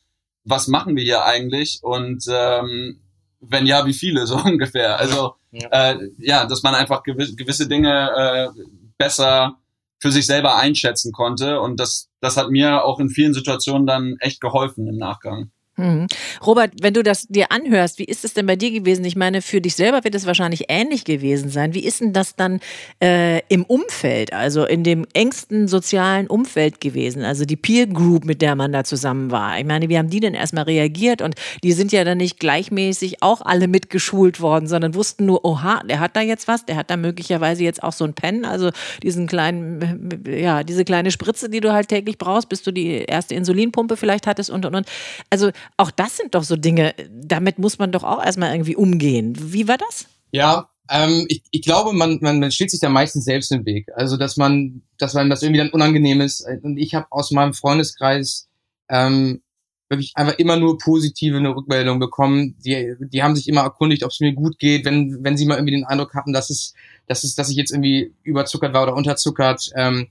was 0.43 0.67
machen 0.67 0.95
wir 0.95 1.03
hier 1.03 1.25
eigentlich 1.25 1.79
und 1.81 2.25
ähm, 2.29 3.01
wenn 3.41 3.65
ja, 3.65 3.85
wie 3.85 3.93
viele 3.93 4.25
so 4.27 4.37
ungefähr. 4.37 4.99
Also 4.99 5.35
ja, 5.51 5.69
äh, 5.71 6.09
ja 6.17 6.45
dass 6.45 6.63
man 6.63 6.75
einfach 6.75 7.03
gewisse, 7.03 7.35
gewisse 7.35 7.67
Dinge 7.67 8.11
äh, 8.15 8.61
besser 8.97 9.57
für 9.99 10.11
sich 10.11 10.25
selber 10.25 10.55
einschätzen 10.55 11.11
konnte 11.11 11.59
und 11.59 11.79
das, 11.79 12.09
das 12.21 12.37
hat 12.37 12.49
mir 12.49 12.85
auch 12.85 12.99
in 12.99 13.09
vielen 13.09 13.33
Situationen 13.33 13.85
dann 13.85 14.15
echt 14.19 14.39
geholfen 14.39 14.87
im 14.87 14.97
Nachgang. 14.97 15.51
Mhm. 15.79 16.07
Robert, 16.45 16.73
wenn 16.81 16.93
du 16.93 17.03
das 17.03 17.27
dir 17.27 17.51
anhörst, 17.51 17.99
wie 17.99 18.03
ist 18.03 18.25
es 18.25 18.33
denn 18.33 18.45
bei 18.45 18.57
dir 18.57 18.71
gewesen? 18.71 19.05
Ich 19.05 19.15
meine, 19.15 19.41
für 19.41 19.61
dich 19.61 19.75
selber 19.75 20.03
wird 20.03 20.13
es 20.13 20.25
wahrscheinlich 20.25 20.65
ähnlich 20.67 21.05
gewesen 21.05 21.49
sein. 21.49 21.73
Wie 21.73 21.85
ist 21.85 22.01
denn 22.01 22.11
das 22.11 22.35
dann 22.35 22.59
äh, 23.01 23.39
im 23.47 23.63
Umfeld, 23.63 24.33
also 24.33 24.65
in 24.65 24.83
dem 24.83 25.05
engsten 25.13 25.69
sozialen 25.69 26.27
Umfeld 26.27 26.81
gewesen? 26.81 27.23
Also 27.23 27.45
die 27.45 27.55
Peer 27.55 27.87
Group, 27.87 28.25
mit 28.25 28.41
der 28.41 28.55
man 28.55 28.73
da 28.73 28.83
zusammen 28.83 29.31
war. 29.31 29.57
Ich 29.57 29.65
meine, 29.65 29.87
wie 29.87 29.97
haben 29.97 30.09
die 30.09 30.19
denn 30.19 30.33
erstmal 30.33 30.65
reagiert? 30.65 31.21
Und 31.21 31.35
die 31.63 31.71
sind 31.71 31.93
ja 31.93 32.03
dann 32.03 32.17
nicht 32.17 32.39
gleichmäßig 32.39 33.23
auch 33.23 33.41
alle 33.41 33.67
mitgeschult 33.67 34.41
worden, 34.41 34.67
sondern 34.67 34.95
wussten 34.95 35.25
nur, 35.25 35.45
oha, 35.45 35.81
der 35.83 36.01
hat 36.01 36.15
da 36.17 36.21
jetzt 36.21 36.47
was, 36.49 36.65
der 36.65 36.75
hat 36.75 36.89
da 36.89 36.97
möglicherweise 36.97 37.63
jetzt 37.63 37.83
auch 37.83 37.93
so 37.93 38.03
ein 38.03 38.13
Pen, 38.13 38.43
also 38.43 38.71
diesen 39.01 39.27
kleinen, 39.27 40.21
ja, 40.27 40.63
diese 40.63 40.83
kleine 40.83 41.11
Spritze, 41.11 41.49
die 41.49 41.61
du 41.61 41.71
halt 41.71 41.87
täglich 41.87 42.17
brauchst, 42.17 42.49
bis 42.49 42.63
du 42.63 42.71
die 42.71 43.05
erste 43.05 43.35
Insulinpumpe 43.35 43.95
vielleicht 43.95 44.27
hattest 44.27 44.49
und 44.49 44.65
und 44.65 44.75
und. 44.75 44.87
Also 45.29 45.51
auch 45.77 45.91
das 45.91 46.17
sind 46.17 46.35
doch 46.35 46.43
so 46.43 46.55
Dinge, 46.55 46.93
damit 47.09 47.59
muss 47.59 47.79
man 47.79 47.91
doch 47.91 48.03
auch 48.03 48.23
erstmal 48.23 48.51
irgendwie 48.53 48.75
umgehen. 48.75 49.35
Wie 49.37 49.67
war 49.67 49.77
das? 49.77 50.07
Ja, 50.31 50.69
ähm, 50.89 51.25
ich, 51.29 51.43
ich 51.51 51.61
glaube, 51.61 51.93
man, 51.93 52.19
man, 52.21 52.39
man 52.39 52.51
steht 52.51 52.71
sich 52.71 52.79
da 52.79 52.89
meistens 52.89 53.25
selbst 53.25 53.51
im 53.51 53.65
Weg. 53.65 53.87
Also, 53.95 54.17
dass 54.17 54.37
man, 54.37 54.81
dass 54.97 55.13
man 55.13 55.29
das 55.29 55.43
irgendwie 55.43 55.59
dann 55.59 55.69
unangenehm 55.69 56.21
ist. 56.21 56.45
Und 56.63 56.77
ich 56.77 56.95
habe 56.95 57.07
aus 57.11 57.31
meinem 57.31 57.53
Freundeskreis 57.53 58.47
ähm, 58.89 59.41
wirklich 59.87 60.13
einfach 60.15 60.37
immer 60.37 60.55
nur 60.55 60.77
positive 60.77 61.37
eine 61.37 61.55
Rückmeldung 61.55 61.99
bekommen. 61.99 62.55
Die, 62.65 62.95
die 62.99 63.23
haben 63.23 63.35
sich 63.35 63.47
immer 63.47 63.61
erkundigt, 63.61 64.03
ob 64.03 64.11
es 64.11 64.19
mir 64.19 64.33
gut 64.33 64.57
geht, 64.59 64.85
wenn, 64.85 65.23
wenn 65.23 65.37
sie 65.37 65.45
mal 65.45 65.55
irgendwie 65.55 65.75
den 65.75 65.85
Eindruck 65.85 66.13
hatten, 66.15 66.33
dass 66.33 66.49
es, 66.49 66.73
dass 67.07 67.23
es, 67.23 67.35
dass 67.35 67.49
ich 67.49 67.57
jetzt 67.57 67.71
irgendwie 67.71 68.13
überzuckert 68.23 68.73
war 68.73 68.83
oder 68.83 68.95
unterzuckert. 68.95 69.69
Ähm, 69.75 70.07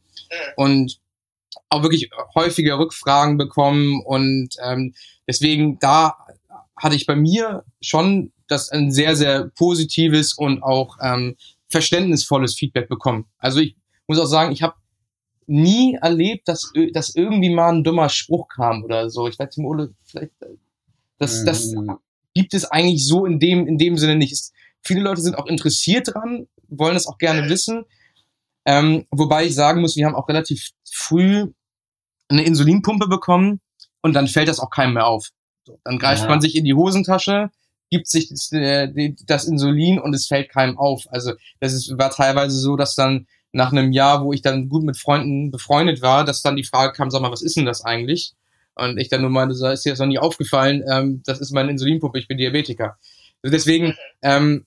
und 0.56 1.00
auch 1.70 1.82
wirklich 1.82 2.10
häufige 2.34 2.78
Rückfragen 2.78 3.36
bekommen 3.36 4.00
und 4.04 4.50
ähm, 4.62 4.94
deswegen 5.28 5.78
da 5.78 6.16
hatte 6.76 6.96
ich 6.96 7.06
bei 7.06 7.16
mir 7.16 7.64
schon 7.80 8.32
das 8.48 8.70
ein 8.70 8.90
sehr, 8.90 9.14
sehr 9.14 9.50
positives 9.56 10.32
und 10.32 10.62
auch 10.62 10.96
ähm, 11.02 11.36
verständnisvolles 11.68 12.54
Feedback 12.54 12.88
bekommen. 12.88 13.26
Also 13.38 13.60
ich 13.60 13.76
muss 14.06 14.18
auch 14.18 14.26
sagen, 14.26 14.52
ich 14.52 14.62
habe 14.62 14.74
nie 15.46 15.98
erlebt, 16.00 16.48
dass, 16.48 16.72
dass 16.92 17.14
irgendwie 17.14 17.50
mal 17.50 17.70
ein 17.72 17.84
dummer 17.84 18.08
Spruch 18.08 18.48
kam 18.48 18.84
oder 18.84 19.10
so. 19.10 19.28
Ich 19.28 19.38
weiß 19.38 19.56
nicht, 19.56 19.66
Ole, 19.66 19.94
vielleicht, 20.04 20.32
äh, 20.40 20.56
das, 21.18 21.44
das 21.44 21.72
mhm. 21.72 21.98
gibt 22.34 22.54
es 22.54 22.64
eigentlich 22.64 23.06
so 23.06 23.26
in 23.26 23.38
dem, 23.38 23.66
in 23.66 23.78
dem 23.78 23.98
Sinne 23.98 24.16
nicht. 24.16 24.32
Es, 24.32 24.52
viele 24.82 25.00
Leute 25.00 25.20
sind 25.20 25.36
auch 25.36 25.46
interessiert 25.46 26.14
dran, 26.14 26.46
wollen 26.68 26.96
es 26.96 27.06
auch 27.06 27.18
gerne 27.18 27.48
wissen. 27.48 27.84
Ähm, 28.64 29.06
wobei 29.10 29.46
ich 29.46 29.54
sagen 29.54 29.80
muss, 29.80 29.96
wir 29.96 30.06
haben 30.06 30.14
auch 30.14 30.28
relativ 30.28 30.70
früh 30.90 31.46
eine 32.28 32.42
Insulinpumpe 32.44 33.08
bekommen 33.08 33.60
und 34.02 34.14
dann 34.14 34.28
fällt 34.28 34.48
das 34.48 34.60
auch 34.60 34.70
keinem 34.70 34.94
mehr 34.94 35.06
auf. 35.06 35.28
So, 35.64 35.78
dann 35.84 35.98
greift 35.98 36.22
ja. 36.22 36.28
man 36.28 36.40
sich 36.40 36.56
in 36.56 36.64
die 36.64 36.74
Hosentasche, 36.74 37.50
gibt 37.90 38.08
sich 38.08 38.28
das, 38.28 38.50
äh, 38.52 39.14
das, 39.26 39.44
Insulin 39.44 39.98
und 39.98 40.14
es 40.14 40.26
fällt 40.26 40.50
keinem 40.50 40.78
auf. 40.78 41.04
Also 41.10 41.32
das 41.60 41.72
ist, 41.72 41.98
war 41.98 42.10
teilweise 42.10 42.58
so, 42.58 42.76
dass 42.76 42.94
dann 42.94 43.26
nach 43.52 43.72
einem 43.72 43.92
Jahr, 43.92 44.24
wo 44.24 44.32
ich 44.32 44.42
dann 44.42 44.68
gut 44.68 44.84
mit 44.84 44.98
Freunden 44.98 45.50
befreundet 45.50 46.02
war, 46.02 46.24
dass 46.24 46.42
dann 46.42 46.56
die 46.56 46.64
Frage 46.64 46.92
kam, 46.92 47.10
sag 47.10 47.22
mal, 47.22 47.32
was 47.32 47.42
ist 47.42 47.56
denn 47.56 47.64
das 47.64 47.84
eigentlich? 47.84 48.34
Und 48.74 48.98
ich 48.98 49.08
dann 49.08 49.22
nur 49.22 49.30
meinte, 49.30 49.54
ist 49.54 49.84
dir 49.84 49.90
das 49.90 49.98
noch 49.98 50.06
nie 50.06 50.18
aufgefallen, 50.18 50.84
ähm, 50.90 51.22
das 51.26 51.40
ist 51.40 51.52
meine 51.52 51.70
Insulinpumpe, 51.70 52.18
ich 52.18 52.28
bin 52.28 52.38
Diabetiker. 52.38 52.96
Also 53.42 53.52
deswegen, 53.52 53.96
ähm, 54.22 54.66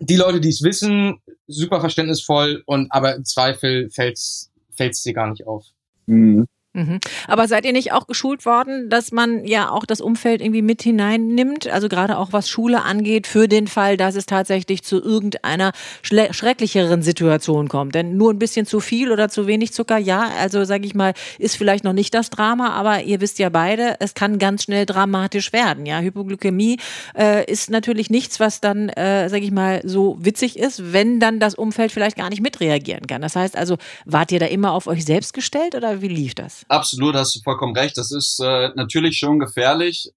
die 0.00 0.16
Leute, 0.16 0.40
die 0.40 0.48
es 0.48 0.62
wissen, 0.62 1.20
super 1.46 1.80
verständnisvoll 1.80 2.62
und 2.66 2.90
aber 2.90 3.14
im 3.14 3.24
Zweifel 3.24 3.90
fällt 3.90 4.16
es 4.16 5.02
dir 5.02 5.12
gar 5.12 5.30
nicht 5.30 5.46
auf. 5.46 5.66
Mhm. 6.06 6.46
Mhm. 6.74 7.00
Aber 7.28 7.48
seid 7.48 7.66
ihr 7.66 7.72
nicht 7.72 7.92
auch 7.92 8.06
geschult 8.06 8.46
worden, 8.46 8.88
dass 8.88 9.12
man 9.12 9.44
ja 9.44 9.70
auch 9.70 9.84
das 9.84 10.00
Umfeld 10.00 10.40
irgendwie 10.40 10.62
mit 10.62 10.82
hineinnimmt? 10.82 11.68
Also 11.68 11.88
gerade 11.88 12.16
auch 12.16 12.32
was 12.32 12.48
Schule 12.48 12.82
angeht, 12.82 13.26
für 13.26 13.46
den 13.46 13.66
Fall, 13.66 13.98
dass 13.98 14.14
es 14.14 14.24
tatsächlich 14.24 14.82
zu 14.82 15.02
irgendeiner 15.02 15.72
schrecklicheren 16.02 17.02
Situation 17.02 17.68
kommt. 17.68 17.94
Denn 17.94 18.16
nur 18.16 18.32
ein 18.32 18.38
bisschen 18.38 18.64
zu 18.64 18.80
viel 18.80 19.12
oder 19.12 19.28
zu 19.28 19.46
wenig 19.46 19.74
Zucker, 19.74 19.98
ja, 19.98 20.30
also 20.40 20.64
sage 20.64 20.86
ich 20.86 20.94
mal, 20.94 21.12
ist 21.38 21.56
vielleicht 21.56 21.84
noch 21.84 21.92
nicht 21.92 22.14
das 22.14 22.30
Drama, 22.30 22.70
aber 22.70 23.02
ihr 23.02 23.20
wisst 23.20 23.38
ja 23.38 23.50
beide, 23.50 23.96
es 24.00 24.14
kann 24.14 24.38
ganz 24.38 24.62
schnell 24.64 24.86
dramatisch 24.86 25.52
werden. 25.52 25.84
Ja, 25.84 26.00
Hypoglykämie 26.00 26.78
äh, 27.18 27.44
ist 27.50 27.68
natürlich 27.68 28.08
nichts, 28.08 28.40
was 28.40 28.62
dann, 28.62 28.88
äh, 28.88 29.28
sage 29.28 29.44
ich 29.44 29.50
mal, 29.50 29.82
so 29.84 30.16
witzig 30.20 30.58
ist, 30.58 30.94
wenn 30.94 31.20
dann 31.20 31.38
das 31.38 31.54
Umfeld 31.54 31.92
vielleicht 31.92 32.16
gar 32.16 32.30
nicht 32.30 32.40
mitreagieren 32.40 33.06
kann. 33.06 33.20
Das 33.20 33.36
heißt 33.36 33.58
also, 33.58 33.76
wart 34.06 34.32
ihr 34.32 34.40
da 34.40 34.46
immer 34.46 34.72
auf 34.72 34.86
euch 34.86 35.04
selbst 35.04 35.34
gestellt 35.34 35.74
oder 35.74 36.00
wie 36.00 36.08
lief 36.08 36.34
das? 36.34 36.61
Absolut, 36.68 37.14
hast 37.14 37.34
du 37.36 37.40
vollkommen 37.40 37.76
recht. 37.76 37.96
Das 37.98 38.10
ist 38.12 38.40
äh, 38.40 38.70
natürlich 38.74 39.18
schon 39.18 39.38
gefährlich. 39.38 40.12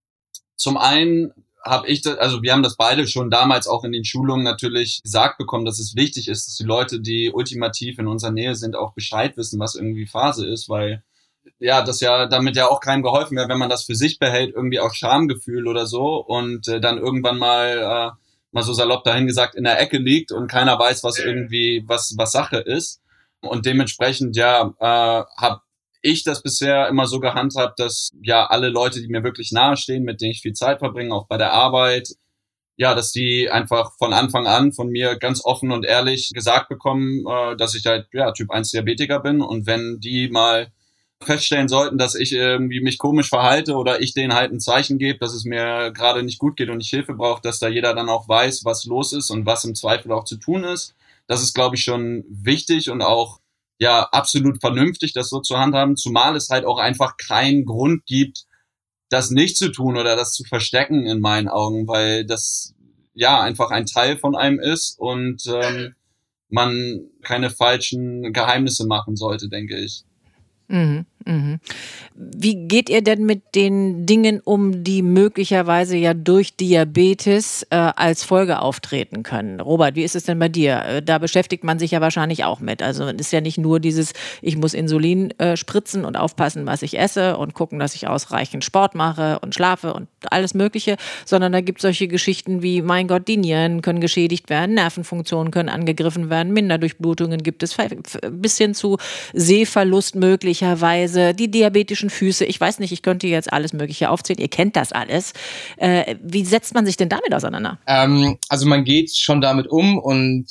Zum 0.55 0.77
einen 0.77 1.33
habe 1.65 1.87
ich, 1.87 2.01
das, 2.01 2.17
also 2.17 2.43
wir 2.43 2.53
haben 2.53 2.63
das 2.63 2.77
beide 2.77 3.07
schon 3.07 3.31
damals 3.31 3.67
auch 3.67 3.83
in 3.83 3.91
den 3.91 4.05
Schulungen 4.05 4.43
natürlich 4.43 5.01
gesagt 5.01 5.37
bekommen, 5.37 5.65
dass 5.65 5.79
es 5.79 5.95
wichtig 5.95 6.27
ist, 6.27 6.47
dass 6.47 6.55
die 6.55 6.63
Leute, 6.63 7.01
die 7.01 7.31
ultimativ 7.33 7.97
in 7.97 8.07
unserer 8.07 8.31
Nähe 8.31 8.55
sind, 8.55 8.75
auch 8.75 8.93
Bescheid 8.93 9.35
wissen, 9.35 9.59
was 9.59 9.75
irgendwie 9.75 10.05
Phase 10.05 10.47
ist, 10.47 10.69
weil 10.69 11.03
ja, 11.59 11.81
das 11.81 12.01
ja 12.01 12.27
damit 12.27 12.55
ja 12.55 12.67
auch 12.67 12.79
keinem 12.79 13.03
geholfen 13.03 13.37
wäre, 13.37 13.49
wenn 13.49 13.57
man 13.57 13.69
das 13.69 13.83
für 13.83 13.95
sich 13.95 14.19
behält, 14.19 14.53
irgendwie 14.55 14.79
auch 14.79 14.93
Schamgefühl 14.93 15.67
oder 15.67 15.85
so 15.85 16.17
und 16.17 16.67
äh, 16.67 16.79
dann 16.79 16.97
irgendwann 16.97 17.37
mal 17.37 17.77
äh, 17.77 18.11
mal 18.51 18.63
so 18.63 18.73
salopp 18.73 19.03
dahin 19.03 19.27
gesagt 19.27 19.55
in 19.55 19.63
der 19.63 19.79
Ecke 19.79 19.97
liegt 19.97 20.31
und 20.31 20.47
keiner 20.47 20.77
weiß, 20.79 21.03
was 21.03 21.19
irgendwie 21.19 21.83
was 21.87 22.15
was 22.17 22.31
Sache 22.31 22.57
ist 22.57 23.01
und 23.41 23.65
dementsprechend 23.65 24.35
ja 24.35 24.73
äh, 24.79 25.23
habe 25.37 25.61
ich 26.05 26.23
das 26.23 26.43
bisher 26.43 26.87
immer 26.87 27.07
so 27.07 27.19
gehandhabt, 27.19 27.79
dass 27.79 28.11
ja 28.21 28.45
alle 28.45 28.69
Leute, 28.69 29.01
die 29.01 29.07
mir 29.07 29.23
wirklich 29.23 29.51
nahestehen, 29.51 30.03
mit 30.03 30.21
denen 30.21 30.31
ich 30.31 30.41
viel 30.41 30.53
Zeit 30.53 30.79
verbringe, 30.79 31.13
auch 31.13 31.27
bei 31.27 31.37
der 31.37 31.53
Arbeit, 31.53 32.09
ja, 32.77 32.93
dass 32.93 33.11
die 33.11 33.49
einfach 33.49 33.93
von 33.97 34.13
Anfang 34.13 34.47
an 34.47 34.71
von 34.71 34.89
mir 34.89 35.17
ganz 35.17 35.43
offen 35.43 35.71
und 35.71 35.85
ehrlich 35.85 36.31
gesagt 36.33 36.69
bekommen, 36.69 37.25
äh, 37.27 37.55
dass 37.57 37.73
ich 37.73 37.85
halt 37.85 38.07
ja 38.13 38.31
Typ 38.33 38.51
1 38.51 38.71
Diabetiker 38.71 39.19
bin 39.19 39.41
und 39.41 39.65
wenn 39.65 39.99
die 39.99 40.29
mal 40.29 40.71
feststellen 41.23 41.69
sollten, 41.69 41.97
dass 41.97 42.13
ich 42.13 42.33
irgendwie 42.33 42.81
mich 42.81 42.97
komisch 42.99 43.29
verhalte 43.29 43.75
oder 43.75 44.01
ich 44.01 44.13
denen 44.13 44.33
halt 44.33 44.51
ein 44.51 44.59
Zeichen 44.59 44.99
gebe, 44.99 45.17
dass 45.19 45.33
es 45.33 45.45
mir 45.45 45.91
gerade 45.91 46.21
nicht 46.21 46.37
gut 46.37 46.57
geht 46.57 46.69
und 46.69 46.81
ich 46.81 46.89
Hilfe 46.89 47.13
brauche, 47.13 47.41
dass 47.41 47.59
da 47.59 47.67
jeder 47.67 47.95
dann 47.95 48.09
auch 48.09 48.27
weiß, 48.27 48.63
was 48.65 48.85
los 48.85 49.13
ist 49.13 49.31
und 49.31 49.45
was 49.45 49.63
im 49.63 49.73
Zweifel 49.73 50.11
auch 50.11 50.25
zu 50.25 50.37
tun 50.37 50.65
ist. 50.65 50.93
Das 51.25 51.41
ist, 51.41 51.55
glaube 51.55 51.77
ich, 51.77 51.83
schon 51.83 52.25
wichtig 52.29 52.91
und 52.91 53.01
auch 53.01 53.39
ja 53.79 54.03
absolut 54.11 54.59
vernünftig, 54.61 55.13
das 55.13 55.29
so 55.29 55.41
zu 55.41 55.57
handhaben, 55.57 55.97
zumal 55.97 56.35
es 56.35 56.49
halt 56.49 56.65
auch 56.65 56.77
einfach 56.77 57.17
keinen 57.17 57.65
Grund 57.65 58.05
gibt, 58.05 58.45
das 59.09 59.31
nicht 59.31 59.57
zu 59.57 59.71
tun 59.71 59.97
oder 59.97 60.15
das 60.15 60.33
zu 60.33 60.43
verstecken 60.43 61.05
in 61.05 61.19
meinen 61.19 61.47
Augen, 61.47 61.87
weil 61.87 62.25
das 62.25 62.73
ja 63.13 63.41
einfach 63.41 63.71
ein 63.71 63.85
Teil 63.85 64.17
von 64.17 64.35
einem 64.35 64.59
ist 64.59 64.99
und 64.99 65.43
ähm, 65.47 65.95
man 66.49 67.01
keine 67.21 67.49
falschen 67.49 68.33
Geheimnisse 68.33 68.85
machen 68.85 69.15
sollte, 69.15 69.49
denke 69.49 69.77
ich. 69.77 70.03
Mhm, 70.67 71.05
mhm. 71.25 71.59
Wie 72.17 72.67
geht 72.67 72.89
ihr 72.89 73.01
denn 73.01 73.25
mit 73.25 73.55
den 73.55 74.05
Dingen 74.05 74.39
um, 74.39 74.85
die 74.85 75.01
möglicherweise 75.01 75.97
ja 75.97 76.13
durch 76.13 76.55
Diabetes 76.55 77.67
äh, 77.69 77.75
als 77.75 78.23
Folge 78.23 78.59
auftreten 78.59 79.23
können? 79.23 79.59
Robert, 79.59 79.95
wie 79.95 80.03
ist 80.03 80.15
es 80.15 80.23
denn 80.23 80.39
bei 80.39 80.47
dir? 80.47 80.81
Äh, 80.85 81.01
da 81.01 81.17
beschäftigt 81.17 81.65
man 81.65 81.77
sich 81.77 81.91
ja 81.91 81.99
wahrscheinlich 81.99 82.45
auch 82.45 82.61
mit. 82.61 82.81
Also 82.81 83.03
es 83.03 83.19
ist 83.19 83.33
ja 83.33 83.41
nicht 83.41 83.57
nur 83.57 83.81
dieses, 83.81 84.13
ich 84.41 84.55
muss 84.55 84.73
Insulin 84.73 85.37
äh, 85.39 85.57
spritzen 85.57 86.05
und 86.05 86.15
aufpassen, 86.15 86.65
was 86.65 86.83
ich 86.83 86.97
esse 86.97 87.35
und 87.37 87.53
gucken, 87.53 87.79
dass 87.79 87.95
ich 87.95 88.07
ausreichend 88.07 88.63
Sport 88.63 88.95
mache 88.95 89.39
und 89.39 89.53
schlafe 89.53 89.93
und 89.93 90.07
alles 90.31 90.53
Mögliche, 90.53 90.95
sondern 91.25 91.51
da 91.51 91.59
gibt 91.59 91.79
es 91.79 91.81
solche 91.81 92.07
Geschichten 92.07 92.61
wie, 92.61 92.81
mein 92.81 93.09
Gott, 93.09 93.27
die 93.27 93.37
Nieren 93.37 93.81
können 93.81 93.99
geschädigt 93.99 94.49
werden, 94.49 94.75
Nervenfunktionen 94.75 95.51
können 95.51 95.69
angegriffen 95.69 96.29
werden, 96.29 96.53
Minderdurchblutungen 96.53 97.43
gibt 97.43 97.61
es, 97.61 97.75
bis 98.31 98.57
hin 98.57 98.73
zu 98.73 98.97
Sehverlust 99.33 100.15
möglich 100.15 100.63
möglicherweise 101.15 101.33
die 101.33 101.49
diabetischen 101.49 102.09
Füße. 102.09 102.45
Ich 102.45 102.59
weiß 102.59 102.79
nicht, 102.79 102.91
ich 102.91 103.01
könnte 103.01 103.27
jetzt 103.27 103.51
alles 103.51 103.73
Mögliche 103.73 104.09
aufzählen. 104.09 104.39
Ihr 104.39 104.49
kennt 104.49 104.75
das 104.75 104.91
alles. 104.91 105.33
Äh, 105.77 106.15
wie 106.21 106.45
setzt 106.45 106.73
man 106.73 106.85
sich 106.85 106.97
denn 106.97 107.09
damit 107.09 107.33
auseinander? 107.33 107.79
Ähm, 107.87 108.37
also 108.49 108.67
man 108.67 108.83
geht 108.83 109.15
schon 109.15 109.41
damit 109.41 109.67
um 109.67 109.97
und 109.97 110.47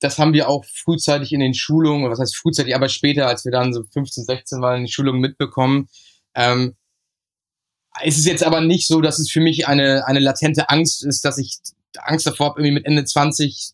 das 0.00 0.18
haben 0.18 0.32
wir 0.32 0.48
auch 0.48 0.64
frühzeitig 0.64 1.32
in 1.32 1.40
den 1.40 1.54
Schulungen, 1.54 2.10
was 2.10 2.18
heißt 2.18 2.36
frühzeitig, 2.36 2.74
aber 2.74 2.88
später, 2.88 3.26
als 3.26 3.44
wir 3.44 3.52
dann 3.52 3.72
so 3.72 3.84
15, 3.92 4.24
16 4.24 4.60
waren, 4.60 4.76
in 4.76 4.82
den 4.82 4.88
Schulungen 4.88 5.20
mitbekommen. 5.20 5.88
Ähm, 6.34 6.74
es 8.02 8.18
ist 8.18 8.26
jetzt 8.26 8.44
aber 8.44 8.60
nicht 8.60 8.86
so, 8.86 9.00
dass 9.00 9.18
es 9.18 9.30
für 9.30 9.40
mich 9.40 9.68
eine, 9.68 10.06
eine 10.06 10.18
latente 10.18 10.68
Angst 10.68 11.04
ist, 11.04 11.24
dass 11.24 11.38
ich 11.38 11.58
Angst 11.96 12.26
davor 12.26 12.50
habe, 12.50 12.60
irgendwie 12.60 12.74
mit 12.74 12.86
Ende 12.86 13.04
20 13.04 13.70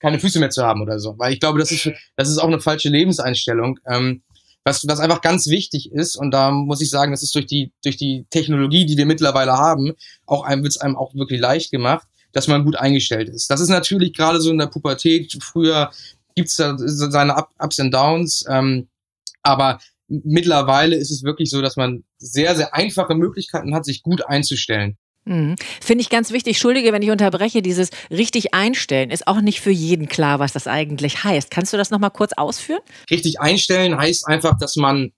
keine 0.00 0.18
Füße 0.18 0.40
mehr 0.40 0.50
zu 0.50 0.64
haben 0.64 0.82
oder 0.82 0.98
so. 0.98 1.16
Weil 1.18 1.32
ich 1.32 1.40
glaube, 1.40 1.58
das 1.58 1.70
ist, 1.70 1.88
das 2.16 2.28
ist 2.28 2.38
auch 2.38 2.48
eine 2.48 2.60
falsche 2.60 2.88
Lebenseinstellung. 2.88 3.78
Ähm, 3.86 4.22
was, 4.64 4.86
was 4.86 5.00
einfach 5.00 5.22
ganz 5.22 5.46
wichtig 5.46 5.92
ist, 5.92 6.16
und 6.16 6.30
da 6.32 6.50
muss 6.50 6.80
ich 6.80 6.90
sagen, 6.90 7.12
das 7.12 7.22
ist 7.22 7.34
durch 7.34 7.46
die, 7.46 7.72
durch 7.82 7.96
die 7.96 8.26
Technologie, 8.30 8.86
die 8.86 8.96
wir 8.96 9.06
mittlerweile 9.06 9.52
haben, 9.52 9.92
auch 10.26 10.44
einem, 10.44 10.62
wird 10.62 10.72
es 10.72 10.80
einem 10.80 10.96
auch 10.96 11.14
wirklich 11.14 11.40
leicht 11.40 11.70
gemacht, 11.70 12.06
dass 12.32 12.48
man 12.48 12.64
gut 12.64 12.76
eingestellt 12.76 13.28
ist. 13.28 13.50
Das 13.50 13.60
ist 13.60 13.68
natürlich 13.68 14.12
gerade 14.12 14.40
so 14.40 14.50
in 14.50 14.58
der 14.58 14.66
Pubertät, 14.66 15.36
früher 15.42 15.90
gibt's 16.34 16.56
da 16.56 16.74
seine 16.76 17.44
Ups 17.58 17.78
und 17.78 17.92
Downs, 17.92 18.44
ähm, 18.48 18.88
aber 19.42 19.80
mittlerweile 20.08 20.96
ist 20.96 21.10
es 21.10 21.22
wirklich 21.22 21.50
so, 21.50 21.62
dass 21.62 21.76
man 21.76 22.04
sehr, 22.18 22.54
sehr 22.56 22.74
einfache 22.74 23.14
Möglichkeiten 23.14 23.74
hat, 23.74 23.84
sich 23.84 24.02
gut 24.02 24.26
einzustellen. 24.26 24.96
Mhm. 25.24 25.56
Finde 25.80 26.02
ich 26.02 26.10
ganz 26.10 26.32
wichtig. 26.32 26.56
Entschuldige, 26.56 26.92
wenn 26.92 27.02
ich 27.02 27.10
unterbreche. 27.10 27.62
Dieses 27.62 27.90
richtig 28.10 28.54
einstellen 28.54 29.10
ist 29.10 29.26
auch 29.26 29.40
nicht 29.40 29.60
für 29.60 29.70
jeden 29.70 30.08
klar, 30.08 30.38
was 30.38 30.52
das 30.52 30.66
eigentlich 30.66 31.24
heißt. 31.24 31.50
Kannst 31.50 31.72
du 31.72 31.76
das 31.76 31.90
nochmal 31.90 32.10
kurz 32.10 32.32
ausführen? 32.36 32.80
Richtig 33.10 33.40
einstellen 33.40 33.96
heißt 33.96 34.26
einfach, 34.26 34.58
dass 34.58 34.76
man, 34.76 35.12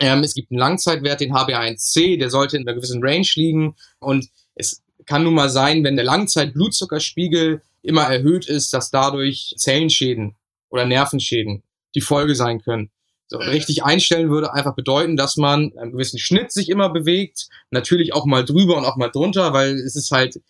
ähm, 0.00 0.22
es 0.22 0.34
gibt 0.34 0.50
einen 0.50 0.58
Langzeitwert, 0.58 1.20
den 1.20 1.32
HbA1c, 1.32 2.18
der 2.18 2.30
sollte 2.30 2.56
in 2.56 2.66
einer 2.66 2.74
gewissen 2.74 3.02
Range 3.02 3.26
liegen. 3.36 3.76
Und 4.00 4.28
es 4.54 4.82
kann 5.06 5.22
nun 5.22 5.34
mal 5.34 5.50
sein, 5.50 5.84
wenn 5.84 5.96
der 5.96 6.04
Langzeit-Blutzuckerspiegel 6.04 7.62
immer 7.82 8.02
erhöht 8.02 8.46
ist, 8.46 8.72
dass 8.72 8.90
dadurch 8.90 9.54
Zellenschäden 9.56 10.34
oder 10.68 10.86
Nervenschäden 10.86 11.62
die 11.94 12.00
Folge 12.00 12.34
sein 12.34 12.60
können. 12.60 12.90
So, 13.26 13.38
richtig 13.38 13.84
einstellen 13.84 14.30
würde 14.30 14.52
einfach 14.52 14.74
bedeuten, 14.74 15.16
dass 15.16 15.36
man 15.36 15.72
einen 15.78 15.92
gewissen 15.92 16.18
Schnitt 16.18 16.52
sich 16.52 16.68
immer 16.68 16.90
bewegt, 16.90 17.48
natürlich 17.70 18.12
auch 18.12 18.26
mal 18.26 18.44
drüber 18.44 18.76
und 18.76 18.84
auch 18.84 18.96
mal 18.96 19.08
drunter, 19.08 19.52
weil 19.52 19.74
es 19.74 19.96
ist 19.96 20.10
halt, 20.10 20.40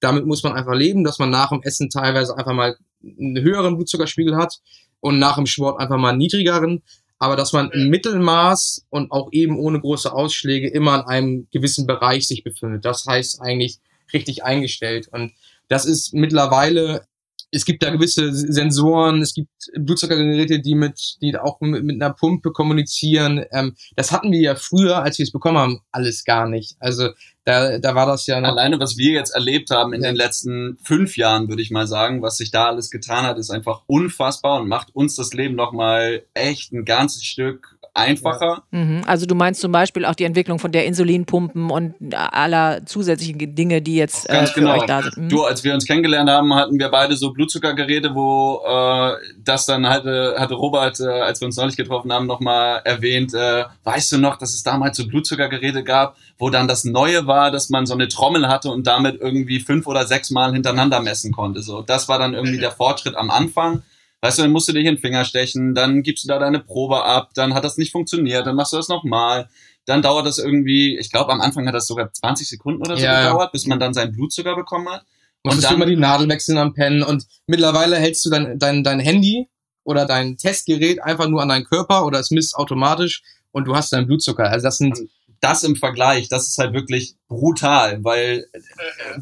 damit 0.00 0.26
muss 0.26 0.42
man 0.42 0.52
einfach 0.52 0.74
leben, 0.74 1.04
dass 1.04 1.18
man 1.18 1.30
nach 1.30 1.50
dem 1.50 1.62
Essen 1.62 1.90
teilweise 1.90 2.36
einfach 2.36 2.52
mal 2.52 2.76
einen 3.02 3.40
höheren 3.40 3.76
Blutzuckerspiegel 3.76 4.36
hat 4.36 4.58
und 5.00 5.18
nach 5.18 5.36
dem 5.36 5.46
Sport 5.46 5.80
einfach 5.80 5.96
mal 5.96 6.10
einen 6.10 6.18
niedrigeren, 6.18 6.82
aber 7.18 7.36
dass 7.36 7.52
man 7.52 7.70
im 7.70 7.88
Mittelmaß 7.88 8.86
und 8.90 9.10
auch 9.12 9.28
eben 9.32 9.58
ohne 9.58 9.80
große 9.80 10.12
Ausschläge 10.12 10.68
immer 10.68 10.96
in 10.96 11.02
einem 11.02 11.48
gewissen 11.52 11.86
Bereich 11.86 12.26
sich 12.26 12.42
befindet. 12.42 12.84
Das 12.84 13.06
heißt 13.06 13.40
eigentlich 13.40 13.78
richtig 14.12 14.44
eingestellt. 14.44 15.08
Und 15.08 15.32
das 15.68 15.84
ist 15.84 16.14
mittlerweile 16.14 17.06
es 17.50 17.64
gibt 17.64 17.82
da 17.82 17.90
gewisse 17.90 18.32
Sensoren, 18.32 19.22
es 19.22 19.34
gibt 19.34 19.50
Blutzuckergeräte, 19.74 20.60
die 20.60 20.74
mit, 20.74 21.16
die 21.22 21.36
auch 21.36 21.60
mit, 21.60 21.82
mit 21.84 22.02
einer 22.02 22.12
Pumpe 22.12 22.50
kommunizieren. 22.50 23.44
Ähm, 23.52 23.74
das 23.96 24.12
hatten 24.12 24.32
wir 24.32 24.40
ja 24.40 24.54
früher, 24.54 25.02
als 25.02 25.18
wir 25.18 25.24
es 25.24 25.32
bekommen 25.32 25.58
haben, 25.58 25.80
alles 25.90 26.24
gar 26.24 26.48
nicht. 26.48 26.76
Also 26.78 27.10
da, 27.44 27.78
da 27.78 27.94
war 27.94 28.06
das 28.06 28.26
ja 28.26 28.40
noch 28.40 28.50
Alleine, 28.50 28.78
was 28.78 28.98
wir 28.98 29.12
jetzt 29.12 29.34
erlebt 29.34 29.70
haben 29.70 29.94
in 29.94 30.02
ja. 30.02 30.10
den 30.10 30.16
letzten 30.16 30.76
fünf 30.82 31.16
Jahren, 31.16 31.48
würde 31.48 31.62
ich 31.62 31.70
mal 31.70 31.86
sagen, 31.86 32.20
was 32.20 32.36
sich 32.36 32.50
da 32.50 32.66
alles 32.66 32.90
getan 32.90 33.24
hat, 33.24 33.38
ist 33.38 33.50
einfach 33.50 33.82
unfassbar 33.86 34.60
und 34.60 34.68
macht 34.68 34.94
uns 34.94 35.14
das 35.14 35.32
Leben 35.32 35.54
nochmal 35.54 36.24
echt 36.34 36.72
ein 36.72 36.84
ganzes 36.84 37.24
Stück 37.24 37.77
einfacher. 37.98 38.62
Mhm. 38.70 39.02
Also 39.06 39.26
du 39.26 39.34
meinst 39.34 39.60
zum 39.60 39.72
Beispiel 39.72 40.04
auch 40.04 40.14
die 40.14 40.24
Entwicklung 40.24 40.58
von 40.58 40.72
der 40.72 40.86
Insulinpumpen 40.86 41.70
und 41.70 41.94
aller 42.14 42.86
zusätzlichen 42.86 43.54
Dinge, 43.54 43.82
die 43.82 43.96
jetzt 43.96 44.28
äh, 44.28 44.46
für 44.46 44.60
genau. 44.60 44.74
euch 44.74 44.86
da 44.86 45.02
sind. 45.02 45.16
Mhm. 45.16 45.28
Du, 45.28 45.42
als 45.42 45.64
wir 45.64 45.74
uns 45.74 45.86
kennengelernt 45.86 46.30
haben, 46.30 46.54
hatten 46.54 46.78
wir 46.78 46.88
beide 46.88 47.16
so 47.16 47.32
Blutzuckergeräte, 47.32 48.14
wo 48.14 48.62
äh, 48.66 49.16
das 49.44 49.66
dann 49.66 49.88
hatte, 49.88 50.36
hatte 50.38 50.54
Robert, 50.54 51.00
äh, 51.00 51.06
als 51.06 51.40
wir 51.40 51.46
uns 51.46 51.56
neulich 51.56 51.76
getroffen 51.76 52.12
haben, 52.12 52.26
nochmal 52.26 52.80
erwähnt, 52.84 53.34
äh, 53.34 53.64
weißt 53.84 54.12
du 54.12 54.18
noch, 54.18 54.36
dass 54.36 54.54
es 54.54 54.62
damals 54.62 54.96
so 54.96 55.06
Blutzuckergeräte 55.06 55.84
gab, 55.84 56.16
wo 56.38 56.50
dann 56.50 56.68
das 56.68 56.84
Neue 56.84 57.26
war, 57.26 57.50
dass 57.50 57.68
man 57.68 57.86
so 57.86 57.94
eine 57.94 58.08
Trommel 58.08 58.48
hatte 58.48 58.70
und 58.70 58.86
damit 58.86 59.20
irgendwie 59.20 59.60
fünf 59.60 59.86
oder 59.86 60.06
sechs 60.06 60.30
Mal 60.30 60.52
hintereinander 60.52 61.00
messen 61.00 61.32
konnte. 61.32 61.62
So, 61.62 61.82
das 61.82 62.08
war 62.08 62.18
dann 62.18 62.34
irgendwie 62.34 62.58
der 62.58 62.70
Fortschritt 62.70 63.16
am 63.16 63.30
Anfang. 63.30 63.82
Weißt 64.20 64.38
du, 64.38 64.42
dann 64.42 64.52
musst 64.52 64.68
du 64.68 64.72
dich 64.72 64.84
in 64.84 64.96
den 64.96 65.00
Finger 65.00 65.24
stechen, 65.24 65.74
dann 65.74 66.02
gibst 66.02 66.24
du 66.24 66.28
da 66.28 66.38
deine 66.38 66.58
Probe 66.58 67.04
ab, 67.04 67.30
dann 67.34 67.54
hat 67.54 67.64
das 67.64 67.76
nicht 67.76 67.92
funktioniert, 67.92 68.46
dann 68.46 68.56
machst 68.56 68.72
du 68.72 68.76
das 68.76 68.88
nochmal. 68.88 69.48
Dann 69.84 70.02
dauert 70.02 70.26
das 70.26 70.38
irgendwie, 70.38 70.98
ich 70.98 71.10
glaube, 71.10 71.32
am 71.32 71.40
Anfang 71.40 71.66
hat 71.66 71.74
das 71.74 71.86
sogar 71.86 72.12
20 72.12 72.48
Sekunden 72.48 72.80
oder 72.80 72.96
so 72.96 73.04
ja, 73.04 73.22
gedauert, 73.22 73.52
bis 73.52 73.66
man 73.66 73.78
dann 73.78 73.94
seinen 73.94 74.12
Blutzucker 74.12 74.56
bekommen 74.56 74.88
hat. 74.88 75.04
Musstest 75.44 75.64
und 75.66 75.70
dann, 75.70 75.70
du 75.70 75.84
immer 75.84 75.94
die 75.94 76.00
Nadel 76.00 76.28
wechseln 76.28 76.58
am 76.58 76.74
Pen 76.74 77.02
und 77.02 77.26
mittlerweile 77.46 77.96
hältst 77.96 78.24
du 78.26 78.30
dein, 78.30 78.58
dein, 78.58 78.82
dein 78.82 78.98
Handy 78.98 79.48
oder 79.84 80.04
dein 80.04 80.36
Testgerät 80.36 81.02
einfach 81.02 81.28
nur 81.28 81.40
an 81.40 81.48
deinen 81.48 81.64
Körper 81.64 82.04
oder 82.04 82.18
es 82.18 82.30
misst 82.30 82.56
automatisch 82.56 83.22
und 83.52 83.66
du 83.66 83.76
hast 83.76 83.92
deinen 83.92 84.06
Blutzucker. 84.06 84.50
Also 84.50 84.64
das 84.64 84.78
sind 84.78 84.98
das 85.40 85.62
im 85.62 85.76
Vergleich, 85.76 86.28
das 86.28 86.48
ist 86.48 86.58
halt 86.58 86.74
wirklich 86.74 87.14
brutal, 87.28 88.02
weil 88.02 88.46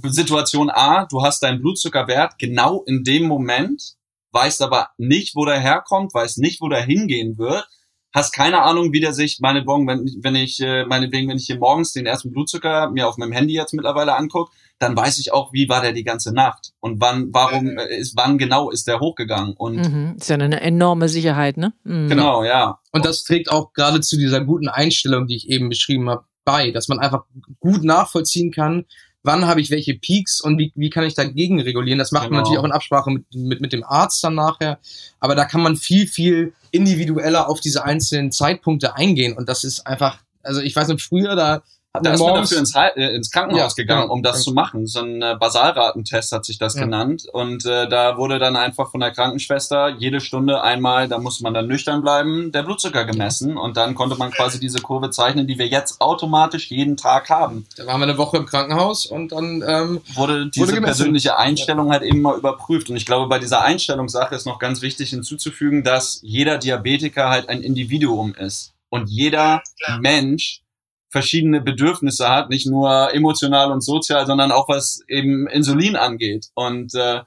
Situation 0.03 0.71
A, 0.71 1.05
du 1.05 1.23
hast 1.23 1.43
deinen 1.43 1.61
Blutzuckerwert 1.61 2.39
genau 2.39 2.83
in 2.85 3.05
dem 3.05 3.25
Moment 3.25 3.96
weißt 4.37 4.61
aber 4.61 4.91
nicht, 4.99 5.35
wo 5.35 5.47
der 5.47 5.59
herkommt, 5.59 6.13
weißt 6.13 6.39
nicht, 6.39 6.61
wo 6.61 6.69
der 6.69 6.83
hingehen 6.83 7.39
wird, 7.39 7.67
hast 8.13 8.33
keine 8.33 8.63
Ahnung, 8.63 8.93
wie 8.93 9.01
der 9.01 9.15
sich, 9.15 9.39
meine 9.41 9.63
Bon, 9.63 9.87
wenn, 9.87 10.05
wenn 10.23 10.35
ich, 10.35 10.61
äh, 10.61 10.85
meinetwegen, 10.85 11.29
wenn 11.29 11.39
ich 11.39 11.47
hier 11.47 11.59
morgens 11.59 11.93
den 11.93 12.05
ersten 12.05 12.33
Blutzucker 12.33 12.91
mir 12.91 13.09
auf 13.09 13.17
meinem 13.17 13.33
Handy 13.33 13.55
jetzt 13.55 13.73
mittlerweile 13.73 14.15
angucke, 14.15 14.53
dann 14.79 14.95
weiß 14.95 15.19
ich 15.19 15.33
auch, 15.33 15.55
wie 15.55 15.71
war 15.71 15.81
der 15.81 15.93
die 15.93 16.05
ganze 16.05 16.35
Nacht 16.35 16.73
und 16.81 17.01
wann, 17.01 17.29
warum 17.33 17.79
äh, 17.79 17.97
ist, 17.97 18.15
wann 18.17 18.37
genau 18.37 18.71
ist 18.71 18.87
der 18.87 19.01
hochgegangen 19.01 19.55
und 19.57 19.77
mhm. 19.77 20.17
ist 20.19 20.29
ja 20.29 20.35
eine 20.37 20.61
enorme 20.61 21.09
Sicherheit, 21.09 21.57
ne? 21.57 21.73
Mhm. 21.85 22.09
Genau, 22.09 22.45
ja. 22.45 22.79
Und 22.93 23.07
das 23.07 23.25
trägt 23.25 23.51
auch 23.51 23.73
gerade 23.73 24.01
zu 24.01 24.19
dieser 24.19 24.45
guten 24.45 24.69
Einstellung, 24.69 25.27
die 25.27 25.37
ich 25.37 25.49
eben 25.49 25.71
beschrieben 25.71 26.11
habe, 26.11 26.25
bei, 26.45 26.71
dass 26.71 26.89
man 26.89 27.01
einfach 27.01 27.25
gut 27.59 27.85
nachvollziehen 27.85 28.53
kann, 28.53 28.85
wann 29.27 29.47
habe 29.47 29.61
ich 29.61 29.71
welche 29.71 29.95
Peaks 29.95 30.41
und 30.41 30.57
wie, 30.59 30.73
wie 30.77 30.89
kann 30.89 31.05
ich 31.05 31.15
dagegen 31.15 31.61
regulieren. 31.61 31.99
Das 31.99 32.13
macht 32.13 32.25
genau. 32.25 32.37
man 32.37 32.43
natürlich 32.43 32.61
auch 32.61 32.65
in 32.65 32.73
Absprache 32.73 33.11
mit, 33.11 33.25
mit, 33.35 33.61
mit 33.61 33.73
dem 33.73 33.85
Arzt 33.85 34.23
dann 34.25 34.37
nachher. 34.37 34.79
Aber 35.21 35.35
da 35.35 35.45
kann 35.45 35.61
man 35.61 35.77
viel, 35.77 36.07
viel 36.07 36.55
individueller 36.71 37.49
auf 37.49 37.61
diese 37.61 37.85
einzelnen 37.85 38.33
Zeitpunkte 38.33 38.95
eingehen. 38.95 39.37
Und 39.37 39.49
das 39.49 39.65
ist 39.65 39.87
einfach, 39.87 40.19
also 40.43 40.61
ich 40.61 40.75
weiß 40.75 40.89
nicht, 40.89 41.03
früher, 41.03 41.35
da 41.35 41.63
da 42.01 42.15
ist 42.15 42.21
man 42.21 42.35
dafür 42.35 42.59
ins, 42.59 42.75
äh, 42.75 43.15
ins 43.15 43.31
Krankenhaus 43.31 43.77
ja, 43.77 43.83
gegangen, 43.83 44.03
genau. 44.03 44.15
um 44.15 44.23
das 44.23 44.39
ja. 44.39 44.43
zu 44.43 44.53
machen. 44.53 44.87
So 44.87 45.01
ein 45.01 45.23
äh, 45.23 45.37
Basalratentest 45.39 46.33
hat 46.33 46.45
sich 46.45 46.59
das 46.59 46.75
ja. 46.75 46.83
genannt. 46.83 47.27
Und 47.33 47.65
äh, 47.67 47.89
da 47.89 48.17
wurde 48.17 48.39
dann 48.39 48.57
einfach 48.57 48.91
von 48.91 49.01
der 49.01 49.11
Krankenschwester 49.11 49.89
jede 49.99 50.21
Stunde 50.21 50.63
einmal, 50.63 51.09
da 51.09 51.19
musste 51.19 51.43
man 51.43 51.55
dann 51.55 51.67
nüchtern 51.67 52.03
bleiben, 52.03 52.53
der 52.53 52.63
Blutzucker 52.63 53.05
gemessen. 53.05 53.57
Und 53.57 53.77
dann 53.77 53.95
konnte 53.95 54.17
man 54.17 54.31
quasi 54.31 54.61
diese 54.61 54.81
Kurve 54.81 55.11
zeichnen, 55.11 55.47
die 55.47 55.59
wir 55.59 55.67
jetzt 55.67 56.01
automatisch 56.01 56.71
jeden 56.71 56.97
Tag 56.97 57.31
haben. 57.31 57.67
Da 57.77 57.87
waren 57.87 58.01
wir 58.01 58.07
eine 58.07 58.19
Woche 58.19 58.37
im 58.37 58.47
Krankenhaus 58.47 59.07
und 59.07 59.33
dann 59.33 59.63
ähm, 59.67 60.01
wurde 60.15 60.49
diese 60.51 60.69
wurde 60.69 60.81
persönliche 60.83 61.39
Einstellung 61.39 61.91
halt 61.91 62.03
eben 62.03 62.23
mal 62.23 62.37
überprüft. 62.37 62.91
Und 62.91 62.97
ich 62.97 63.07
glaube, 63.07 63.29
bei 63.29 63.39
dieser 63.39 63.63
Einstellungssache 63.63 64.35
ist 64.35 64.47
noch 64.47 64.59
ganz 64.59 64.83
wichtig 64.83 65.11
hinzuzufügen, 65.11 65.85
dass 65.85 66.21
jeder 66.23 66.59
Diabetiker 66.59 67.29
halt 67.29 67.49
ein 67.49 67.63
Individuum 67.63 68.35
ist. 68.35 68.73
Und 68.89 69.09
jeder 69.09 69.63
Mensch 70.01 70.63
verschiedene 71.09 71.61
Bedürfnisse 71.61 72.29
hat, 72.29 72.51
nicht 72.51 72.67
nur 72.67 73.15
emotional 73.15 73.71
und 73.73 73.83
sozial, 73.83 74.27
sondern 74.27 74.53
auch 74.53 74.69
was 74.69 75.01
eben 75.09 75.47
Insulin 75.47 75.97
angeht. 75.97 76.49
Und 76.55 76.95
äh, 76.95 77.21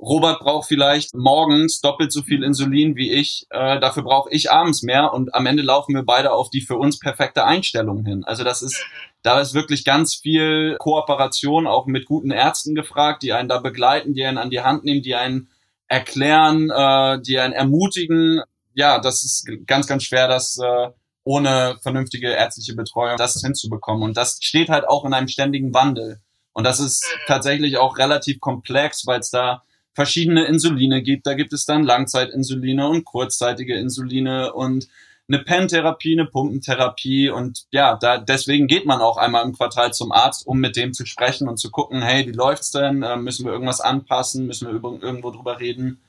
Robert 0.00 0.40
braucht 0.40 0.66
vielleicht 0.66 1.14
morgens 1.14 1.80
doppelt 1.80 2.10
so 2.10 2.22
viel 2.22 2.42
Insulin 2.42 2.96
wie 2.96 3.12
ich. 3.12 3.46
Äh, 3.50 3.80
dafür 3.80 4.02
brauche 4.02 4.30
ich 4.30 4.50
abends 4.50 4.82
mehr 4.82 5.12
und 5.12 5.34
am 5.34 5.44
Ende 5.46 5.62
laufen 5.62 5.94
wir 5.94 6.04
beide 6.04 6.32
auf 6.32 6.48
die 6.48 6.62
für 6.62 6.76
uns 6.76 6.98
perfekte 6.98 7.44
Einstellung 7.44 8.04
hin. 8.04 8.24
Also 8.24 8.42
das 8.42 8.62
ist, 8.62 8.82
da 9.22 9.40
ist 9.40 9.52
wirklich 9.52 9.84
ganz 9.84 10.14
viel 10.14 10.76
Kooperation 10.78 11.66
auch 11.66 11.86
mit 11.86 12.06
guten 12.06 12.30
Ärzten 12.30 12.74
gefragt, 12.74 13.22
die 13.22 13.34
einen 13.34 13.48
da 13.48 13.58
begleiten, 13.58 14.14
die 14.14 14.24
einen 14.24 14.38
an 14.38 14.50
die 14.50 14.62
Hand 14.62 14.84
nehmen, 14.84 15.02
die 15.02 15.14
einen 15.14 15.48
erklären, 15.86 16.70
äh, 16.70 17.20
die 17.20 17.38
einen 17.38 17.52
ermutigen. 17.52 18.40
Ja, 18.72 19.00
das 19.00 19.24
ist 19.24 19.46
ganz, 19.66 19.86
ganz 19.86 20.04
schwer, 20.04 20.28
das 20.28 20.58
äh, 20.58 20.88
ohne 21.24 21.76
vernünftige 21.82 22.28
ärztliche 22.28 22.74
Betreuung 22.74 23.16
das 23.16 23.40
hinzubekommen. 23.40 24.02
Und 24.02 24.16
das 24.16 24.38
steht 24.40 24.68
halt 24.68 24.88
auch 24.88 25.04
in 25.04 25.14
einem 25.14 25.28
ständigen 25.28 25.74
Wandel. 25.74 26.20
Und 26.52 26.64
das 26.64 26.80
ist 26.80 27.04
mhm. 27.04 27.20
tatsächlich 27.26 27.76
auch 27.78 27.98
relativ 27.98 28.40
komplex, 28.40 29.06
weil 29.06 29.20
es 29.20 29.30
da 29.30 29.62
verschiedene 29.94 30.44
Insuline 30.44 31.02
gibt. 31.02 31.26
Da 31.26 31.34
gibt 31.34 31.52
es 31.52 31.64
dann 31.64 31.82
Langzeitinsuline 31.82 32.88
und 32.88 33.04
kurzzeitige 33.04 33.76
Insuline 33.76 34.52
und 34.52 34.88
eine 35.28 35.44
Pen-Therapie, 35.44 36.18
eine 36.18 36.26
Pumpentherapie 36.26 37.30
und 37.30 37.66
ja, 37.70 37.96
da 37.96 38.18
deswegen 38.18 38.66
geht 38.66 38.84
man 38.84 39.00
auch 39.00 39.16
einmal 39.16 39.44
im 39.44 39.52
Quartal 39.52 39.92
zum 39.92 40.10
Arzt, 40.10 40.44
um 40.44 40.58
mit 40.58 40.74
dem 40.74 40.92
zu 40.92 41.06
sprechen 41.06 41.48
und 41.48 41.58
zu 41.58 41.70
gucken, 41.70 42.02
hey, 42.02 42.26
wie 42.26 42.32
läuft's 42.32 42.72
denn? 42.72 43.04
Äh, 43.04 43.16
müssen 43.16 43.44
wir 43.44 43.52
irgendwas 43.52 43.80
anpassen? 43.80 44.46
Müssen 44.46 44.66
wir 44.66 45.02
irgendwo 45.02 45.30
drüber 45.30 45.60
reden? 45.60 46.00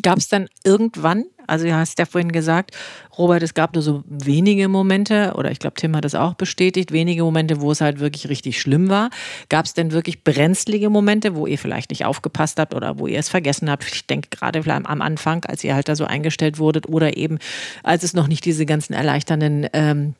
Gab 0.00 0.18
es 0.18 0.28
dann 0.28 0.48
irgendwann, 0.64 1.24
also 1.52 1.66
du 1.66 1.74
hast 1.74 1.98
ja 1.98 2.06
vorhin 2.06 2.32
gesagt, 2.32 2.70
Robert, 3.18 3.42
es 3.42 3.52
gab 3.52 3.74
nur 3.74 3.82
so 3.82 4.02
wenige 4.06 4.68
Momente, 4.68 5.34
oder 5.36 5.50
ich 5.50 5.58
glaube, 5.58 5.74
Tim 5.74 5.94
hat 5.94 6.06
es 6.06 6.14
auch 6.14 6.32
bestätigt, 6.32 6.92
wenige 6.92 7.22
Momente, 7.24 7.60
wo 7.60 7.70
es 7.70 7.82
halt 7.82 8.00
wirklich 8.00 8.30
richtig 8.30 8.58
schlimm 8.58 8.88
war. 8.88 9.10
Gab 9.50 9.66
es 9.66 9.74
denn 9.74 9.92
wirklich 9.92 10.24
brenzlige 10.24 10.88
Momente, 10.88 11.36
wo 11.36 11.46
ihr 11.46 11.58
vielleicht 11.58 11.90
nicht 11.90 12.06
aufgepasst 12.06 12.58
habt 12.58 12.72
oder 12.72 12.98
wo 12.98 13.06
ihr 13.06 13.18
es 13.18 13.28
vergessen 13.28 13.70
habt? 13.70 13.84
Ich 13.84 14.06
denke 14.06 14.30
gerade 14.30 14.62
am 14.66 15.02
Anfang, 15.02 15.44
als 15.44 15.62
ihr 15.62 15.74
halt 15.74 15.90
da 15.90 15.94
so 15.94 16.06
eingestellt 16.06 16.58
wurdet 16.58 16.88
oder 16.88 17.18
eben, 17.18 17.38
als 17.82 18.02
es 18.02 18.14
noch 18.14 18.28
nicht 18.28 18.46
diese 18.46 18.64
ganzen 18.64 18.94
erleichternden 18.94 19.68
ähm, 19.74 20.14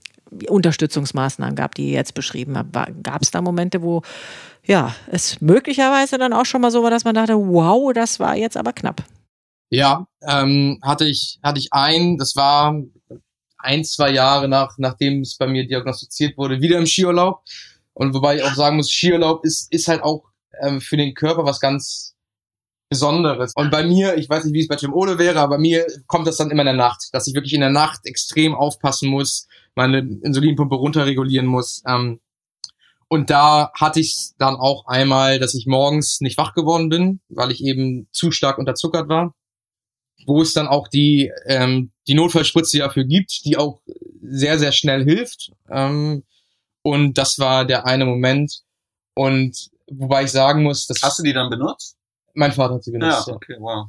Unterstützungsmaßnahmen 0.49 1.57
gab, 1.57 1.75
die 1.77 1.87
ihr 1.87 1.95
jetzt 1.95 2.13
beschrieben 2.13 2.59
habt. 2.59 2.75
Gab 3.03 3.23
es 3.23 3.31
da 3.31 3.41
Momente, 3.41 3.81
wo 3.81 4.03
ja, 4.67 4.95
es 5.11 5.41
möglicherweise 5.41 6.19
dann 6.19 6.35
auch 6.35 6.45
schon 6.45 6.61
mal 6.61 6.71
so 6.71 6.83
war, 6.83 6.91
dass 6.91 7.05
man 7.05 7.15
dachte, 7.15 7.37
wow, 7.37 7.91
das 7.95 8.21
war 8.21 8.37
jetzt 8.37 8.59
aber 8.59 8.75
knapp? 8.75 9.03
Ja, 9.73 10.07
ähm, 10.29 10.79
hatte 10.83 11.07
ich 11.07 11.39
hatte 11.43 11.59
ich 11.59 11.73
ein, 11.73 12.19
das 12.19 12.37
war 12.37 12.79
ein 13.57 13.85
zwei 13.85 14.11
Jahre 14.11 14.47
nach 14.47 14.77
nachdem 14.77 15.23
es 15.23 15.39
bei 15.39 15.47
mir 15.47 15.67
diagnostiziert 15.67 16.37
wurde, 16.37 16.61
wieder 16.61 16.77
im 16.77 16.85
Skiurlaub. 16.85 17.43
Und 17.95 18.13
wobei 18.13 18.37
ich 18.37 18.43
auch 18.43 18.53
sagen 18.53 18.77
muss, 18.77 18.91
Skiurlaub 18.91 19.47
ist 19.47 19.73
ist 19.73 19.89
halt 19.89 20.03
auch 20.03 20.25
ähm, 20.61 20.83
für 20.83 20.99
den 20.99 21.15
Körper 21.15 21.47
was 21.47 21.59
ganz 21.59 22.15
Besonderes. 22.91 23.55
Und 23.57 23.71
bei 23.71 23.83
mir, 23.83 24.19
ich 24.19 24.29
weiß 24.29 24.45
nicht, 24.45 24.53
wie 24.53 24.61
es 24.61 24.69
bei 24.69 24.77
Tim 24.77 24.93
Ole 24.93 25.19
wäre, 25.19 25.41
aber 25.41 25.57
bei 25.57 25.63
mir 25.63 25.87
kommt 26.07 26.27
das 26.27 26.37
dann 26.37 26.51
immer 26.51 26.63
in 26.63 26.67
der 26.67 26.75
Nacht, 26.75 27.09
dass 27.13 27.27
ich 27.27 27.35
wirklich 27.35 27.55
in 27.55 27.61
der 27.63 27.71
Nacht 27.71 28.01
extrem 28.05 28.55
aufpassen 28.55 29.09
muss, 29.09 29.49
meine 29.75 30.01
Insulinpumpe 30.01 30.75
runterregulieren 30.75 31.47
muss. 31.47 31.83
Ähm, 31.89 32.21
und 33.09 33.31
da 33.31 33.71
hatte 33.75 34.01
ich 34.01 34.33
dann 34.37 34.57
auch 34.57 34.85
einmal, 34.87 35.39
dass 35.39 35.55
ich 35.55 35.67
morgens 35.67 36.21
nicht 36.21 36.37
wach 36.37 36.53
geworden 36.53 36.91
bin, 36.91 37.21
weil 37.31 37.51
ich 37.51 37.65
eben 37.65 38.09
zu 38.13 38.33
stark 38.33 38.59
unterzuckert 38.59 39.09
war 39.09 39.35
wo 40.27 40.43
es 40.43 40.53
dann 40.53 40.69
auch 40.69 40.89
die, 40.89 41.31
ähm, 41.47 41.91
die 42.07 42.15
Notfallspritze 42.15 42.79
dafür 42.79 43.05
gibt, 43.05 43.45
die 43.45 43.57
auch 43.57 43.81
sehr, 44.23 44.59
sehr 44.59 44.73
schnell 44.73 45.05
hilft. 45.05 45.53
Ähm, 45.71 46.25
und 46.83 47.19
das 47.19 47.39
war 47.39 47.65
der 47.65 47.87
eine 47.87 48.05
Moment. 48.05 48.63
Und 49.15 49.71
wobei 49.91 50.25
ich 50.25 50.33
sagen 50.33 50.63
muss, 50.63 50.87
dass. 50.87 51.03
Hast 51.03 51.19
du 51.19 51.23
die 51.23 51.33
dann 51.33 51.51
benutzt? 51.51 51.97
Mein 52.35 52.53
Vater 52.53 52.75
hat 52.75 52.85
sie 52.85 52.93
benutzt. 52.93 53.29
Ja, 53.29 53.35
okay, 53.35 53.57
wow. 53.59 53.87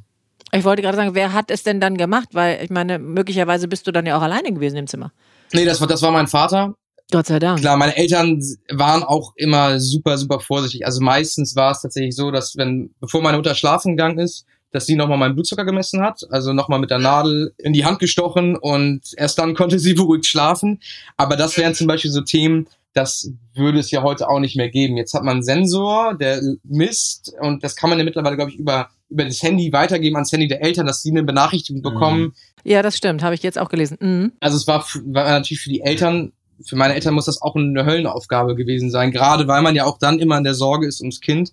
Ich 0.52 0.64
wollte 0.64 0.82
gerade 0.82 0.96
sagen, 0.96 1.14
wer 1.14 1.32
hat 1.32 1.50
es 1.50 1.62
denn 1.62 1.80
dann 1.80 1.96
gemacht? 1.96 2.28
Weil 2.32 2.62
ich 2.62 2.70
meine, 2.70 2.98
möglicherweise 2.98 3.66
bist 3.66 3.86
du 3.86 3.92
dann 3.92 4.06
ja 4.06 4.16
auch 4.16 4.22
alleine 4.22 4.52
gewesen 4.52 4.76
im 4.76 4.86
Zimmer. 4.86 5.12
Nee, 5.52 5.64
das 5.64 5.80
war, 5.80 5.88
das 5.88 6.02
war 6.02 6.12
mein 6.12 6.28
Vater. 6.28 6.74
Gott 7.10 7.26
sei 7.26 7.38
Dank. 7.38 7.60
Klar, 7.60 7.76
meine 7.76 7.96
Eltern 7.96 8.40
waren 8.70 9.02
auch 9.02 9.32
immer 9.36 9.78
super, 9.80 10.16
super 10.16 10.40
vorsichtig. 10.40 10.86
Also 10.86 11.02
meistens 11.02 11.54
war 11.56 11.72
es 11.72 11.82
tatsächlich 11.82 12.16
so, 12.16 12.30
dass 12.30 12.56
wenn, 12.56 12.94
bevor 13.00 13.20
meine 13.20 13.36
Mutter 13.36 13.54
schlafen 13.54 13.96
gegangen 13.96 14.18
ist, 14.18 14.46
dass 14.74 14.86
sie 14.86 14.96
nochmal 14.96 15.18
meinen 15.18 15.34
Blutzucker 15.34 15.64
gemessen 15.64 16.00
hat, 16.02 16.22
also 16.30 16.52
nochmal 16.52 16.80
mit 16.80 16.90
der 16.90 16.98
Nadel 16.98 17.54
in 17.58 17.72
die 17.72 17.84
Hand 17.84 18.00
gestochen 18.00 18.56
und 18.56 19.02
erst 19.16 19.38
dann 19.38 19.54
konnte 19.54 19.78
sie 19.78 19.94
beruhigt 19.94 20.26
schlafen. 20.26 20.80
Aber 21.16 21.36
das 21.36 21.56
wären 21.56 21.74
zum 21.74 21.86
Beispiel 21.86 22.10
so 22.10 22.20
Themen, 22.22 22.66
das 22.92 23.30
würde 23.54 23.78
es 23.78 23.90
ja 23.90 24.02
heute 24.02 24.28
auch 24.28 24.40
nicht 24.40 24.56
mehr 24.56 24.68
geben. 24.68 24.96
Jetzt 24.96 25.14
hat 25.14 25.22
man 25.22 25.34
einen 25.34 25.42
Sensor, 25.42 26.14
der 26.14 26.40
misst 26.64 27.32
und 27.40 27.62
das 27.62 27.76
kann 27.76 27.88
man 27.90 27.98
ja 27.98 28.04
mittlerweile, 28.04 28.36
glaube 28.36 28.50
ich, 28.50 28.58
über 28.58 28.88
über 29.10 29.24
das 29.24 29.42
Handy 29.42 29.72
weitergeben 29.72 30.16
ans 30.16 30.32
Handy 30.32 30.48
der 30.48 30.62
Eltern, 30.62 30.86
dass 30.86 31.02
sie 31.02 31.10
eine 31.10 31.22
Benachrichtigung 31.22 31.80
Mhm. 31.80 31.94
bekommen. 31.94 32.34
Ja, 32.64 32.82
das 32.82 32.96
stimmt, 32.96 33.22
habe 33.22 33.34
ich 33.36 33.42
jetzt 33.44 33.58
auch 33.58 33.68
gelesen. 33.68 33.96
Mhm. 34.00 34.32
Also 34.40 34.56
es 34.56 34.66
war, 34.66 34.84
war 35.04 35.24
natürlich 35.30 35.60
für 35.60 35.68
die 35.68 35.82
Eltern, 35.82 36.32
für 36.66 36.74
meine 36.74 36.94
Eltern 36.94 37.14
muss 37.14 37.26
das 37.26 37.40
auch 37.40 37.54
eine 37.54 37.84
Höllenaufgabe 37.84 38.56
gewesen 38.56 38.90
sein, 38.90 39.12
gerade 39.12 39.46
weil 39.46 39.62
man 39.62 39.76
ja 39.76 39.84
auch 39.84 39.98
dann 39.98 40.18
immer 40.18 40.38
in 40.38 40.42
der 40.44 40.54
Sorge 40.54 40.88
ist 40.88 41.00
ums 41.00 41.20
Kind. 41.20 41.52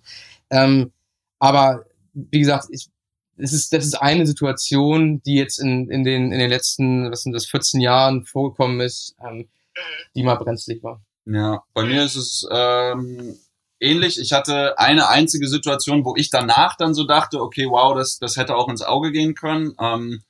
Ähm, 0.50 0.90
aber 1.38 1.84
wie 2.14 2.40
gesagt, 2.40 2.66
ich, 2.70 2.88
es 3.42 3.52
ist, 3.52 3.72
das 3.72 3.84
ist 3.84 3.94
eine 3.94 4.26
Situation, 4.26 5.20
die 5.22 5.34
jetzt 5.34 5.58
in, 5.58 5.90
in, 5.90 6.04
den, 6.04 6.32
in 6.32 6.38
den 6.38 6.48
letzten, 6.48 7.10
was 7.10 7.22
sind 7.22 7.32
das, 7.32 7.46
14 7.46 7.80
Jahren 7.80 8.24
vorgekommen 8.24 8.80
ist, 8.80 9.16
ähm, 9.24 9.48
die 10.14 10.22
mal 10.22 10.36
brenzlig 10.36 10.82
war. 10.82 11.02
Ja, 11.24 11.62
bei 11.74 11.84
mir 11.84 12.04
ist 12.04 12.16
es 12.16 12.46
ähm, 12.50 13.36
ähnlich. 13.80 14.20
Ich 14.20 14.32
hatte 14.32 14.78
eine 14.78 15.08
einzige 15.08 15.48
Situation, 15.48 16.04
wo 16.04 16.14
ich 16.16 16.30
danach 16.30 16.76
dann 16.76 16.94
so 16.94 17.04
dachte, 17.04 17.40
okay, 17.40 17.66
wow, 17.68 17.94
das, 17.96 18.18
das 18.18 18.36
hätte 18.36 18.56
auch 18.56 18.68
ins 18.68 18.82
Auge 18.82 19.12
gehen 19.12 19.34
können. 19.34 19.74
Ähm, 19.80 20.22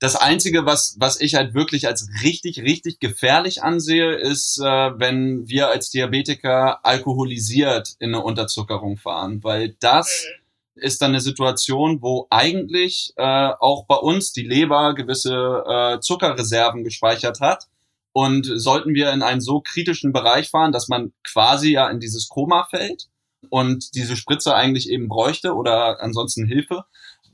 das 0.00 0.16
Einzige, 0.16 0.66
was, 0.66 0.96
was 0.98 1.20
ich 1.20 1.36
halt 1.36 1.54
wirklich 1.54 1.86
als 1.86 2.08
richtig, 2.24 2.60
richtig 2.62 2.98
gefährlich 2.98 3.62
ansehe, 3.62 4.14
ist, 4.14 4.58
äh, 4.58 4.64
wenn 4.64 5.48
wir 5.48 5.68
als 5.68 5.90
Diabetiker 5.90 6.84
alkoholisiert 6.84 7.94
in 8.00 8.12
eine 8.12 8.24
Unterzuckerung 8.24 8.96
fahren, 8.96 9.44
weil 9.44 9.76
das 9.78 10.26
ist 10.74 11.02
dann 11.02 11.10
eine 11.10 11.20
Situation, 11.20 12.00
wo 12.00 12.26
eigentlich 12.30 13.12
äh, 13.16 13.50
auch 13.60 13.86
bei 13.86 13.96
uns 13.96 14.32
die 14.32 14.42
Leber 14.42 14.94
gewisse 14.94 15.64
äh, 15.66 16.00
Zuckerreserven 16.00 16.84
gespeichert 16.84 17.40
hat. 17.40 17.68
Und 18.14 18.44
sollten 18.44 18.92
wir 18.94 19.10
in 19.10 19.22
einen 19.22 19.40
so 19.40 19.60
kritischen 19.60 20.12
Bereich 20.12 20.50
fahren, 20.50 20.72
dass 20.72 20.88
man 20.88 21.12
quasi 21.24 21.72
ja 21.72 21.88
in 21.88 21.98
dieses 21.98 22.28
Koma 22.28 22.66
fällt 22.68 23.08
und 23.48 23.94
diese 23.94 24.16
Spritze 24.16 24.54
eigentlich 24.54 24.90
eben 24.90 25.08
bräuchte 25.08 25.54
oder 25.54 26.00
ansonsten 26.00 26.46
Hilfe, 26.46 26.84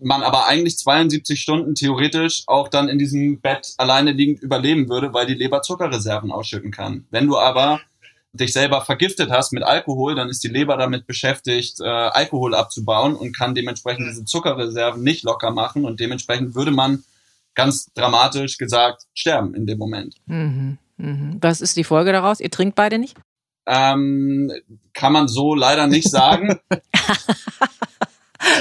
man 0.00 0.22
aber 0.22 0.46
eigentlich 0.46 0.78
72 0.78 1.40
Stunden 1.40 1.74
theoretisch 1.74 2.44
auch 2.46 2.68
dann 2.68 2.88
in 2.88 2.98
diesem 2.98 3.40
Bett 3.40 3.74
alleine 3.78 4.12
liegend 4.12 4.40
überleben 4.40 4.88
würde, 4.88 5.12
weil 5.12 5.26
die 5.26 5.34
Leber 5.34 5.62
Zuckerreserven 5.62 6.30
ausschütten 6.30 6.70
kann. 6.70 7.06
Wenn 7.10 7.26
du 7.26 7.36
aber 7.36 7.80
dich 8.32 8.52
selber 8.52 8.82
vergiftet 8.82 9.30
hast 9.30 9.52
mit 9.52 9.62
Alkohol, 9.62 10.14
dann 10.14 10.28
ist 10.28 10.44
die 10.44 10.48
Leber 10.48 10.76
damit 10.76 11.06
beschäftigt, 11.06 11.80
äh, 11.80 11.84
Alkohol 11.86 12.54
abzubauen 12.54 13.14
und 13.16 13.36
kann 13.36 13.54
dementsprechend 13.54 14.06
diese 14.08 14.24
Zuckerreserven 14.24 15.02
nicht 15.02 15.24
locker 15.24 15.50
machen 15.50 15.84
und 15.84 15.98
dementsprechend 16.00 16.54
würde 16.54 16.70
man 16.70 17.04
ganz 17.54 17.86
dramatisch 17.94 18.58
gesagt 18.58 19.04
sterben 19.14 19.54
in 19.54 19.66
dem 19.66 19.78
Moment. 19.78 20.16
Mhm. 20.26 20.78
Mhm. 20.98 21.38
Was 21.40 21.60
ist 21.60 21.76
die 21.76 21.84
Folge 21.84 22.12
daraus? 22.12 22.40
Ihr 22.40 22.50
trinkt 22.50 22.74
beide 22.76 22.98
nicht? 22.98 23.16
Ähm, 23.66 24.50
kann 24.94 25.12
man 25.12 25.28
so 25.28 25.54
leider 25.54 25.86
nicht 25.86 26.08
sagen. 26.10 26.58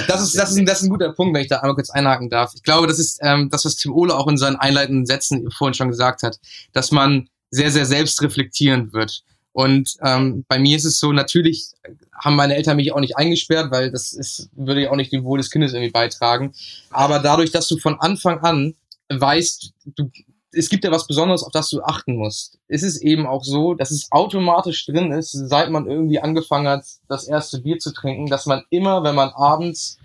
Das 0.07 0.22
ist, 0.24 0.36
das, 0.38 0.51
ist, 0.51 0.57
ein- 0.57 0.65
das 0.65 0.80
ist 0.80 0.86
ein 0.88 0.89
guter 0.89 1.13
Punkt, 1.13 1.36
wenn 1.36 1.43
ich 1.43 1.49
da 1.49 1.57
einmal 1.57 1.76
kurz 1.76 1.91
einhaken 1.91 2.30
darf. 2.30 2.51
Ich 2.55 2.63
glaube, 2.63 2.88
das 2.88 2.97
ist 2.97 3.20
ähm, 3.22 3.49
das, 3.51 3.63
was 3.63 3.76
Tim 3.76 3.93
Ole 3.93 4.15
auch 4.15 4.28
in 4.28 4.36
seinen 4.38 4.55
einleitenden 4.55 5.05
Sätzen 5.05 5.49
vorhin 5.51 5.76
schon 5.76 5.89
gesagt 5.89 6.24
hat, 6.24 6.39
dass 6.74 6.91
man 6.91 7.30
sehr, 7.51 7.70
sehr 7.72 7.86
selbstreflektierend 7.86 8.93
wird. 8.93 9.24
Und 9.58 9.97
ähm, 10.03 10.45
bei 10.47 10.60
mir 10.60 10.78
ist 10.78 10.86
es 10.86 10.99
so, 10.99 11.12
natürlich 11.12 11.72
haben 12.14 12.36
meine 12.36 12.55
Eltern 12.55 12.76
mich 12.76 12.93
auch 12.93 12.99
nicht 12.99 13.18
eingesperrt, 13.18 13.72
weil 13.72 13.89
das 13.89 14.14
ist, 14.14 14.51
würde 14.55 14.84
ja 14.84 14.91
auch 14.91 14.95
nicht 14.95 15.12
dem 15.12 15.24
Wohl 15.24 15.39
des 15.39 15.49
Kindes 15.49 15.74
irgendwie 15.74 15.89
beitragen. 15.89 16.53
Aber 16.91 17.18
dadurch, 17.18 17.49
dass 17.49 17.68
du 17.68 17.80
von 17.80 17.99
Anfang 17.99 18.38
an 18.41 18.76
weißt, 19.10 19.74
du, 19.95 20.12
es 20.51 20.70
gibt 20.70 20.84
ja 20.84 20.91
was 20.91 21.08
Besonderes, 21.08 21.41
auf 21.41 21.51
das 21.51 21.70
du 21.70 21.82
achten 21.82 22.18
musst, 22.18 22.60
ist 22.68 22.84
es 22.84 23.01
eben 23.01 23.26
auch 23.26 23.43
so, 23.43 23.74
dass 23.74 23.89
es 23.89 24.12
automatisch 24.12 24.86
drin 24.86 25.12
ist, 25.12 25.32
seit 25.32 25.72
man 25.72 25.89
irgendwie 25.89 26.20
angefangen 26.20 26.68
hat, 26.68 26.86
das 27.10 27.28
erste 27.28 27.60
Bier 27.60 27.80
zu 27.80 27.91
trinken, 27.93 28.28
dass 28.28 28.45
man 28.45 28.62
immer, 28.70 29.01
wenn 29.03 29.16
man 29.16 29.30
abends 29.30 29.97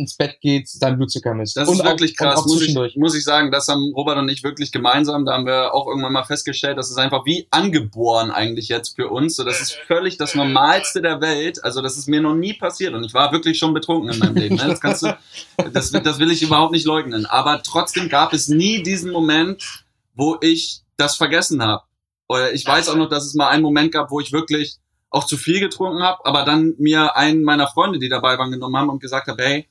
ins 0.00 0.16
Bett 0.16 0.40
geht, 0.40 0.68
seinen 0.68 0.96
Blutzucker 0.96 1.34
misst. 1.34 1.56
Das 1.56 1.68
Und 1.68 1.74
ist 1.74 1.80
auch- 1.82 1.84
wirklich 1.84 2.10
und 2.12 2.16
krass, 2.26 2.40
auch 2.40 2.46
muss 2.46 2.62
ich, 2.62 2.96
muss 2.96 3.14
ich 3.14 3.22
sagen. 3.22 3.52
Das 3.52 3.68
haben 3.68 3.92
Robert 3.94 4.18
und 4.18 4.28
ich 4.28 4.42
wirklich 4.42 4.72
gemeinsam. 4.72 5.24
Da 5.24 5.34
haben 5.34 5.46
wir 5.46 5.72
auch 5.74 5.86
irgendwann 5.86 6.12
mal 6.12 6.24
festgestellt, 6.24 6.78
das 6.78 6.90
ist 6.90 6.96
einfach 6.96 7.24
wie 7.26 7.46
angeboren 7.50 8.30
eigentlich 8.30 8.68
jetzt 8.68 8.96
für 8.96 9.08
uns. 9.08 9.36
So, 9.36 9.44
das 9.44 9.60
ist 9.60 9.72
völlig 9.86 10.16
das 10.16 10.34
Normalste 10.34 11.02
der 11.02 11.20
Welt. 11.20 11.62
Also 11.62 11.82
das 11.82 11.96
ist 11.96 12.08
mir 12.08 12.20
noch 12.20 12.34
nie 12.34 12.54
passiert 12.54 12.94
und 12.94 13.04
ich 13.04 13.14
war 13.14 13.30
wirklich 13.32 13.58
schon 13.58 13.74
betrunken 13.74 14.10
in 14.12 14.18
meinem 14.18 14.34
Leben. 14.36 14.56
Ne? 14.56 14.66
Das 14.66 14.80
kannst 14.80 15.02
du, 15.02 15.16
das, 15.72 15.92
das 15.92 16.18
will 16.18 16.30
ich 16.30 16.42
überhaupt 16.42 16.72
nicht 16.72 16.86
leugnen. 16.86 17.26
Aber 17.26 17.62
trotzdem 17.62 18.08
gab 18.08 18.32
es 18.32 18.48
nie 18.48 18.82
diesen 18.82 19.12
Moment, 19.12 19.84
wo 20.14 20.36
ich 20.40 20.80
das 20.96 21.16
vergessen 21.16 21.62
habe. 21.62 21.82
Oder 22.28 22.52
ich 22.52 22.66
weiß 22.66 22.88
auch 22.88 22.96
noch, 22.96 23.08
dass 23.08 23.24
es 23.26 23.34
mal 23.34 23.48
einen 23.48 23.62
Moment 23.62 23.92
gab, 23.92 24.10
wo 24.10 24.20
ich 24.20 24.32
wirklich 24.32 24.76
auch 25.12 25.24
zu 25.26 25.36
viel 25.36 25.58
getrunken 25.58 26.02
habe, 26.04 26.24
aber 26.24 26.44
dann 26.44 26.74
mir 26.78 27.16
einen 27.16 27.42
meiner 27.42 27.66
Freunde, 27.66 27.98
die 27.98 28.08
dabei 28.08 28.38
waren, 28.38 28.52
genommen 28.52 28.76
haben 28.76 28.88
und 28.90 29.00
gesagt 29.00 29.26
habe, 29.26 29.42
hey, 29.42 29.68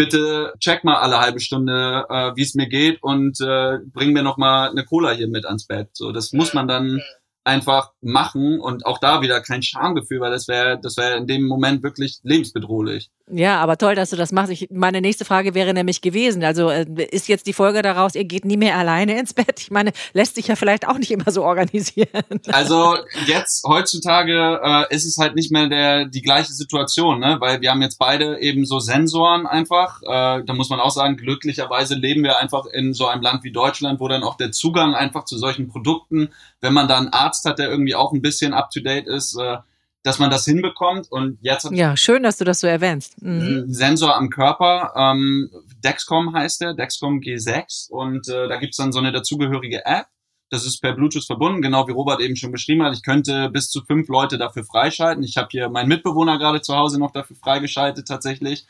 bitte 0.00 0.54
check 0.58 0.82
mal 0.82 0.96
alle 0.96 1.20
halbe 1.20 1.40
Stunde, 1.40 2.06
äh, 2.08 2.32
wie 2.34 2.42
es 2.42 2.54
mir 2.54 2.68
geht 2.68 3.02
und 3.02 3.38
äh, 3.42 3.76
bring 3.92 4.14
mir 4.14 4.22
noch 4.22 4.38
mal 4.38 4.70
eine 4.70 4.86
Cola 4.86 5.10
hier 5.10 5.28
mit 5.28 5.44
ans 5.44 5.66
Bett. 5.66 5.90
So, 5.92 6.10
das 6.10 6.32
muss 6.32 6.54
man 6.54 6.66
dann 6.66 7.02
einfach 7.44 7.92
machen 8.02 8.60
und 8.60 8.86
auch 8.86 8.98
da 8.98 9.22
wieder 9.22 9.40
kein 9.40 9.62
Schamgefühl, 9.62 10.20
weil 10.20 10.30
das 10.30 10.48
wäre, 10.48 10.78
das 10.80 10.96
wäre 10.96 11.16
in 11.16 11.26
dem 11.26 11.46
Moment 11.46 11.82
wirklich 11.82 12.20
lebensbedrohlich. 12.22 13.10
Ja, 13.32 13.60
aber 13.60 13.76
toll, 13.76 13.94
dass 13.94 14.10
du 14.10 14.16
das 14.16 14.32
machst. 14.32 14.50
Ich, 14.50 14.68
meine 14.70 15.00
nächste 15.00 15.24
Frage 15.24 15.54
wäre 15.54 15.72
nämlich 15.72 16.00
gewesen. 16.00 16.42
Also 16.42 16.68
äh, 16.68 16.86
ist 17.10 17.28
jetzt 17.28 17.46
die 17.46 17.52
Folge 17.52 17.82
daraus, 17.82 18.14
ihr 18.14 18.24
geht 18.24 18.44
nie 18.44 18.56
mehr 18.56 18.76
alleine 18.76 19.18
ins 19.18 19.34
Bett? 19.34 19.60
Ich 19.60 19.70
meine, 19.70 19.92
lässt 20.12 20.34
sich 20.34 20.48
ja 20.48 20.56
vielleicht 20.56 20.88
auch 20.88 20.98
nicht 20.98 21.10
immer 21.10 21.30
so 21.30 21.44
organisieren. 21.44 22.08
Also 22.48 22.96
jetzt 23.26 23.64
heutzutage 23.64 24.60
äh, 24.62 24.94
ist 24.94 25.06
es 25.06 25.16
halt 25.16 25.36
nicht 25.36 25.52
mehr 25.52 25.68
der 25.68 26.06
die 26.06 26.22
gleiche 26.22 26.52
Situation, 26.52 27.20
ne? 27.20 27.36
weil 27.40 27.60
wir 27.60 27.70
haben 27.70 27.82
jetzt 27.82 27.98
beide 27.98 28.40
eben 28.40 28.64
so 28.64 28.80
Sensoren 28.80 29.46
einfach. 29.46 30.02
Äh, 30.02 30.44
da 30.44 30.52
muss 30.54 30.70
man 30.70 30.80
auch 30.80 30.90
sagen, 30.90 31.16
glücklicherweise 31.16 31.94
leben 31.94 32.24
wir 32.24 32.38
einfach 32.38 32.66
in 32.66 32.94
so 32.94 33.06
einem 33.06 33.22
Land 33.22 33.44
wie 33.44 33.52
Deutschland, 33.52 34.00
wo 34.00 34.08
dann 34.08 34.24
auch 34.24 34.36
der 34.36 34.50
Zugang 34.50 34.94
einfach 34.94 35.24
zu 35.24 35.38
solchen 35.38 35.68
Produkten, 35.68 36.30
wenn 36.60 36.72
man 36.72 36.88
da 36.88 36.98
einen 36.98 37.08
Arzt 37.08 37.44
hat, 37.44 37.58
der 37.58 37.70
irgendwie 37.70 37.89
auch 37.94 38.12
ein 38.12 38.22
bisschen 38.22 38.52
up 38.52 38.70
to 38.70 38.80
date 38.80 39.06
ist, 39.06 39.36
äh, 39.38 39.58
dass 40.02 40.18
man 40.18 40.30
das 40.30 40.44
hinbekommt. 40.44 41.10
Und 41.10 41.38
jetzt 41.42 41.64
hat 41.64 41.72
Ja, 41.72 41.96
schön, 41.96 42.22
dass 42.22 42.38
du 42.38 42.44
das 42.44 42.60
so 42.60 42.66
erwähnst. 42.66 43.20
Mhm. 43.22 43.66
Sensor 43.68 44.16
am 44.16 44.30
Körper. 44.30 44.92
Ähm, 44.96 45.50
Dexcom 45.84 46.34
heißt 46.34 46.60
der, 46.62 46.74
Dexcom 46.74 47.20
G6. 47.20 47.90
Und 47.90 48.28
äh, 48.28 48.48
da 48.48 48.56
gibt's 48.56 48.78
dann 48.78 48.92
so 48.92 48.98
eine 48.98 49.12
dazugehörige 49.12 49.84
App. 49.84 50.06
Das 50.50 50.66
ist 50.66 50.80
per 50.80 50.94
Bluetooth 50.94 51.24
verbunden, 51.24 51.62
genau 51.62 51.86
wie 51.86 51.92
Robert 51.92 52.20
eben 52.20 52.34
schon 52.34 52.50
beschrieben 52.50 52.82
hat. 52.82 52.92
Ich 52.94 53.04
könnte 53.04 53.50
bis 53.50 53.70
zu 53.70 53.84
fünf 53.84 54.08
Leute 54.08 54.36
dafür 54.36 54.64
freischalten. 54.64 55.22
Ich 55.22 55.36
habe 55.36 55.48
hier 55.50 55.68
meinen 55.68 55.88
Mitbewohner 55.88 56.38
gerade 56.38 56.60
zu 56.60 56.74
Hause 56.74 56.98
noch 56.98 57.12
dafür 57.12 57.36
freigeschaltet 57.36 58.08
tatsächlich. 58.08 58.66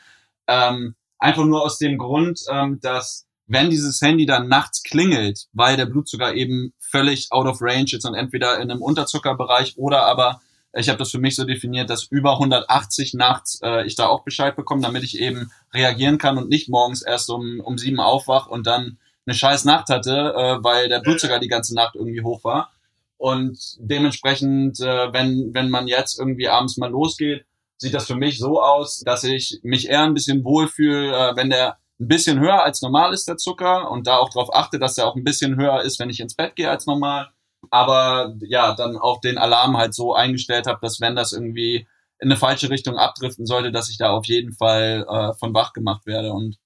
Ähm, 0.47 0.93
einfach 1.17 1.43
nur 1.43 1.63
aus 1.63 1.79
dem 1.79 1.97
Grund, 1.97 2.41
ähm, 2.51 2.79
dass 2.81 3.25
wenn 3.47 3.71
dieses 3.71 3.99
Handy 4.01 4.25
dann 4.25 4.47
nachts 4.47 4.83
klingelt, 4.83 5.47
weil 5.53 5.75
der 5.75 5.87
Blutzucker 5.87 6.35
eben 6.35 6.73
völlig 6.91 7.31
out 7.31 7.47
of 7.47 7.61
range 7.61 7.93
ist 7.93 8.05
und 8.05 8.15
entweder 8.15 8.59
in 8.59 8.69
einem 8.69 8.81
Unterzuckerbereich 8.81 9.77
oder 9.77 10.05
aber 10.05 10.41
ich 10.73 10.87
habe 10.87 10.99
das 10.99 11.11
für 11.11 11.19
mich 11.19 11.35
so 11.35 11.43
definiert, 11.43 11.89
dass 11.89 12.05
über 12.05 12.33
180 12.33 13.13
nachts 13.13 13.59
äh, 13.61 13.85
ich 13.85 13.95
da 13.95 14.07
auch 14.07 14.23
Bescheid 14.23 14.55
bekomme, 14.55 14.81
damit 14.81 15.03
ich 15.03 15.19
eben 15.19 15.51
reagieren 15.73 16.17
kann 16.17 16.37
und 16.37 16.47
nicht 16.47 16.69
morgens 16.69 17.01
erst 17.01 17.29
um, 17.29 17.59
um 17.59 17.77
sieben 17.77 17.99
aufwach 17.99 18.47
und 18.47 18.67
dann 18.67 18.97
eine 19.25 19.35
scheiß 19.35 19.65
Nacht 19.65 19.89
hatte, 19.89 20.33
äh, 20.35 20.63
weil 20.63 20.87
der 20.87 20.99
Blutzucker 20.99 21.39
die 21.39 21.49
ganze 21.49 21.75
Nacht 21.75 21.95
irgendwie 21.95 22.21
hoch 22.21 22.43
war. 22.43 22.71
Und 23.17 23.59
dementsprechend, 23.79 24.79
äh, 24.79 25.13
wenn, 25.13 25.53
wenn 25.53 25.69
man 25.69 25.87
jetzt 25.87 26.17
irgendwie 26.17 26.47
abends 26.47 26.77
mal 26.77 26.89
losgeht, 26.89 27.45
sieht 27.77 27.93
das 27.93 28.07
für 28.07 28.15
mich 28.15 28.39
so 28.39 28.61
aus, 28.61 28.99
dass 28.99 29.23
ich 29.23 29.59
mich 29.63 29.89
eher 29.89 30.03
ein 30.03 30.13
bisschen 30.13 30.43
wohlfühle, 30.43 31.15
äh, 31.15 31.35
wenn 31.35 31.49
der 31.49 31.77
ein 32.01 32.07
bisschen 32.07 32.39
höher 32.39 32.63
als 32.63 32.81
normal 32.81 33.13
ist, 33.13 33.27
der 33.27 33.37
Zucker, 33.37 33.89
und 33.91 34.07
da 34.07 34.17
auch 34.17 34.29
darauf 34.29 34.53
achte, 34.53 34.79
dass 34.79 34.97
er 34.97 35.07
auch 35.07 35.15
ein 35.15 35.23
bisschen 35.23 35.55
höher 35.55 35.81
ist, 35.81 35.99
wenn 35.99 36.09
ich 36.09 36.19
ins 36.19 36.35
Bett 36.35 36.55
gehe 36.55 36.69
als 36.69 36.87
normal. 36.87 37.29
Aber 37.69 38.33
ja, 38.41 38.73
dann 38.73 38.97
auch 38.97 39.21
den 39.21 39.37
Alarm 39.37 39.77
halt 39.77 39.93
so 39.93 40.15
eingestellt 40.15 40.65
habe, 40.65 40.79
dass 40.81 40.99
wenn 40.99 41.15
das 41.15 41.31
irgendwie 41.31 41.87
in 42.19 42.29
eine 42.29 42.37
falsche 42.37 42.69
Richtung 42.69 42.97
abdriften 42.97 43.45
sollte, 43.45 43.71
dass 43.71 43.89
ich 43.89 43.97
da 43.97 44.09
auf 44.09 44.25
jeden 44.25 44.53
Fall 44.53 45.05
äh, 45.07 45.33
von 45.37 45.53
wach 45.53 45.73
gemacht 45.73 46.05
werde. 46.07 46.31
Und 46.33 46.57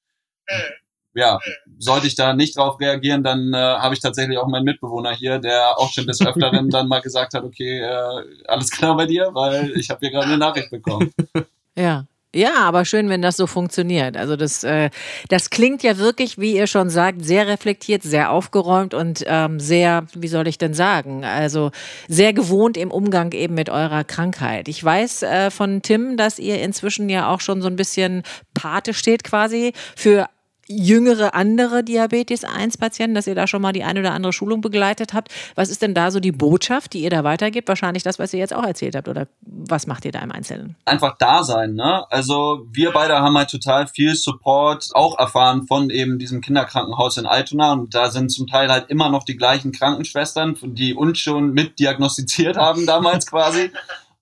ja, 1.14 1.40
sollte 1.80 2.08
ich 2.08 2.16
da 2.16 2.34
nicht 2.34 2.58
drauf 2.58 2.80
reagieren, 2.80 3.24
dann 3.24 3.54
äh, 3.54 3.58
habe 3.58 3.94
ich 3.94 4.02
tatsächlich 4.02 4.38
auch 4.38 4.48
meinen 4.48 4.66
Mitbewohner 4.66 5.14
hier, 5.14 5.40
der 5.40 5.78
auch 5.78 5.92
schon 5.92 6.08
des 6.08 6.26
Öfteren 6.26 6.70
dann 6.70 6.88
mal 6.88 7.02
gesagt 7.02 7.34
hat, 7.34 7.44
okay, 7.44 7.80
äh, 7.80 8.24
alles 8.48 8.70
klar 8.70 8.96
bei 8.96 9.06
dir, 9.06 9.32
weil 9.34 9.72
ich 9.78 9.90
habe 9.90 10.00
hier 10.02 10.12
gerade 10.12 10.28
eine 10.28 10.38
Nachricht 10.38 10.70
bekommen. 10.70 11.12
Ja. 11.78 12.06
Ja, 12.36 12.56
aber 12.66 12.84
schön, 12.84 13.08
wenn 13.08 13.22
das 13.22 13.38
so 13.38 13.48
funktioniert. 13.48 14.18
Also 14.18 14.36
das, 14.36 14.66
äh, 14.66 14.90
das 15.30 15.50
klingt 15.50 15.84
ja 15.84 15.98
wirklich, 15.98 16.38
wie 16.38 16.54
ihr 16.54 16.68
schon 16.68 16.90
sagt, 16.90 17.24
sehr 17.24 17.48
reflektiert, 17.48 18.04
sehr 18.04 18.30
aufgeräumt 18.30 18.94
und 18.94 19.24
ähm, 19.26 19.62
sehr, 19.62 20.06
wie 20.14 20.28
soll 20.28 20.46
ich 20.50 20.58
denn 20.58 20.74
sagen, 20.74 21.24
also 21.24 21.72
sehr 22.10 22.34
gewohnt 22.34 22.76
im 22.76 22.92
Umgang 22.92 23.32
eben 23.32 23.54
mit 23.54 23.70
eurer 23.70 24.04
Krankheit. 24.04 24.68
Ich 24.68 24.84
weiß 24.84 25.24
äh, 25.24 25.50
von 25.50 25.82
Tim, 25.82 26.18
dass 26.18 26.38
ihr 26.38 26.62
inzwischen 26.62 27.08
ja 27.08 27.30
auch 27.30 27.40
schon 27.40 27.62
so 27.62 27.70
ein 27.70 27.78
bisschen 27.78 28.24
Pate 28.54 28.94
steht 28.94 29.24
quasi 29.24 29.72
für 29.96 30.28
jüngere 30.68 31.36
andere 31.36 31.84
Diabetes-1-Patienten, 31.84 33.14
dass 33.14 33.28
ihr 33.28 33.36
da 33.36 33.48
schon 33.48 33.62
mal 33.62 33.72
die 33.72 33.84
eine 33.84 34.00
oder 34.00 34.14
andere 34.14 34.34
Schulung 34.34 34.62
begleitet 34.62 35.14
habt. 35.14 35.32
Was 35.56 35.70
ist 35.70 35.82
denn 35.82 35.94
da 35.94 36.12
so 36.12 36.20
die 36.20 36.32
Botschaft, 36.32 36.94
die 36.94 37.04
ihr 37.04 37.10
da 37.10 37.24
weitergibt? 37.24 37.68
Wahrscheinlich 37.68 38.04
das, 38.04 38.20
was 38.20 38.34
ihr 38.34 38.40
jetzt 38.40 38.54
auch 38.54 38.66
erzählt 38.66 38.96
habt. 38.96 39.08
Oder 39.08 39.28
was 39.42 39.88
macht 39.88 40.06
ihr 40.06 40.12
da 40.12 40.20
im 40.20 40.32
Einzelnen? 40.32 40.76
Einfach 40.86 41.18
da 41.18 41.44
sein, 41.44 41.76
ne? 41.76 42.06
Also 42.10 42.66
wir 42.72 42.92
beide 42.92 43.16
haben 43.16 43.38
halt 43.38 43.50
total 43.50 43.88
viel 43.88 44.16
Support 44.16 44.90
auch 44.94 45.20
erfahren 45.20 45.68
von 45.68 45.90
eben 45.90 46.18
diesem 46.18 46.42
Kinderkrankenhaus 46.42 47.18
in 47.18 47.26
Altona. 47.26 47.74
Und 47.74 47.94
da 47.94 48.10
sind 48.10 48.32
zum 48.32 48.48
Teil 48.48 48.70
halt 48.70 48.90
immer 48.90 49.10
noch 49.10 49.24
die 49.24 49.38
gleichen 49.38 49.72
Krankenschwestern, 49.72 50.58
die 50.64 50.94
uns 50.96 51.20
schon 51.20 51.54
mit 51.54 51.80
diagnostiziert 51.80 52.58
haben 52.58 52.86
damals 52.86 53.28
quasi. 53.28 53.72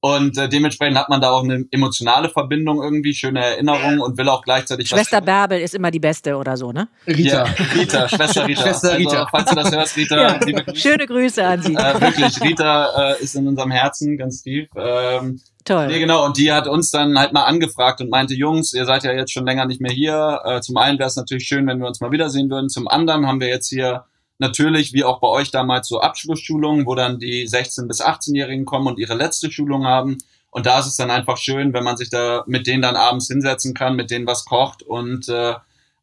Und 0.05 0.37
äh, 0.37 0.49
dementsprechend 0.49 0.97
hat 0.97 1.07
man 1.07 1.21
da 1.21 1.29
auch 1.29 1.45
eine 1.45 1.63
emotionale 1.71 2.27
Verbindung 2.27 2.83
irgendwie, 2.83 3.13
schöne 3.13 3.39
Erinnerungen 3.39 4.01
und 4.01 4.17
will 4.17 4.27
auch 4.27 4.41
gleichzeitig. 4.41 4.89
Schwester 4.89 5.21
Bärbel 5.21 5.61
ist 5.61 5.73
immer 5.75 5.91
die 5.91 6.01
Beste 6.01 6.35
oder 6.35 6.57
so, 6.57 6.73
ne? 6.73 6.89
Rita. 7.07 7.45
Ja, 7.45 7.65
Rita, 7.73 8.09
Schwester 8.09 8.45
Rita. 8.45 8.63
Schwester 8.63 8.97
Rita. 8.97 9.11
Also, 9.19 9.27
falls 9.31 9.49
du 9.49 9.55
das 9.55 9.71
hörst, 9.71 9.95
Rita, 9.95 10.21
ja, 10.21 10.39
liebe 10.45 10.61
Grüße. 10.65 10.77
Schöne 10.77 11.07
Grüße 11.07 11.45
an 11.45 11.61
Sie. 11.61 11.73
Äh, 11.73 12.01
wirklich, 12.01 12.41
Rita 12.41 13.13
äh, 13.13 13.23
ist 13.23 13.35
in 13.35 13.47
unserem 13.47 13.71
Herzen 13.71 14.17
ganz 14.17 14.43
tief. 14.43 14.67
Ähm, 14.75 15.39
Toll. 15.63 15.87
Nee, 15.87 15.99
genau, 15.99 16.25
und 16.25 16.37
die 16.37 16.51
hat 16.51 16.67
uns 16.67 16.91
dann 16.91 17.17
halt 17.17 17.31
mal 17.31 17.45
angefragt 17.45 18.01
und 18.01 18.09
meinte, 18.09 18.33
Jungs, 18.33 18.73
ihr 18.73 18.85
seid 18.85 19.05
ja 19.05 19.13
jetzt 19.13 19.31
schon 19.31 19.45
länger 19.45 19.65
nicht 19.65 19.79
mehr 19.79 19.93
hier. 19.93 20.41
Äh, 20.43 20.59
zum 20.59 20.75
einen 20.75 20.99
wäre 20.99 21.07
es 21.07 21.15
natürlich 21.15 21.45
schön, 21.45 21.65
wenn 21.65 21.79
wir 21.79 21.87
uns 21.87 22.01
mal 22.01 22.11
wiedersehen 22.11 22.49
würden. 22.49 22.67
Zum 22.67 22.89
anderen 22.89 23.25
haben 23.25 23.39
wir 23.39 23.47
jetzt 23.47 23.69
hier 23.69 24.03
natürlich, 24.43 24.93
wie 24.93 25.03
auch 25.03 25.19
bei 25.19 25.27
euch 25.27 25.49
damals, 25.49 25.87
so 25.87 26.01
Abschlussschulungen, 26.01 26.85
wo 26.85 26.93
dann 26.93 27.17
die 27.17 27.47
16- 27.47 27.87
bis 27.87 28.03
18-Jährigen 28.03 28.65
kommen 28.65 28.87
und 28.87 28.99
ihre 28.99 29.15
letzte 29.15 29.51
Schulung 29.51 29.85
haben. 29.85 30.17
Und 30.51 30.67
da 30.67 30.79
ist 30.79 30.85
es 30.85 30.97
dann 30.97 31.09
einfach 31.09 31.37
schön, 31.37 31.73
wenn 31.73 31.83
man 31.83 31.97
sich 31.97 32.11
da 32.11 32.43
mit 32.45 32.67
denen 32.67 32.83
dann 32.83 32.95
abends 32.95 33.27
hinsetzen 33.27 33.73
kann, 33.73 33.95
mit 33.95 34.11
denen 34.11 34.27
was 34.27 34.45
kocht 34.45 34.83
und 34.83 35.27
äh, 35.29 35.55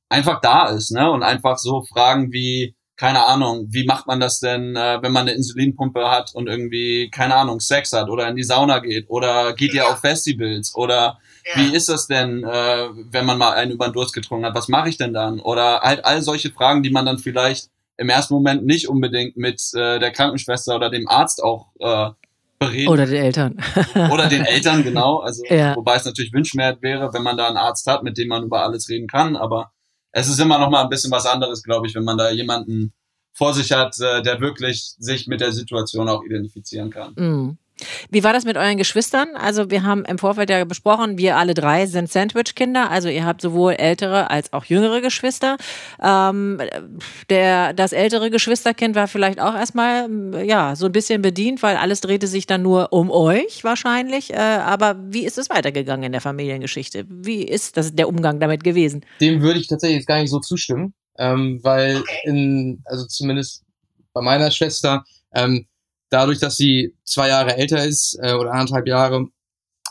einfach 0.09 0.41
da 0.41 0.67
ist, 0.71 0.91
ne? 0.91 1.09
Und 1.09 1.23
einfach 1.23 1.59
so 1.59 1.83
Fragen 1.83 2.33
wie, 2.33 2.75
keine 2.97 3.27
Ahnung, 3.27 3.67
wie 3.71 3.85
macht 3.85 4.09
man 4.09 4.19
das 4.19 4.41
denn, 4.41 4.75
äh, 4.75 5.01
wenn 5.03 5.13
man 5.13 5.23
eine 5.23 5.33
Insulinpumpe 5.33 6.11
hat 6.11 6.35
und 6.35 6.49
irgendwie, 6.49 7.11
keine 7.11 7.37
Ahnung, 7.37 7.61
Sex 7.61 7.93
hat 7.93 8.09
oder 8.09 8.27
in 8.29 8.37
die 8.37 8.43
Sauna 8.43 8.81
geht 8.81 9.09
oder 9.09 9.53
geht 9.53 9.73
ja. 9.73 9.85
ihr 9.85 9.89
auf 9.89 10.01
Festivals 10.01 10.75
oder 10.75 11.19
ja. 11.47 11.63
wie 11.63 11.75
ist 11.75 11.89
das 11.89 12.09
denn, 12.09 12.43
äh, 12.43 12.89
wenn 13.11 13.27
man 13.27 13.39
mal 13.39 13.53
einen 13.53 13.71
über 13.71 13.89
den 13.89 13.93
Durst 13.93 14.15
getrunken 14.15 14.47
hat, 14.47 14.57
was 14.57 14.69
mache 14.69 14.89
ich 14.89 14.97
denn 14.97 15.13
dann? 15.13 15.39
Oder 15.39 15.81
halt 15.83 16.05
all 16.05 16.23
solche 16.23 16.51
Fragen, 16.51 16.83
die 16.83 16.91
man 16.91 17.07
dann 17.07 17.19
vielleicht 17.19 17.71
im 18.01 18.09
ersten 18.09 18.33
Moment 18.33 18.65
nicht 18.65 18.89
unbedingt 18.89 19.37
mit 19.37 19.61
äh, 19.75 19.99
der 19.99 20.11
Krankenschwester 20.11 20.75
oder 20.75 20.89
dem 20.89 21.07
Arzt 21.07 21.43
auch 21.43 21.67
äh, 21.81 22.11
bereden. 22.59 22.89
Oder 22.89 23.05
den 23.05 23.23
Eltern. 23.23 23.63
Oder 24.11 24.29
den 24.29 24.45
Eltern, 24.45 24.83
genau. 24.83 25.19
Also, 25.19 25.45
ja. 25.49 25.77
wobei 25.77 25.97
es 25.97 26.07
natürlich 26.07 26.33
wünschenswert 26.33 26.81
wäre, 26.83 27.13
wenn 27.13 27.23
man 27.23 27.37
da 27.37 27.49
einen 27.49 27.59
Arzt 27.59 27.87
hat, 27.87 28.03
mit 28.03 28.17
dem 28.17 28.29
man 28.29 28.45
über 28.45 28.63
alles 28.63 28.89
reden 28.89 29.07
kann. 29.07 29.37
Aber 29.37 29.73
es 30.13 30.29
ist 30.29 30.41
immer 30.41 30.59
noch 30.59 30.71
mal 30.71 30.83
ein 30.83 30.89
bisschen 30.89 31.11
was 31.11 31.27
anderes, 31.27 31.63
glaube 31.63 31.87
ich, 31.87 31.95
wenn 31.95 32.05
man 32.05 32.17
da 32.17 32.31
jemanden 32.31 32.93
vor 33.35 33.53
sich 33.53 33.71
hat, 33.71 33.95
äh, 34.01 34.23
der 34.23 34.41
wirklich 34.41 34.95
sich 34.99 35.27
mit 35.27 35.43
der 35.43 35.53
Situation 35.53 36.09
auch 36.09 36.23
identifizieren 36.23 36.91
kann. 36.91 37.13
Mhm. 37.17 37.59
Wie 38.11 38.25
war 38.25 38.33
das 38.33 38.45
mit 38.45 38.57
euren 38.57 38.77
Geschwistern? 38.77 39.29
Also 39.35 39.71
wir 39.71 39.83
haben 39.83 40.05
im 40.05 40.19
Vorfeld 40.19 40.51
ja 40.51 40.65
besprochen, 40.65 41.19
wir 41.19 41.37
alle 41.37 41.55
drei 41.55 41.87
sind 41.87 42.11
Sandwich-Kinder, 42.11 42.91
also 42.91 43.09
ihr 43.09 43.25
habt 43.25 43.41
sowohl 43.41 43.75
ältere 43.75 44.31
als 44.31 44.53
auch 44.53 44.65
jüngere 44.65 45.01
Geschwister. 45.01 45.57
Ähm, 46.03 46.61
der, 47.29 47.73
das 47.73 47.93
ältere 47.93 48.31
Geschwisterkind 48.31 48.95
war 48.95 49.09
vielleicht 49.09 49.41
auch 49.41 49.55
erstmal 49.55 50.09
ja 50.45 50.77
so 50.77 50.87
ein 50.87 50.93
bisschen 50.93 51.23
bedient, 51.23 51.63
weil 51.63 51.77
alles 51.77 52.01
drehte 52.01 52.27
sich 52.27 52.47
dann 52.47 52.63
nur 52.63 52.93
um 52.93 53.11
euch 53.11 53.65
wahrscheinlich. 53.65 54.33
Äh, 54.33 54.37
aber 54.37 54.97
wie 55.09 55.25
ist 55.25 55.39
es 55.39 55.51
weitergegangen 55.51 56.05
in 56.05 56.13
der 56.13 56.21
Familiengeschichte? 56.21 57.05
Wie 57.09 57.43
ist 57.43 57.77
das 57.77 57.95
der 57.95 58.09
Umgang 58.09 58.41
damit 58.41 58.65
gewesen? 58.65 59.05
Dem 59.21 59.43
würde 59.43 59.61
ich 59.61 59.69
tatsächlich 59.69 59.99
jetzt 59.99 60.07
gar 60.07 60.21
nicht 60.21 60.31
so 60.31 60.41
zustimmen, 60.41 60.95
ähm, 61.19 61.61
weil 61.63 62.03
in, 62.25 62.83
also 62.85 63.07
zumindest 63.07 63.65
bei 64.13 64.21
meiner 64.21 64.51
Schwester 64.51 65.05
ähm, 65.35 65.67
dadurch, 66.11 66.39
dass 66.39 66.57
sie 66.57 66.95
zwei 67.05 67.29
Jahre 67.29 67.57
älter 67.57 67.85
ist 67.85 68.19
äh, 68.23 68.35
oder 68.35 68.53
anderthalb 68.53 68.87
Jahre, 68.87 69.27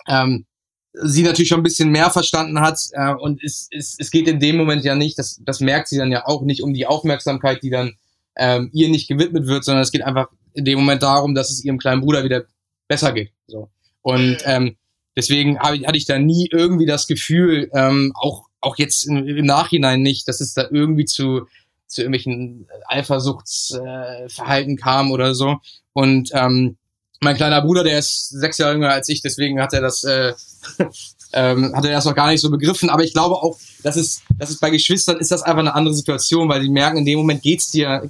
ähm, 0.08 0.46
sie 0.94 1.24
natürlich 1.24 1.50
schon 1.50 1.60
ein 1.60 1.64
bisschen 1.64 1.90
mehr 1.90 2.10
verstanden 2.10 2.60
hat 2.60 2.80
äh, 2.94 3.14
und 3.14 3.44
es, 3.44 3.68
es, 3.72 3.96
es 3.98 4.12
geht 4.12 4.28
in 4.28 4.40
dem 4.40 4.58
Moment 4.58 4.84
ja 4.84 4.96
nicht, 4.96 5.18
das, 5.18 5.40
das 5.44 5.60
merkt 5.60 5.88
sie 5.88 5.98
dann 5.98 6.12
ja 6.12 6.26
auch 6.26 6.42
nicht 6.42 6.62
um 6.62 6.74
die 6.74 6.86
Aufmerksamkeit, 6.86 7.64
die 7.64 7.70
dann 7.70 7.94
ähm, 8.38 8.70
ihr 8.74 8.90
nicht 8.90 9.08
gewidmet 9.08 9.48
wird, 9.48 9.64
sondern 9.64 9.84
es 9.84 9.92
geht 9.92 10.02
einfach 10.02 10.28
in 10.54 10.66
dem 10.66 10.80
Moment 10.80 11.04
darum, 11.04 11.36
dass 11.36 11.50
es 11.50 11.64
ihrem 11.64 11.78
kleinen 11.78 12.02
Bruder 12.02 12.24
wieder 12.24 12.44
besser 12.88 13.12
geht. 13.14 13.32
So. 13.48 13.70
Und 14.02 14.38
ähm, 14.46 14.78
deswegen 15.16 15.60
hab, 15.60 15.74
hatte 15.74 15.98
ich 15.98 16.06
da 16.06 16.18
nie 16.18 16.48
irgendwie 16.52 16.86
das 16.86 17.08
Gefühl, 17.08 17.70
ähm, 17.74 18.12
auch, 18.16 18.48
auch 18.62 18.78
jetzt 18.78 19.08
im, 19.08 19.28
im 19.28 19.46
Nachhinein 19.46 20.02
nicht, 20.02 20.28
dass 20.28 20.42
es 20.42 20.54
da 20.54 20.68
irgendwie 20.72 21.06
zu, 21.06 21.48
zu 21.90 22.02
irgendwelchen 22.02 22.68
Eifersuchtsverhalten 22.88 24.74
äh, 24.74 24.82
kam 24.82 25.12
oder 25.12 25.36
so. 25.36 25.58
Und 25.94 26.30
ähm, 26.34 26.78
mein 27.20 27.36
kleiner 27.36 27.62
Bruder, 27.62 27.84
der 27.84 28.00
ist 28.00 28.30
sechs 28.30 28.58
Jahre 28.58 28.74
jünger 28.74 28.92
als 28.92 29.10
ich, 29.10 29.22
deswegen 29.22 29.62
hat 29.62 29.74
er 29.74 29.82
das, 29.82 30.04
äh, 30.04 30.34
ähm, 31.34 31.76
hat 31.76 31.84
er 31.84 31.92
das 31.92 32.06
noch 32.06 32.16
gar 32.16 32.30
nicht 32.30 32.42
so 32.42 32.50
begriffen. 32.50 32.90
Aber 32.90 33.04
ich 33.04 33.14
glaube 33.14 33.36
auch, 33.36 33.58
dass 33.84 33.98
es, 33.98 34.22
dass 34.38 34.50
es 34.50 34.60
bei 34.60 34.70
Geschwistern 34.70 35.18
ist 35.18 35.32
das 35.32 35.42
einfach 35.42 35.60
eine 35.60 35.76
andere 35.76 35.96
Situation, 35.96 36.48
weil 36.48 36.62
die 36.62 36.70
merken, 36.70 37.00
in 37.00 37.06
dem 37.06 37.18
Moment 37.18 37.42
geht's 37.42 37.72
dir, 37.72 38.10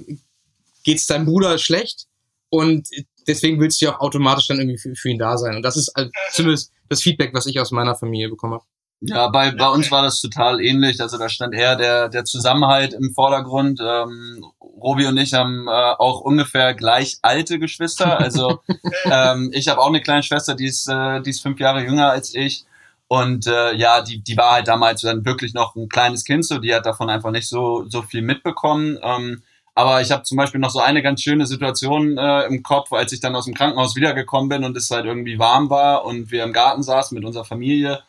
geht's 0.84 1.06
deinem 1.06 1.26
Bruder 1.26 1.58
schlecht 1.58 2.06
und 2.50 2.88
deswegen 3.26 3.60
willst 3.60 3.80
du 3.80 3.86
ja 3.86 3.96
auch 3.96 4.00
automatisch 4.00 4.46
dann 4.46 4.58
irgendwie 4.58 4.78
für, 4.78 4.94
für 4.94 5.08
ihn 5.08 5.18
da 5.18 5.38
sein. 5.38 5.56
Und 5.56 5.62
das 5.62 5.76
ist 5.76 5.90
also 5.96 6.10
zumindest 6.32 6.72
das 6.88 7.02
Feedback, 7.02 7.32
was 7.32 7.46
ich 7.46 7.58
aus 7.60 7.70
meiner 7.70 7.94
Familie 7.94 8.28
bekommen 8.28 8.54
habe. 8.54 8.64
Ja, 9.02 9.28
bei, 9.28 9.50
bei 9.52 9.68
uns 9.68 9.90
war 9.90 10.02
das 10.02 10.20
total 10.20 10.60
ähnlich. 10.60 11.00
Also 11.00 11.16
da 11.16 11.28
stand 11.28 11.54
eher 11.54 11.76
der, 11.76 12.08
der 12.08 12.24
Zusammenhalt 12.24 12.92
im 12.92 13.12
Vordergrund. 13.14 13.80
Ähm, 13.82 14.44
Robi 14.60 15.06
und 15.06 15.16
ich 15.16 15.32
haben 15.32 15.66
äh, 15.68 15.70
auch 15.70 16.20
ungefähr 16.20 16.74
gleich 16.74 17.18
alte 17.22 17.58
Geschwister. 17.58 18.20
Also 18.20 18.60
ähm, 19.10 19.50
ich 19.54 19.68
habe 19.68 19.80
auch 19.80 19.88
eine 19.88 20.02
kleine 20.02 20.22
Schwester, 20.22 20.54
die 20.54 20.66
ist, 20.66 20.86
äh, 20.88 21.20
die 21.22 21.30
ist 21.30 21.40
fünf 21.40 21.58
Jahre 21.60 21.82
jünger 21.82 22.10
als 22.10 22.34
ich. 22.34 22.66
Und 23.08 23.46
äh, 23.46 23.74
ja, 23.74 24.02
die, 24.02 24.22
die 24.22 24.36
war 24.36 24.52
halt 24.52 24.68
damals 24.68 25.00
dann 25.00 25.24
wirklich 25.24 25.54
noch 25.54 25.74
ein 25.76 25.88
kleines 25.88 26.24
Kind, 26.24 26.44
so 26.44 26.58
die 26.58 26.74
hat 26.74 26.86
davon 26.86 27.10
einfach 27.10 27.30
nicht 27.30 27.48
so, 27.48 27.84
so 27.88 28.02
viel 28.02 28.22
mitbekommen. 28.22 28.98
Ähm, 29.02 29.42
aber 29.74 30.02
ich 30.02 30.10
habe 30.10 30.24
zum 30.24 30.36
Beispiel 30.36 30.60
noch 30.60 30.70
so 30.70 30.80
eine 30.80 31.02
ganz 31.02 31.22
schöne 31.22 31.46
Situation 31.46 32.18
äh, 32.18 32.42
im 32.42 32.62
Kopf, 32.62 32.92
als 32.92 33.12
ich 33.12 33.20
dann 33.20 33.34
aus 33.34 33.46
dem 33.46 33.54
Krankenhaus 33.54 33.96
wiedergekommen 33.96 34.50
bin 34.50 34.62
und 34.62 34.76
es 34.76 34.90
halt 34.90 35.06
irgendwie 35.06 35.38
warm 35.38 35.70
war 35.70 36.04
und 36.04 36.30
wir 36.30 36.44
im 36.44 36.52
Garten 36.52 36.82
saßen 36.82 37.14
mit 37.14 37.24
unserer 37.24 37.44
Familie 37.44 38.00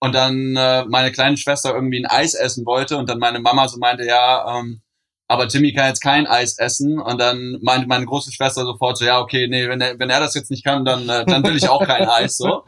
und 0.00 0.14
dann 0.14 0.56
äh, 0.56 0.84
meine 0.86 1.12
kleine 1.12 1.36
Schwester 1.36 1.74
irgendwie 1.74 2.00
ein 2.00 2.06
Eis 2.06 2.34
essen 2.34 2.64
wollte 2.66 2.96
und 2.96 3.08
dann 3.08 3.18
meine 3.18 3.40
Mama 3.40 3.68
so 3.68 3.78
meinte, 3.78 4.04
ja, 4.04 4.58
ähm, 4.58 4.80
aber 5.30 5.46
Timmy 5.46 5.74
kann 5.74 5.88
jetzt 5.88 6.00
kein 6.00 6.26
Eis 6.26 6.58
essen 6.58 6.98
und 6.98 7.20
dann 7.20 7.58
meinte 7.60 7.86
meine 7.86 8.06
große 8.06 8.32
Schwester 8.32 8.64
sofort 8.64 8.96
so, 8.96 9.04
ja, 9.04 9.20
okay, 9.20 9.46
nee, 9.46 9.68
wenn 9.68 9.78
er, 9.78 9.98
wenn 9.98 10.08
er 10.08 10.20
das 10.20 10.34
jetzt 10.34 10.50
nicht 10.50 10.64
kann, 10.64 10.86
dann, 10.86 11.06
äh, 11.06 11.26
dann 11.26 11.44
will 11.44 11.54
ich 11.54 11.68
auch 11.68 11.84
kein 11.84 12.08
Eis, 12.08 12.38
so. 12.38 12.64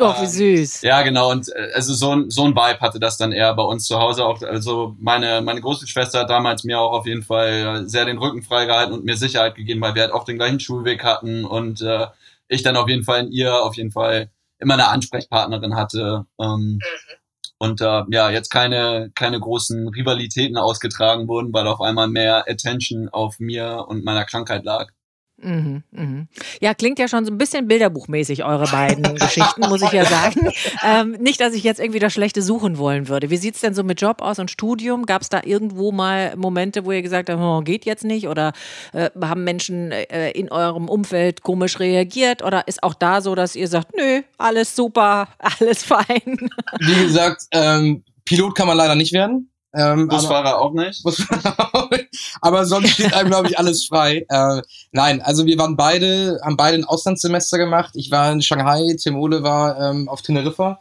Oh, 0.00 0.14
wie 0.18 0.26
süß. 0.26 0.80
Ja, 0.82 1.02
genau, 1.02 1.30
und 1.30 1.48
äh, 1.54 1.72
also 1.74 1.92
so 1.92 2.16
ein, 2.16 2.30
so 2.30 2.44
ein 2.44 2.56
Vibe 2.56 2.80
hatte 2.80 2.98
das 2.98 3.18
dann 3.18 3.32
eher 3.32 3.52
bei 3.54 3.62
uns 3.62 3.84
zu 3.84 3.98
Hause 3.98 4.24
auch, 4.24 4.40
also 4.40 4.96
meine, 4.98 5.42
meine 5.42 5.60
große 5.60 5.86
Schwester 5.86 6.20
hat 6.20 6.30
damals 6.30 6.64
mir 6.64 6.80
auch 6.80 6.92
auf 6.92 7.06
jeden 7.06 7.22
Fall 7.22 7.86
sehr 7.86 8.06
den 8.06 8.16
Rücken 8.16 8.42
freigehalten 8.42 8.94
und 8.94 9.04
mir 9.04 9.18
Sicherheit 9.18 9.54
gegeben, 9.54 9.82
weil 9.82 9.94
wir 9.94 10.02
halt 10.02 10.12
auch 10.12 10.24
den 10.24 10.38
gleichen 10.38 10.60
Schulweg 10.60 11.04
hatten 11.04 11.44
und 11.44 11.82
äh, 11.82 12.06
ich 12.48 12.62
dann 12.62 12.76
auf 12.76 12.88
jeden 12.88 13.04
Fall 13.04 13.26
in 13.26 13.32
ihr 13.32 13.62
auf 13.62 13.76
jeden 13.76 13.92
Fall 13.92 14.30
immer 14.58 14.74
eine 14.74 14.88
Ansprechpartnerin 14.88 15.76
hatte. 15.76 16.26
Ähm, 16.40 16.78
mhm. 16.78 16.80
Und 17.58 17.80
äh, 17.80 18.04
ja, 18.10 18.30
jetzt 18.30 18.50
keine, 18.50 19.10
keine 19.14 19.40
großen 19.40 19.88
Rivalitäten 19.88 20.56
ausgetragen 20.56 21.26
wurden, 21.26 21.52
weil 21.52 21.66
auf 21.66 21.80
einmal 21.80 22.06
mehr 22.08 22.44
Attention 22.48 23.08
auf 23.08 23.40
mir 23.40 23.84
und 23.88 24.04
meiner 24.04 24.24
Krankheit 24.24 24.64
lag. 24.64 24.92
Mhm, 25.40 25.84
mhm. 25.92 26.28
Ja, 26.60 26.74
klingt 26.74 26.98
ja 26.98 27.06
schon 27.06 27.24
so 27.24 27.30
ein 27.30 27.38
bisschen 27.38 27.68
bilderbuchmäßig, 27.68 28.44
eure 28.44 28.66
beiden 28.66 29.14
Geschichten, 29.14 29.60
muss 29.68 29.82
ich 29.82 29.92
ja 29.92 30.04
sagen. 30.04 30.52
Ähm, 30.84 31.12
nicht, 31.20 31.40
dass 31.40 31.54
ich 31.54 31.62
jetzt 31.62 31.78
irgendwie 31.78 32.00
das 32.00 32.12
Schlechte 32.12 32.42
suchen 32.42 32.76
wollen 32.76 33.08
würde. 33.08 33.30
Wie 33.30 33.36
sieht's 33.36 33.60
denn 33.60 33.72
so 33.72 33.84
mit 33.84 34.00
Job 34.00 34.20
aus 34.20 34.40
und 34.40 34.50
Studium? 34.50 35.06
Gab 35.06 35.22
es 35.22 35.28
da 35.28 35.42
irgendwo 35.44 35.92
mal 35.92 36.34
Momente, 36.36 36.84
wo 36.84 36.90
ihr 36.90 37.02
gesagt 37.02 37.30
habt, 37.30 37.40
oh, 37.40 37.60
geht 37.60 37.84
jetzt 37.84 38.04
nicht? 38.04 38.26
Oder 38.26 38.52
äh, 38.92 39.10
haben 39.22 39.44
Menschen 39.44 39.92
äh, 39.92 40.32
in 40.32 40.50
eurem 40.50 40.88
Umfeld 40.88 41.42
komisch 41.42 41.78
reagiert? 41.78 42.42
Oder 42.42 42.66
ist 42.66 42.82
auch 42.82 42.94
da 42.94 43.20
so, 43.20 43.36
dass 43.36 43.54
ihr 43.54 43.68
sagt, 43.68 43.96
nö, 43.96 44.22
alles 44.38 44.74
super, 44.74 45.28
alles 45.38 45.84
fein? 45.84 46.50
Wie 46.80 47.04
gesagt, 47.04 47.44
ähm, 47.52 48.02
Pilot 48.24 48.56
kann 48.56 48.66
man 48.66 48.76
leider 48.76 48.96
nicht 48.96 49.12
werden. 49.12 49.50
Ähm, 49.78 50.08
Busfahrer 50.08 50.56
aber, 50.56 50.60
auch 50.60 50.72
nicht. 50.72 51.04
Busfahrer 51.04 51.74
auch 51.74 51.90
nicht. 51.90 52.08
Aber 52.40 52.66
sonst 52.66 52.90
steht 52.90 53.14
einem, 53.14 53.30
glaube 53.30 53.48
ich, 53.48 53.58
alles 53.58 53.86
frei. 53.86 54.26
Äh, 54.28 54.62
nein, 54.90 55.22
also 55.22 55.46
wir 55.46 55.56
waren 55.56 55.76
beide, 55.76 56.40
haben 56.42 56.56
beide 56.56 56.76
ein 56.76 56.84
Auslandssemester 56.84 57.58
gemacht. 57.58 57.92
Ich 57.94 58.10
war 58.10 58.32
in 58.32 58.42
Shanghai, 58.42 58.96
Tim 59.00 59.16
Ole 59.16 59.44
war 59.44 59.80
ähm, 59.80 60.08
auf 60.08 60.22
Teneriffa. 60.22 60.80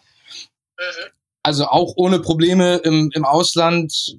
Mhm. 0.80 1.12
Also 1.44 1.68
auch 1.68 1.94
ohne 1.96 2.20
Probleme 2.20 2.78
im, 2.78 3.12
im 3.14 3.24
Ausland. 3.24 4.18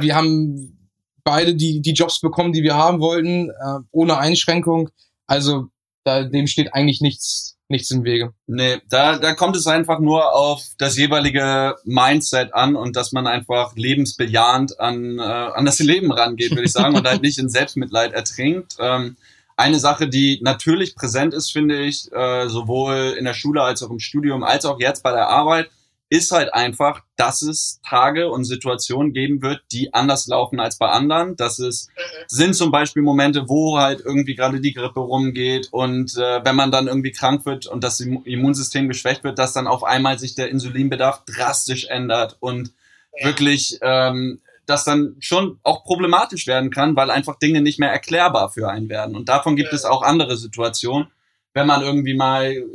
Wir 0.00 0.14
haben 0.14 0.90
beide 1.24 1.54
die, 1.54 1.80
die 1.80 1.92
Jobs 1.92 2.20
bekommen, 2.20 2.52
die 2.52 2.62
wir 2.62 2.76
haben 2.76 3.00
wollten, 3.00 3.50
äh, 3.50 3.78
ohne 3.90 4.18
Einschränkung. 4.18 4.90
Also 5.26 5.68
da, 6.04 6.24
dem 6.24 6.46
steht 6.46 6.74
eigentlich 6.74 7.00
nichts, 7.00 7.56
nichts 7.72 7.90
im 7.90 8.04
Wege. 8.04 8.32
Nee, 8.46 8.80
da, 8.88 9.18
da 9.18 9.34
kommt 9.34 9.56
es 9.56 9.66
einfach 9.66 9.98
nur 9.98 10.32
auf 10.34 10.62
das 10.78 10.96
jeweilige 10.96 11.74
Mindset 11.84 12.54
an 12.54 12.76
und 12.76 12.94
dass 12.94 13.10
man 13.10 13.26
einfach 13.26 13.74
lebensbejahend 13.74 14.78
an, 14.78 15.18
äh, 15.18 15.22
an 15.22 15.64
das 15.64 15.80
Leben 15.80 16.12
rangeht, 16.12 16.52
würde 16.52 16.64
ich 16.64 16.72
sagen, 16.72 16.94
und 16.94 17.08
halt 17.08 17.22
nicht 17.22 17.38
in 17.38 17.48
Selbstmitleid 17.48 18.12
ertrinkt. 18.12 18.76
Ähm, 18.78 19.16
eine 19.56 19.78
Sache, 19.78 20.08
die 20.08 20.40
natürlich 20.42 20.94
präsent 20.94 21.34
ist, 21.34 21.50
finde 21.50 21.80
ich, 21.82 22.10
äh, 22.12 22.48
sowohl 22.48 23.16
in 23.18 23.24
der 23.24 23.34
Schule 23.34 23.62
als 23.62 23.82
auch 23.82 23.90
im 23.90 23.98
Studium, 23.98 24.44
als 24.44 24.64
auch 24.64 24.78
jetzt 24.78 25.02
bei 25.02 25.12
der 25.12 25.28
Arbeit, 25.28 25.70
ist 26.12 26.30
halt 26.30 26.52
einfach, 26.52 27.04
dass 27.16 27.40
es 27.40 27.80
Tage 27.88 28.28
und 28.28 28.44
Situationen 28.44 29.14
geben 29.14 29.40
wird, 29.40 29.62
die 29.72 29.94
anders 29.94 30.26
laufen 30.26 30.60
als 30.60 30.76
bei 30.76 30.90
anderen. 30.90 31.36
Das 31.36 31.58
ist, 31.58 31.88
sind 32.26 32.54
zum 32.54 32.70
Beispiel 32.70 33.02
Momente, 33.02 33.48
wo 33.48 33.78
halt 33.78 34.02
irgendwie 34.04 34.34
gerade 34.34 34.60
die 34.60 34.74
Grippe 34.74 35.00
rumgeht 35.00 35.68
und 35.70 36.14
äh, 36.18 36.44
wenn 36.44 36.54
man 36.54 36.70
dann 36.70 36.86
irgendwie 36.86 37.12
krank 37.12 37.46
wird 37.46 37.66
und 37.66 37.82
das 37.82 37.98
Immunsystem 38.00 38.88
geschwächt 38.88 39.24
wird, 39.24 39.38
dass 39.38 39.54
dann 39.54 39.66
auf 39.66 39.84
einmal 39.84 40.18
sich 40.18 40.34
der 40.34 40.50
Insulinbedarf 40.50 41.24
drastisch 41.24 41.86
ändert 41.86 42.36
und 42.40 42.74
wirklich 43.22 43.78
ähm, 43.80 44.42
das 44.66 44.84
dann 44.84 45.16
schon 45.18 45.60
auch 45.62 45.82
problematisch 45.82 46.46
werden 46.46 46.70
kann, 46.70 46.94
weil 46.94 47.10
einfach 47.10 47.38
Dinge 47.38 47.62
nicht 47.62 47.78
mehr 47.78 47.90
erklärbar 47.90 48.50
für 48.50 48.68
einen 48.68 48.90
werden. 48.90 49.16
Und 49.16 49.30
davon 49.30 49.56
gibt 49.56 49.72
es 49.72 49.86
auch 49.86 50.02
andere 50.02 50.36
Situationen, 50.36 51.08
wenn 51.54 51.66
man 51.66 51.80
irgendwie 51.80 52.14
mal 52.14 52.66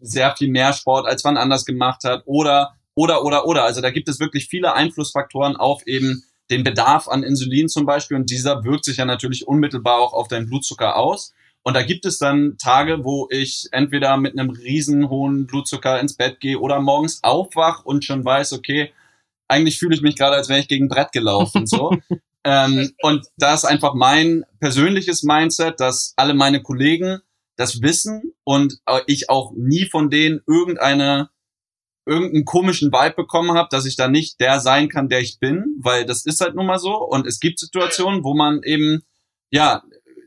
sehr 0.00 0.34
viel 0.36 0.48
mehr 0.48 0.72
Sport 0.72 1.06
als 1.06 1.24
wann 1.24 1.36
anders 1.36 1.64
gemacht 1.64 2.04
hat 2.04 2.22
oder 2.26 2.76
oder 2.94 3.24
oder 3.24 3.46
oder. 3.46 3.64
Also 3.64 3.80
da 3.80 3.90
gibt 3.90 4.08
es 4.08 4.20
wirklich 4.20 4.46
viele 4.46 4.74
Einflussfaktoren 4.74 5.56
auf 5.56 5.86
eben 5.86 6.24
den 6.50 6.64
Bedarf 6.64 7.08
an 7.08 7.22
Insulin 7.22 7.68
zum 7.68 7.86
Beispiel 7.86 8.16
und 8.16 8.30
dieser 8.30 8.64
wirkt 8.64 8.84
sich 8.84 8.96
ja 8.96 9.04
natürlich 9.04 9.46
unmittelbar 9.46 10.00
auch 10.00 10.12
auf 10.12 10.28
deinen 10.28 10.46
Blutzucker 10.46 10.96
aus. 10.96 11.32
Und 11.62 11.74
da 11.74 11.82
gibt 11.82 12.06
es 12.06 12.18
dann 12.18 12.56
Tage, 12.58 13.04
wo 13.04 13.28
ich 13.30 13.68
entweder 13.70 14.16
mit 14.16 14.38
einem 14.38 14.50
riesen 14.50 15.10
hohen 15.10 15.46
Blutzucker 15.46 16.00
ins 16.00 16.16
Bett 16.16 16.40
gehe 16.40 16.58
oder 16.58 16.80
morgens 16.80 17.22
aufwach 17.22 17.84
und 17.84 18.04
schon 18.04 18.24
weiß, 18.24 18.54
okay, 18.54 18.92
eigentlich 19.46 19.78
fühle 19.78 19.94
ich 19.94 20.02
mich 20.02 20.16
gerade, 20.16 20.36
als 20.36 20.48
wäre 20.48 20.60
ich 20.60 20.68
gegen 20.68 20.86
ein 20.86 20.88
Brett 20.88 21.12
gelaufen. 21.12 21.66
So. 21.66 21.96
ähm, 22.44 22.92
und 23.02 23.26
da 23.36 23.52
ist 23.52 23.64
einfach 23.64 23.94
mein 23.94 24.44
persönliches 24.58 25.22
Mindset, 25.22 25.80
dass 25.80 26.14
alle 26.16 26.34
meine 26.34 26.62
Kollegen 26.62 27.20
das 27.60 27.82
wissen 27.82 28.32
und 28.42 28.78
ich 29.06 29.28
auch 29.28 29.52
nie 29.54 29.84
von 29.84 30.08
denen 30.08 30.40
irgendeine 30.46 31.28
irgendeinen 32.06 32.46
komischen 32.46 32.90
Vibe 32.90 33.14
bekommen 33.14 33.52
habe, 33.52 33.68
dass 33.70 33.84
ich 33.84 33.96
da 33.96 34.08
nicht 34.08 34.40
der 34.40 34.60
sein 34.60 34.88
kann, 34.88 35.10
der 35.10 35.20
ich 35.20 35.38
bin, 35.38 35.76
weil 35.78 36.06
das 36.06 36.24
ist 36.24 36.40
halt 36.40 36.54
nun 36.54 36.64
mal 36.66 36.78
so. 36.78 36.96
Und 36.96 37.26
es 37.26 37.38
gibt 37.38 37.58
Situationen, 37.58 38.24
wo 38.24 38.34
man 38.34 38.62
eben 38.62 39.02
ja 39.50 39.82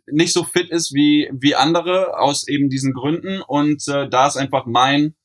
nicht 0.05 0.31
so 0.31 0.43
fit 0.43 0.69
ist 0.69 0.93
wie 0.93 1.29
wie 1.33 1.55
andere 1.55 2.19
aus 2.19 2.47
eben 2.47 2.69
diesen 2.69 2.93
Gründen. 2.93 3.41
Und 3.41 3.87
äh, 3.87 4.07
da 4.07 4.27
ist 4.27 4.37
einfach 4.37 4.67
mein 4.67 5.15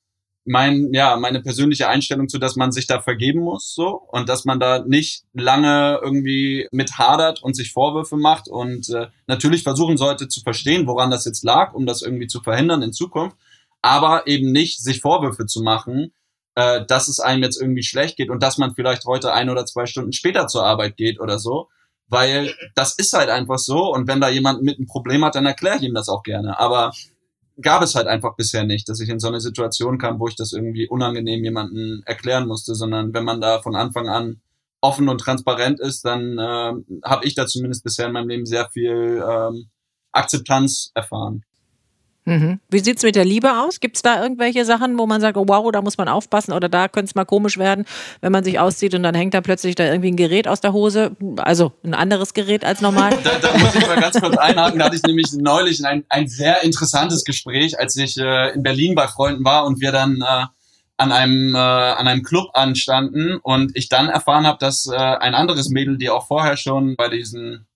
mein, 0.48 0.92
ja, 0.92 1.16
meine 1.16 1.42
persönliche 1.42 1.88
Einstellung 1.88 2.28
zu, 2.28 2.38
dass 2.38 2.56
man 2.56 2.72
sich 2.72 2.86
da 2.86 3.00
vergeben 3.00 3.40
muss, 3.40 3.74
so, 3.74 4.00
und 4.10 4.28
dass 4.28 4.44
man 4.44 4.58
da 4.58 4.84
nicht 4.84 5.24
lange 5.34 6.00
irgendwie 6.02 6.66
mit 6.72 6.98
hadert 6.98 7.42
und 7.42 7.54
sich 7.54 7.72
Vorwürfe 7.72 8.16
macht 8.16 8.48
und 8.48 8.88
äh, 8.88 9.08
natürlich 9.26 9.62
versuchen 9.62 9.96
sollte 9.96 10.28
zu 10.28 10.40
verstehen, 10.40 10.86
woran 10.86 11.10
das 11.10 11.24
jetzt 11.26 11.44
lag, 11.44 11.74
um 11.74 11.86
das 11.86 12.02
irgendwie 12.02 12.26
zu 12.26 12.40
verhindern 12.40 12.82
in 12.82 12.92
Zukunft, 12.92 13.36
aber 13.82 14.26
eben 14.26 14.50
nicht 14.50 14.80
sich 14.82 15.00
Vorwürfe 15.00 15.46
zu 15.46 15.62
machen, 15.62 16.12
äh, 16.54 16.84
dass 16.86 17.08
es 17.08 17.20
einem 17.20 17.42
jetzt 17.42 17.60
irgendwie 17.60 17.84
schlecht 17.84 18.16
geht 18.16 18.30
und 18.30 18.42
dass 18.42 18.58
man 18.58 18.74
vielleicht 18.74 19.04
heute 19.04 19.32
ein 19.32 19.50
oder 19.50 19.66
zwei 19.66 19.86
Stunden 19.86 20.12
später 20.12 20.46
zur 20.48 20.64
Arbeit 20.64 20.96
geht 20.96 21.20
oder 21.20 21.38
so, 21.38 21.68
weil 22.08 22.54
das 22.74 22.94
ist 22.94 23.12
halt 23.12 23.28
einfach 23.28 23.58
so. 23.58 23.92
Und 23.92 24.08
wenn 24.08 24.20
da 24.20 24.28
jemand 24.28 24.62
mit 24.62 24.78
einem 24.78 24.86
Problem 24.86 25.24
hat, 25.24 25.34
dann 25.34 25.46
erkläre 25.46 25.76
ich 25.76 25.82
ihm 25.82 25.94
das 25.94 26.08
auch 26.08 26.22
gerne, 26.22 26.58
aber 26.58 26.92
gab 27.60 27.82
es 27.82 27.94
halt 27.94 28.06
einfach 28.06 28.36
bisher 28.36 28.64
nicht, 28.64 28.88
dass 28.88 29.00
ich 29.00 29.08
in 29.08 29.18
so 29.18 29.28
eine 29.28 29.40
Situation 29.40 29.98
kam, 29.98 30.20
wo 30.20 30.28
ich 30.28 30.36
das 30.36 30.52
irgendwie 30.52 30.88
unangenehm 30.88 31.42
jemanden 31.42 32.02
erklären 32.06 32.46
musste, 32.46 32.74
sondern 32.74 33.12
wenn 33.14 33.24
man 33.24 33.40
da 33.40 33.60
von 33.60 33.74
Anfang 33.74 34.08
an 34.08 34.40
offen 34.80 35.08
und 35.08 35.18
transparent 35.18 35.80
ist, 35.80 36.04
dann 36.04 36.38
äh, 36.38 36.72
habe 37.04 37.24
ich 37.24 37.34
da 37.34 37.46
zumindest 37.46 37.82
bisher 37.82 38.06
in 38.06 38.12
meinem 38.12 38.28
Leben 38.28 38.46
sehr 38.46 38.68
viel 38.70 39.24
ähm, 39.28 39.70
Akzeptanz 40.12 40.92
erfahren. 40.94 41.44
Mhm. 42.28 42.60
Wie 42.68 42.80
sieht's 42.80 43.02
mit 43.02 43.16
der 43.16 43.24
Liebe 43.24 43.60
aus? 43.60 43.80
Gibt 43.80 43.96
es 43.96 44.02
da 44.02 44.22
irgendwelche 44.22 44.64
Sachen, 44.64 44.98
wo 44.98 45.06
man 45.06 45.20
sagt, 45.20 45.36
oh, 45.36 45.44
wow, 45.46 45.70
da 45.72 45.80
muss 45.80 45.96
man 45.96 46.08
aufpassen 46.08 46.52
oder 46.52 46.68
da 46.68 46.88
könnte 46.88 47.08
es 47.08 47.14
mal 47.14 47.24
komisch 47.24 47.56
werden, 47.56 47.86
wenn 48.20 48.32
man 48.32 48.44
sich 48.44 48.58
auszieht 48.58 48.94
und 48.94 49.02
dann 49.02 49.14
hängt 49.14 49.34
da 49.34 49.40
plötzlich 49.40 49.74
da 49.74 49.84
irgendwie 49.86 50.10
ein 50.10 50.16
Gerät 50.16 50.46
aus 50.46 50.60
der 50.60 50.72
Hose, 50.72 51.16
also 51.38 51.72
ein 51.82 51.94
anderes 51.94 52.34
Gerät 52.34 52.64
als 52.64 52.80
normal? 52.80 53.16
da, 53.24 53.38
da 53.38 53.56
muss 53.58 53.74
ich 53.74 53.86
mal 53.86 54.00
ganz 54.00 54.20
kurz 54.20 54.36
einhaken. 54.36 54.78
Da 54.78 54.86
hatte 54.86 54.96
ich 54.96 55.02
nämlich 55.02 55.32
neulich 55.32 55.84
ein, 55.84 56.04
ein 56.08 56.28
sehr 56.28 56.62
interessantes 56.62 57.24
Gespräch, 57.24 57.78
als 57.78 57.96
ich 57.96 58.18
äh, 58.18 58.52
in 58.54 58.62
Berlin 58.62 58.94
bei 58.94 59.08
Freunden 59.08 59.44
war 59.44 59.64
und 59.64 59.80
wir 59.80 59.92
dann 59.92 60.20
äh, 60.20 60.44
an 60.98 61.12
einem 61.12 61.54
äh, 61.54 61.58
an 61.58 62.08
einem 62.08 62.22
Club 62.22 62.50
anstanden 62.54 63.38
und 63.42 63.76
ich 63.76 63.88
dann 63.88 64.08
erfahren 64.08 64.46
habe, 64.46 64.58
dass 64.58 64.86
äh, 64.86 64.96
ein 64.96 65.34
anderes 65.34 65.70
Mädel, 65.70 65.96
die 65.96 66.10
auch 66.10 66.26
vorher 66.26 66.56
schon 66.56 66.96
bei 66.96 67.08
diesen 67.08 67.66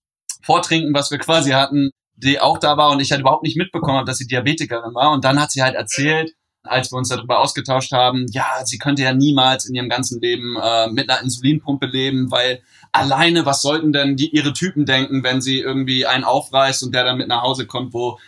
Vortrinken, 0.42 0.92
was 0.92 1.10
wir 1.10 1.18
quasi 1.18 1.52
hatten, 1.52 1.90
die 2.22 2.40
auch 2.40 2.58
da 2.58 2.76
war 2.76 2.90
und 2.90 3.00
ich 3.00 3.10
halt 3.10 3.20
überhaupt 3.20 3.42
nicht 3.42 3.56
mitbekommen 3.56 3.98
habe, 3.98 4.06
dass 4.06 4.18
sie 4.18 4.26
Diabetikerin 4.26 4.94
war. 4.94 5.10
Und 5.12 5.24
dann 5.24 5.40
hat 5.40 5.50
sie 5.50 5.62
halt 5.62 5.74
erzählt, 5.74 6.34
als 6.64 6.92
wir 6.92 6.98
uns 6.98 7.08
darüber 7.08 7.40
ausgetauscht 7.40 7.92
haben, 7.92 8.26
ja, 8.30 8.64
sie 8.64 8.78
könnte 8.78 9.02
ja 9.02 9.12
niemals 9.12 9.64
in 9.64 9.74
ihrem 9.74 9.88
ganzen 9.88 10.20
Leben 10.20 10.56
äh, 10.62 10.88
mit 10.88 11.10
einer 11.10 11.20
Insulinpumpe 11.20 11.86
leben, 11.86 12.30
weil 12.30 12.62
alleine, 12.92 13.44
was 13.46 13.62
sollten 13.62 13.92
denn 13.92 14.16
die, 14.16 14.30
ihre 14.30 14.52
Typen 14.52 14.86
denken, 14.86 15.24
wenn 15.24 15.40
sie 15.40 15.58
irgendwie 15.58 16.06
einen 16.06 16.24
aufreißt 16.24 16.84
und 16.84 16.94
der 16.94 17.04
dann 17.04 17.18
mit 17.18 17.28
nach 17.28 17.42
Hause 17.42 17.66
kommt, 17.66 17.92
wo 17.94 18.18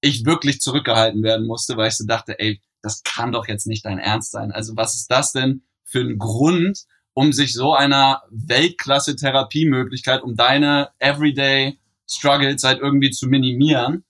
ich 0.00 0.24
wirklich 0.24 0.60
zurückgehalten 0.60 1.22
werden 1.22 1.46
musste, 1.46 1.76
weil 1.76 1.88
ich 1.88 1.96
so 1.96 2.06
dachte, 2.06 2.38
ey, 2.38 2.60
das 2.80 3.02
kann 3.02 3.32
doch 3.32 3.46
jetzt 3.46 3.66
nicht 3.66 3.84
dein 3.84 3.98
Ernst 3.98 4.32
sein. 4.32 4.52
Also 4.52 4.76
was 4.76 4.94
ist 4.94 5.10
das 5.10 5.32
denn 5.32 5.62
für 5.84 6.00
ein 6.00 6.18
Grund, 6.18 6.84
um 7.14 7.32
sich 7.32 7.52
so 7.52 7.74
einer 7.74 8.22
Weltklasse-Therapiemöglichkeit, 8.30 10.22
um 10.22 10.34
deine 10.34 10.90
Everyday 10.98 11.78
Struggles 12.14 12.62
halt 12.64 12.80
irgendwie 12.80 13.10
zu 13.10 13.26
minimieren. 13.26 14.04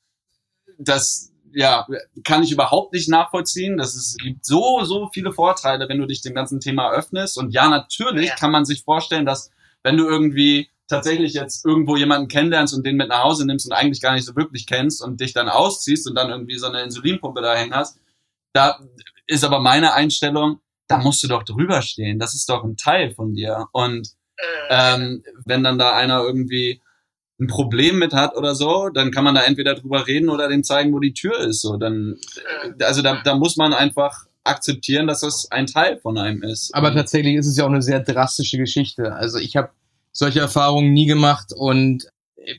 Das 0.79 1.33
ja, 1.55 1.87
kann 2.25 2.43
ich 2.43 2.53
überhaupt 2.53 2.93
nicht 2.93 3.09
nachvollziehen. 3.09 3.77
Das 3.77 3.95
ist, 3.95 4.19
gibt 4.19 4.45
so, 4.45 4.85
so 4.85 5.11
viele 5.13 5.33
Vorteile, 5.33 5.89
wenn 5.89 5.99
du 5.99 6.07
dich 6.07 6.23
dem 6.23 6.35
ganzen 6.35 6.61
Thema 6.61 6.91
öffnest. 6.93 7.39
Und 7.39 7.53
ja, 7.53 7.69
natürlich 7.69 8.29
ja. 8.29 8.35
kann 8.37 8.51
man 8.51 8.65
sich 8.65 8.83
vorstellen, 8.83 9.27
dass 9.27 9.51
wenn 9.83 9.97
du 9.97 10.07
irgendwie 10.07 10.69
tatsächlich 10.89 11.35
jetzt 11.35 11.65
irgendwo 11.65 11.97
jemanden 11.97 12.29
kennenlernst 12.29 12.75
und 12.75 12.85
den 12.85 12.97
mit 12.97 13.09
nach 13.09 13.25
Hause 13.25 13.47
nimmst 13.47 13.67
und 13.67 13.73
eigentlich 13.73 14.01
gar 14.01 14.15
nicht 14.15 14.25
so 14.25 14.37
wirklich 14.37 14.67
kennst 14.67 15.03
und 15.03 15.21
dich 15.21 15.33
dann 15.33 15.49
ausziehst 15.49 16.07
und 16.07 16.15
dann 16.15 16.31
irgendwie 16.31 16.59
so 16.59 16.67
eine 16.67 16.83
Insulinpumpe 16.83 17.41
da 17.41 17.55
hängen 17.55 17.75
hast, 17.75 17.99
da 18.53 18.79
ist 19.27 19.45
aber 19.45 19.61
meine 19.61 19.95
Einstellung, 19.95 20.61
da 20.89 20.99
musst 20.99 21.23
du 21.23 21.29
doch 21.29 21.43
drüber 21.45 21.81
stehen. 21.83 22.19
Das 22.19 22.35
ist 22.35 22.49
doch 22.49 22.65
ein 22.65 22.77
Teil 22.77 23.15
von 23.15 23.35
dir. 23.35 23.67
Und 23.73 24.09
äh, 24.37 24.45
ähm, 24.95 25.23
wenn 25.45 25.65
dann 25.65 25.79
da 25.79 25.95
einer 25.95 26.23
irgendwie 26.23 26.83
ein 27.43 27.47
Problem 27.49 27.99
mit 27.99 28.13
hat 28.13 28.37
oder 28.37 28.55
so, 28.55 28.89
dann 28.89 29.11
kann 29.11 29.25
man 29.25 29.35
da 29.35 29.43
entweder 29.43 29.75
drüber 29.75 30.07
reden 30.07 30.29
oder 30.29 30.49
dem 30.49 30.65
zeigen, 30.65 30.93
wo 30.93 31.01
die 31.01 31.13
Tür 31.13 31.39
ist. 31.41 31.61
So, 31.61 31.77
dann, 31.77 32.17
also 32.81 33.03
da, 33.03 33.21
da 33.23 33.35
muss 33.35 33.57
man 33.57 33.73
einfach 33.73 34.27
akzeptieren, 34.45 35.07
dass 35.07 35.21
das 35.21 35.51
ein 35.51 35.67
Teil 35.67 35.99
von 35.99 36.19
einem 36.19 36.43
ist. 36.43 36.75
Aber 36.75 36.93
tatsächlich 36.93 37.37
ist 37.37 37.47
es 37.47 37.57
ja 37.57 37.65
auch 37.65 37.71
eine 37.71 37.83
sehr 37.83 38.01
drastische 38.01 38.59
Geschichte. 38.59 39.15
Also 39.15 39.39
ich 39.39 39.57
habe 39.57 39.71
solche 40.13 40.41
Erfahrungen 40.41 40.93
nie 40.93 41.07
gemacht 41.07 41.53
und 41.55 42.07
äh, 42.37 42.57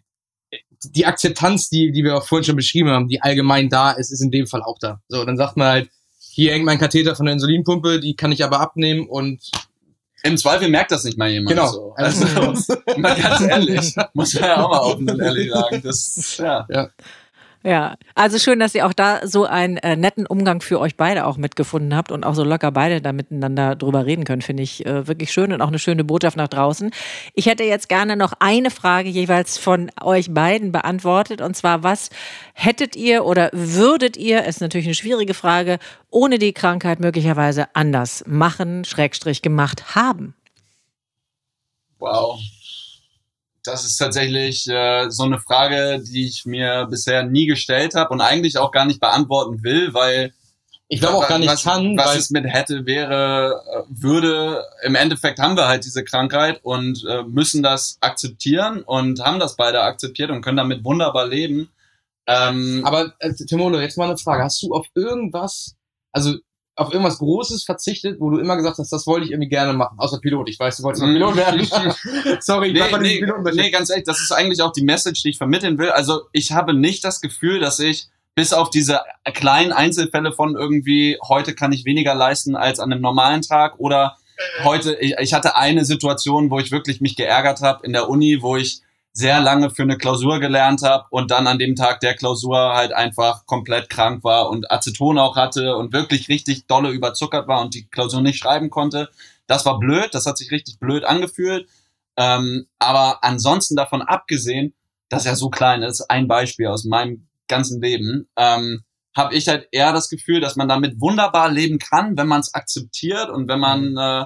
die 0.86 1.06
Akzeptanz, 1.06 1.70
die, 1.70 1.92
die 1.92 2.04
wir 2.04 2.18
auch 2.18 2.26
vorhin 2.26 2.46
schon 2.46 2.56
beschrieben 2.56 2.90
haben, 2.90 3.08
die 3.08 3.22
allgemein 3.22 3.70
da 3.70 3.92
ist, 3.92 4.12
ist 4.12 4.22
in 4.22 4.32
dem 4.32 4.48
Fall 4.48 4.64
auch 4.64 4.80
da. 4.80 5.02
So, 5.08 5.24
dann 5.24 5.38
sagt 5.38 5.58
man 5.58 5.68
halt, 5.68 5.90
hier 6.20 6.52
hängt 6.52 6.66
mein 6.66 6.80
Katheter 6.80 7.16
von 7.16 7.26
der 7.26 7.34
Insulinpumpe, 7.34 8.00
die 8.00 8.16
kann 8.16 8.32
ich 8.32 8.44
aber 8.44 8.60
abnehmen 8.60 9.08
und 9.08 9.52
im 10.24 10.38
Zweifel 10.38 10.70
merkt 10.70 10.92
das 10.92 11.04
nicht 11.04 11.18
mal 11.18 11.30
jemand. 11.30 11.50
Genau. 11.50 11.68
So. 11.68 11.94
Also, 11.96 12.26
mal 12.98 13.16
ganz 13.16 13.42
ehrlich, 13.42 13.96
muss 14.14 14.34
man 14.34 14.44
ja 14.44 14.64
auch 14.64 14.70
mal 14.70 14.80
offen 14.80 15.10
und 15.10 15.20
ehrlich 15.20 15.52
sagen. 15.52 15.82
Das, 15.84 16.38
ja. 16.38 16.66
ja. 16.70 16.90
Ja, 17.66 17.95
also 18.14 18.39
schön, 18.39 18.59
dass 18.59 18.76
ihr 18.76 18.86
auch 18.86 18.91
da 18.91 19.26
so 19.26 19.45
einen 19.45 19.78
äh, 19.78 19.95
netten 19.95 20.26
Umgang 20.26 20.59
für 20.59 20.82
euch 20.82 20.97
beide 20.97 21.26
auch 21.26 21.38
mitgefunden 21.38 21.95
habt 21.95 22.11
und 22.11 22.26
auch 22.26 22.36
so 22.36 22.43
locker 22.43 22.74
beide 22.74 22.99
da 22.99 23.14
miteinander 23.14 23.78
drüber 23.78 24.05
reden 24.05 24.26
können, 24.26 24.41
finde 24.41 24.64
ich 24.64 24.86
äh, 24.86 25.07
wirklich 25.07 25.32
schön 25.32 25.53
und 25.53 25.61
auch 25.61 25.70
eine 25.70 25.80
schöne 25.80 26.03
Botschaft 26.03 26.36
nach 26.36 26.49
draußen. 26.49 26.91
Ich 27.34 27.45
hätte 27.45 27.64
jetzt 27.64 27.88
gerne 27.88 28.18
noch 28.18 28.34
eine 28.39 28.70
Frage 28.70 29.07
jeweils 29.07 29.57
von 29.57 29.89
euch 30.01 30.34
beiden 30.34 30.74
beantwortet 30.74 31.39
und 31.39 31.55
zwar, 31.55 31.84
was 31.84 32.09
hättet 32.53 32.97
ihr 32.97 33.24
oder 33.24 33.49
würdet 33.53 34.18
ihr, 34.18 34.43
ist 34.43 34.59
natürlich 34.59 34.88
eine 34.88 34.95
schwierige 34.95 35.34
Frage, 35.34 35.80
ohne 36.09 36.39
die 36.39 36.51
Krankheit 36.51 36.99
möglicherweise 36.99 37.74
anders 37.76 38.26
machen, 38.28 38.84
Schrägstrich 38.84 39.41
gemacht 39.41 39.95
haben? 39.95 40.36
Wow 41.97 42.41
das 43.64 43.86
ist 43.86 43.97
tatsächlich 43.97 44.68
äh, 44.68 45.09
so 45.09 45.24
eine 45.24 45.39
Frage, 45.39 46.03
die 46.03 46.28
ich 46.28 46.45
mir 46.45 46.88
bisher 46.89 47.24
nie 47.24 47.47
gestellt 47.47 47.95
habe 47.95 48.09
und 48.14 48.22
eigentlich 48.22 48.57
auch 48.57 48.72
gar 48.72 48.86
nicht 48.86 48.99
beantworten 48.99 49.64
will, 49.64 49.93
weil 49.93 50.34
ich 50.89 50.99
glaube 50.99 51.18
auch 51.18 51.28
gar 51.28 51.39
nicht 51.39 51.49
was, 51.49 51.64
kann. 51.64 51.97
Was 51.97 52.16
es 52.16 52.30
mit 52.30 52.45
hätte, 52.45 52.86
wäre, 52.86 53.64
äh, 53.66 53.84
würde, 53.89 54.64
im 54.84 54.95
Endeffekt 54.95 55.39
haben 55.39 55.55
wir 55.55 55.68
halt 55.68 55.86
diese 55.86 56.03
Krankheit 56.03 56.59
und 56.64 57.03
äh, 57.09 57.24
müssen 57.24 57.64
das 57.64 57.97
akzeptieren 58.01 58.84
und 58.84 59.22
haben 59.22 59.39
das 59.39 59.55
beide 59.55 59.82
akzeptiert 59.82 60.30
und 60.30 60.41
können 60.41 60.57
damit 60.57 60.84
wunderbar 60.84 61.26
leben. 61.26 61.70
Ähm, 62.28 62.82
Aber 62.86 63.14
äh, 63.20 63.34
Timolo, 63.34 63.80
jetzt 63.80 63.97
mal 63.97 64.05
eine 64.05 64.18
Frage. 64.18 64.43
Hast 64.43 64.61
du 64.61 64.74
auf 64.74 64.88
irgendwas, 64.93 65.76
also 66.11 66.36
auf 66.76 66.92
irgendwas 66.92 67.20
Großes 67.20 67.64
verzichtet, 67.64 68.20
wo 68.20 68.32
du 68.32 68.40
immer 68.40 68.56
gesagt 68.56 68.80
hast, 68.80 68.92
das 68.92 69.06
wollte 69.06 69.26
ich 69.26 69.32
irgendwie 69.32 69.50
gerne 69.50 69.74
machen, 69.74 69.98
außer 70.00 70.20
Pilot. 70.20 70.50
Ich 70.50 70.60
weiß, 70.60 70.78
du 70.78 70.84
wolltest 70.84 71.04
mal 71.04 71.14
Pilot 71.14 71.36
werden. 71.36 71.68
Sorry, 72.40 72.68
ich 72.70 72.74
nee, 72.74 72.98
nee, 73.00 73.20
Pilot 73.20 73.54
nee, 73.54 73.70
ganz 73.70 73.90
ehrlich, 73.90 74.06
das 74.06 74.20
ist 74.20 74.32
eigentlich 74.32 74.62
auch 74.62 74.72
die 74.72 74.84
Message, 74.84 75.22
die 75.22 75.30
ich 75.30 75.38
vermitteln 75.38 75.78
will. 75.78 75.90
Also 75.90 76.22
ich 76.32 76.52
habe 76.52 76.74
nicht 76.74 77.04
das 77.04 77.22
Gefühl, 77.22 77.60
dass 77.60 77.80
ich 77.80 78.08
bis 78.36 78.54
auf 78.54 78.70
diese 78.72 79.02
kleinen 79.34 79.72
Einzelfälle 79.72 80.32
von 80.32 80.56
irgendwie, 80.56 81.18
heute 81.28 81.54
kann 81.54 81.72
ich 81.72 81.86
weniger 81.86 82.16
leisten 82.16 82.56
als 82.56 82.80
an 82.80 82.92
einem 82.92 83.02
normalen 83.02 83.44
Tag 83.44 83.76
oder 83.78 84.18
heute, 84.64 84.96
ich, 85.00 85.16
ich 85.20 85.34
hatte 85.34 85.56
eine 85.56 85.86
Situation, 85.86 86.50
wo 86.50 86.60
ich 86.60 86.72
wirklich 86.72 87.02
mich 87.02 87.16
geärgert 87.16 87.62
habe 87.62 87.86
in 87.86 87.94
der 87.94 88.10
Uni, 88.10 88.42
wo 88.42 88.58
ich 88.58 88.82
sehr 89.14 89.39
lange 89.39 89.70
für 89.70 89.84
eine 89.84 89.97
Klausur 89.97 90.39
gelernt 90.39 90.82
habe 90.82 91.05
und 91.11 91.30
dann 91.30 91.45
an 91.45 91.59
dem 91.59 91.76
Tag 91.76 91.99
der 91.99 92.16
Klausur 92.16 92.74
halt 92.74 92.93
einfach 92.93 93.45
komplett 93.45 93.89
krank 93.89 94.24
war 94.24 94.49
und 94.49 94.72
Aceton 94.72 95.20
auch 95.20 95.36
hatte 95.36 95.76
und 95.76 95.93
wirklich 95.93 96.30
richtig 96.30 96.66
dolle 96.66 96.89
überzuckert 96.89 97.47
war 97.47 97.61
und 97.61 97.76
die 97.76 97.88
Klausur 97.88 98.22
nicht 98.22 98.39
schreiben 98.39 98.72
konnte. 98.72 99.09
Das 99.45 99.66
war 99.66 99.80
blöd, 99.80 100.09
das 100.14 100.26
hat 100.26 100.38
sich 100.38 100.51
richtig 100.51 100.80
blöd 100.80 101.03
angefühlt. 101.03 101.70
Ähm, 102.18 102.66
aber 102.80 103.24
ansonsten 103.24 103.76
davon 103.76 104.01
abgesehen, 104.01 104.74
dass 105.09 105.28
er 105.28 105.36
so 105.36 105.49
klein 105.49 105.84
ist, 105.84 106.01
ein 106.09 106.28
Beispiel 106.28 106.68
aus 106.68 106.84
meinem 106.84 107.28
ganzen 107.47 107.82
Leben, 107.82 108.28
ähm, 108.36 108.84
habe 109.16 109.36
ich 109.36 109.47
halt 109.47 109.68
eher 109.72 109.93
das 109.93 110.09
Gefühl, 110.09 110.41
dass 110.41 110.55
man 110.55 110.68
damit 110.68 110.99
wunderbar 110.99 111.51
leben 111.51 111.78
kann, 111.78 112.18
wenn 112.18 112.28
man 112.28 112.41
es 112.41 112.53
akzeptiert 112.55 113.30
und 113.30 113.47
wenn 113.47 113.59
man 113.59 113.91
mhm. 113.91 113.97
äh, 113.97 114.26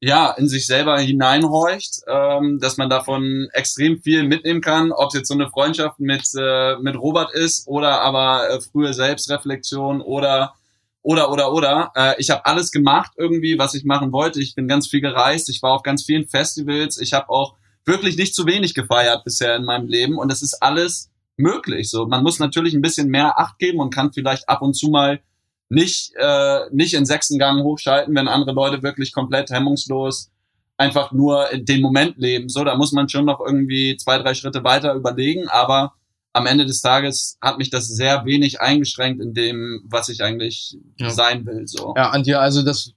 ja, 0.00 0.30
in 0.30 0.48
sich 0.48 0.66
selber 0.66 0.98
hineinhorcht, 0.98 2.00
ähm, 2.06 2.58
dass 2.58 2.78
man 2.78 2.88
davon 2.88 3.48
extrem 3.52 4.00
viel 4.00 4.22
mitnehmen 4.24 4.62
kann, 4.62 4.92
ob 4.92 5.08
es 5.08 5.14
jetzt 5.14 5.28
so 5.28 5.34
eine 5.34 5.50
Freundschaft 5.50 6.00
mit, 6.00 6.24
äh, 6.38 6.76
mit 6.78 6.96
Robert 6.96 7.32
ist 7.34 7.68
oder 7.68 8.00
aber 8.00 8.48
äh, 8.48 8.60
frühe 8.60 8.94
Selbstreflexion 8.94 10.00
oder 10.00 10.54
oder 11.02 11.30
oder 11.30 11.52
oder. 11.52 11.92
Äh, 11.94 12.14
ich 12.18 12.30
habe 12.30 12.46
alles 12.46 12.70
gemacht 12.70 13.12
irgendwie, 13.16 13.58
was 13.58 13.74
ich 13.74 13.84
machen 13.84 14.10
wollte. 14.10 14.40
Ich 14.40 14.54
bin 14.54 14.68
ganz 14.68 14.88
viel 14.88 15.02
gereist, 15.02 15.50
ich 15.50 15.62
war 15.62 15.72
auf 15.72 15.82
ganz 15.82 16.04
vielen 16.04 16.26
Festivals, 16.26 16.98
ich 16.98 17.12
habe 17.12 17.28
auch 17.28 17.56
wirklich 17.84 18.16
nicht 18.16 18.34
zu 18.34 18.46
wenig 18.46 18.74
gefeiert 18.74 19.24
bisher 19.24 19.54
in 19.56 19.64
meinem 19.64 19.86
Leben 19.86 20.18
und 20.18 20.32
es 20.32 20.40
ist 20.40 20.62
alles 20.62 21.10
möglich. 21.36 21.90
So, 21.90 22.06
man 22.06 22.22
muss 22.22 22.38
natürlich 22.38 22.72
ein 22.72 22.82
bisschen 22.82 23.08
mehr 23.08 23.38
Acht 23.38 23.58
geben 23.58 23.80
und 23.80 23.94
kann 23.94 24.12
vielleicht 24.12 24.48
ab 24.48 24.62
und 24.62 24.74
zu 24.74 24.88
mal 24.88 25.20
nicht, 25.70 26.12
äh, 26.16 26.68
nicht 26.72 26.94
in 26.94 27.06
sechsten 27.06 27.38
Gang 27.38 27.62
hochschalten, 27.62 28.14
wenn 28.14 28.28
andere 28.28 28.52
Leute 28.52 28.82
wirklich 28.82 29.12
komplett 29.12 29.50
hemmungslos 29.50 30.30
einfach 30.76 31.12
nur 31.12 31.50
in 31.50 31.64
den 31.64 31.80
Moment 31.80 32.16
leben. 32.18 32.48
So, 32.48 32.64
da 32.64 32.74
muss 32.74 32.92
man 32.92 33.08
schon 33.08 33.26
noch 33.26 33.40
irgendwie 33.40 33.96
zwei, 33.96 34.18
drei 34.18 34.34
Schritte 34.34 34.64
weiter 34.64 34.94
überlegen, 34.94 35.48
aber 35.48 35.94
am 36.32 36.46
Ende 36.46 36.64
des 36.64 36.80
Tages 36.80 37.38
hat 37.40 37.58
mich 37.58 37.70
das 37.70 37.86
sehr 37.86 38.24
wenig 38.24 38.60
eingeschränkt 38.60 39.20
in 39.20 39.34
dem, 39.34 39.82
was 39.84 40.08
ich 40.08 40.22
eigentlich 40.22 40.78
ja. 40.96 41.10
sein 41.10 41.44
will. 41.44 41.66
So. 41.66 41.94
Ja, 41.96 42.10
Antje, 42.10 42.38
also 42.38 42.62
das, 42.62 42.92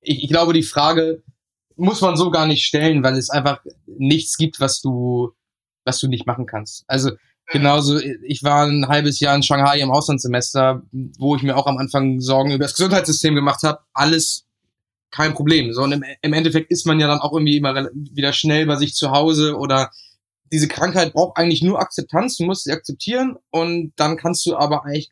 ich, 0.00 0.24
ich 0.24 0.28
glaube, 0.28 0.52
die 0.52 0.62
Frage 0.62 1.22
muss 1.76 2.00
man 2.00 2.16
so 2.16 2.30
gar 2.30 2.46
nicht 2.46 2.64
stellen, 2.64 3.02
weil 3.02 3.16
es 3.16 3.30
einfach 3.30 3.60
nichts 3.86 4.36
gibt, 4.36 4.60
was 4.60 4.80
du, 4.80 5.32
was 5.84 5.98
du 6.00 6.08
nicht 6.08 6.26
machen 6.26 6.46
kannst. 6.46 6.84
Also 6.86 7.12
Genauso, 7.52 7.98
ich 7.98 8.42
war 8.44 8.66
ein 8.66 8.86
halbes 8.86 9.18
Jahr 9.18 9.34
in 9.34 9.42
Shanghai 9.42 9.80
im 9.80 9.90
Auslandssemester, 9.90 10.82
wo 11.18 11.34
ich 11.34 11.42
mir 11.42 11.56
auch 11.56 11.66
am 11.66 11.78
Anfang 11.78 12.20
Sorgen 12.20 12.52
über 12.52 12.64
das 12.64 12.74
Gesundheitssystem 12.74 13.34
gemacht 13.34 13.62
habe. 13.64 13.80
Alles 13.92 14.46
kein 15.10 15.34
Problem. 15.34 15.72
So, 15.72 15.82
und 15.82 15.92
im, 15.92 16.04
im 16.22 16.32
Endeffekt 16.32 16.70
ist 16.70 16.86
man 16.86 17.00
ja 17.00 17.08
dann 17.08 17.18
auch 17.18 17.32
irgendwie 17.32 17.56
immer 17.56 17.88
wieder 17.94 18.32
schnell 18.32 18.66
bei 18.66 18.76
sich 18.76 18.94
zu 18.94 19.10
Hause 19.10 19.56
oder 19.56 19.90
diese 20.52 20.68
Krankheit 20.68 21.12
braucht 21.12 21.36
eigentlich 21.36 21.62
nur 21.62 21.80
Akzeptanz. 21.80 22.36
Du 22.36 22.44
musst 22.44 22.64
sie 22.64 22.72
akzeptieren 22.72 23.36
und 23.50 23.92
dann 23.96 24.16
kannst 24.16 24.46
du 24.46 24.56
aber 24.56 24.84
eigentlich 24.84 25.10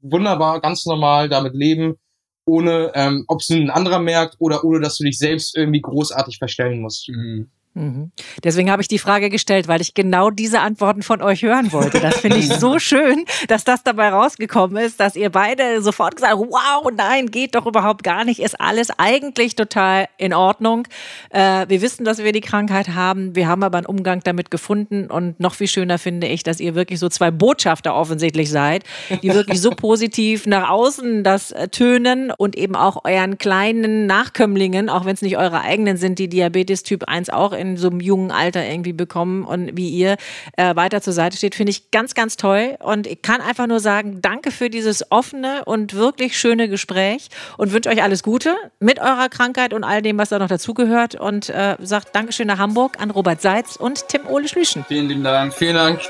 wunderbar, 0.00 0.60
ganz 0.60 0.86
normal 0.86 1.28
damit 1.28 1.54
leben, 1.54 1.96
ohne, 2.44 2.90
ähm, 2.94 3.24
ob 3.28 3.40
es 3.40 3.50
ein 3.50 3.70
anderer 3.70 4.00
merkt 4.00 4.36
oder 4.38 4.64
ohne, 4.64 4.80
dass 4.80 4.96
du 4.96 5.04
dich 5.04 5.18
selbst 5.18 5.56
irgendwie 5.56 5.80
großartig 5.80 6.38
verstellen 6.38 6.80
musst. 6.80 7.08
Mhm. 7.08 7.50
Mhm. 7.74 8.10
Deswegen 8.42 8.70
habe 8.70 8.82
ich 8.82 8.88
die 8.88 8.98
Frage 8.98 9.30
gestellt, 9.30 9.68
weil 9.68 9.80
ich 9.80 9.94
genau 9.94 10.30
diese 10.30 10.60
Antworten 10.60 11.02
von 11.02 11.22
euch 11.22 11.42
hören 11.42 11.72
wollte. 11.72 12.00
Das 12.00 12.18
finde 12.18 12.38
ich 12.38 12.48
so 12.48 12.78
schön, 12.80 13.24
dass 13.46 13.62
das 13.62 13.84
dabei 13.84 14.08
rausgekommen 14.08 14.76
ist, 14.82 14.98
dass 14.98 15.14
ihr 15.14 15.30
beide 15.30 15.80
sofort 15.80 16.16
gesagt 16.16 16.32
habt, 16.32 16.50
wow, 16.50 16.90
nein, 16.96 17.30
geht 17.30 17.54
doch 17.54 17.66
überhaupt 17.66 18.02
gar 18.02 18.24
nicht, 18.24 18.40
ist 18.40 18.60
alles 18.60 18.88
eigentlich 18.98 19.54
total 19.54 20.08
in 20.18 20.34
Ordnung. 20.34 20.88
Äh, 21.30 21.66
wir 21.68 21.80
wissen, 21.80 22.04
dass 22.04 22.18
wir 22.18 22.32
die 22.32 22.40
Krankheit 22.40 22.88
haben, 22.88 23.36
wir 23.36 23.46
haben 23.46 23.62
aber 23.62 23.78
einen 23.78 23.86
Umgang 23.86 24.20
damit 24.24 24.50
gefunden 24.50 25.06
und 25.06 25.38
noch 25.38 25.54
viel 25.54 25.68
schöner 25.68 25.98
finde 25.98 26.26
ich, 26.26 26.42
dass 26.42 26.58
ihr 26.58 26.74
wirklich 26.74 26.98
so 26.98 27.08
zwei 27.08 27.30
Botschafter 27.30 27.94
offensichtlich 27.94 28.50
seid, 28.50 28.82
die 29.22 29.32
wirklich 29.32 29.60
so 29.60 29.70
positiv 29.76 30.44
nach 30.46 30.68
außen 30.70 31.22
das 31.22 31.52
äh, 31.52 31.68
tönen 31.68 32.32
und 32.36 32.56
eben 32.56 32.74
auch 32.74 33.04
euren 33.04 33.38
kleinen 33.38 34.06
Nachkömmlingen, 34.06 34.88
auch 34.88 35.04
wenn 35.04 35.14
es 35.14 35.22
nicht 35.22 35.36
eure 35.36 35.60
eigenen 35.60 35.96
sind, 35.96 36.18
die 36.18 36.28
Diabetes 36.28 36.82
Typ 36.82 37.04
1 37.04 37.30
auch 37.30 37.59
in 37.60 37.76
so 37.76 37.88
einem 37.88 38.00
jungen 38.00 38.30
Alter 38.30 38.66
irgendwie 38.66 38.92
bekommen 38.92 39.44
und 39.44 39.76
wie 39.76 39.88
ihr 39.90 40.16
äh, 40.56 40.74
weiter 40.74 41.00
zur 41.00 41.12
Seite 41.12 41.36
steht, 41.36 41.54
finde 41.54 41.70
ich 41.70 41.90
ganz, 41.90 42.14
ganz 42.14 42.36
toll. 42.36 42.76
Und 42.80 43.06
ich 43.06 43.22
kann 43.22 43.40
einfach 43.40 43.66
nur 43.66 43.80
sagen, 43.80 44.20
danke 44.22 44.50
für 44.50 44.70
dieses 44.70 45.10
offene 45.10 45.64
und 45.64 45.94
wirklich 45.94 46.38
schöne 46.38 46.68
Gespräch 46.68 47.28
und 47.56 47.72
wünsche 47.72 47.90
euch 47.90 48.02
alles 48.02 48.22
Gute 48.22 48.56
mit 48.78 48.98
eurer 48.98 49.28
Krankheit 49.28 49.72
und 49.74 49.84
all 49.84 50.02
dem, 50.02 50.18
was 50.18 50.30
da 50.30 50.38
noch 50.38 50.48
dazugehört. 50.48 51.14
Und 51.14 51.48
äh, 51.50 51.76
sagt 51.80 52.14
Dankeschön 52.14 52.46
nach 52.46 52.58
Hamburg 52.58 53.00
an 53.00 53.10
Robert 53.10 53.42
Seitz 53.42 53.76
und 53.76 54.08
Tim 54.08 54.26
Ole 54.26 54.48
Schlüschen. 54.48 54.84
Vielen 54.88 55.08
lieben 55.08 55.24
Dank. 55.24 55.52
Vielen 55.52 55.74
Dank. 55.74 56.00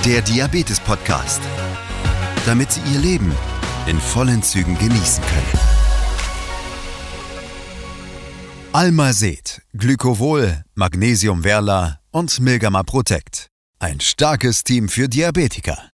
der 0.06 0.22
Diabetes-Podcast. 0.22 1.41
Damit 2.45 2.72
Sie 2.72 2.82
Ihr 2.93 3.00
Leben 3.00 3.32
in 3.88 4.00
vollen 4.00 4.41
Zügen 4.41 4.78
genießen 4.78 5.24
können. 5.24 5.60
Almased, 8.72 9.62
Glycovol, 9.74 10.64
Magnesium 10.76 11.43
Verla 11.43 12.00
und 12.12 12.39
Milgamma 12.39 12.84
Protect. 12.84 13.47
Ein 13.80 14.00
starkes 14.00 14.64
Team 14.64 14.89
für 14.89 15.10
Diabetiker. 15.10 15.80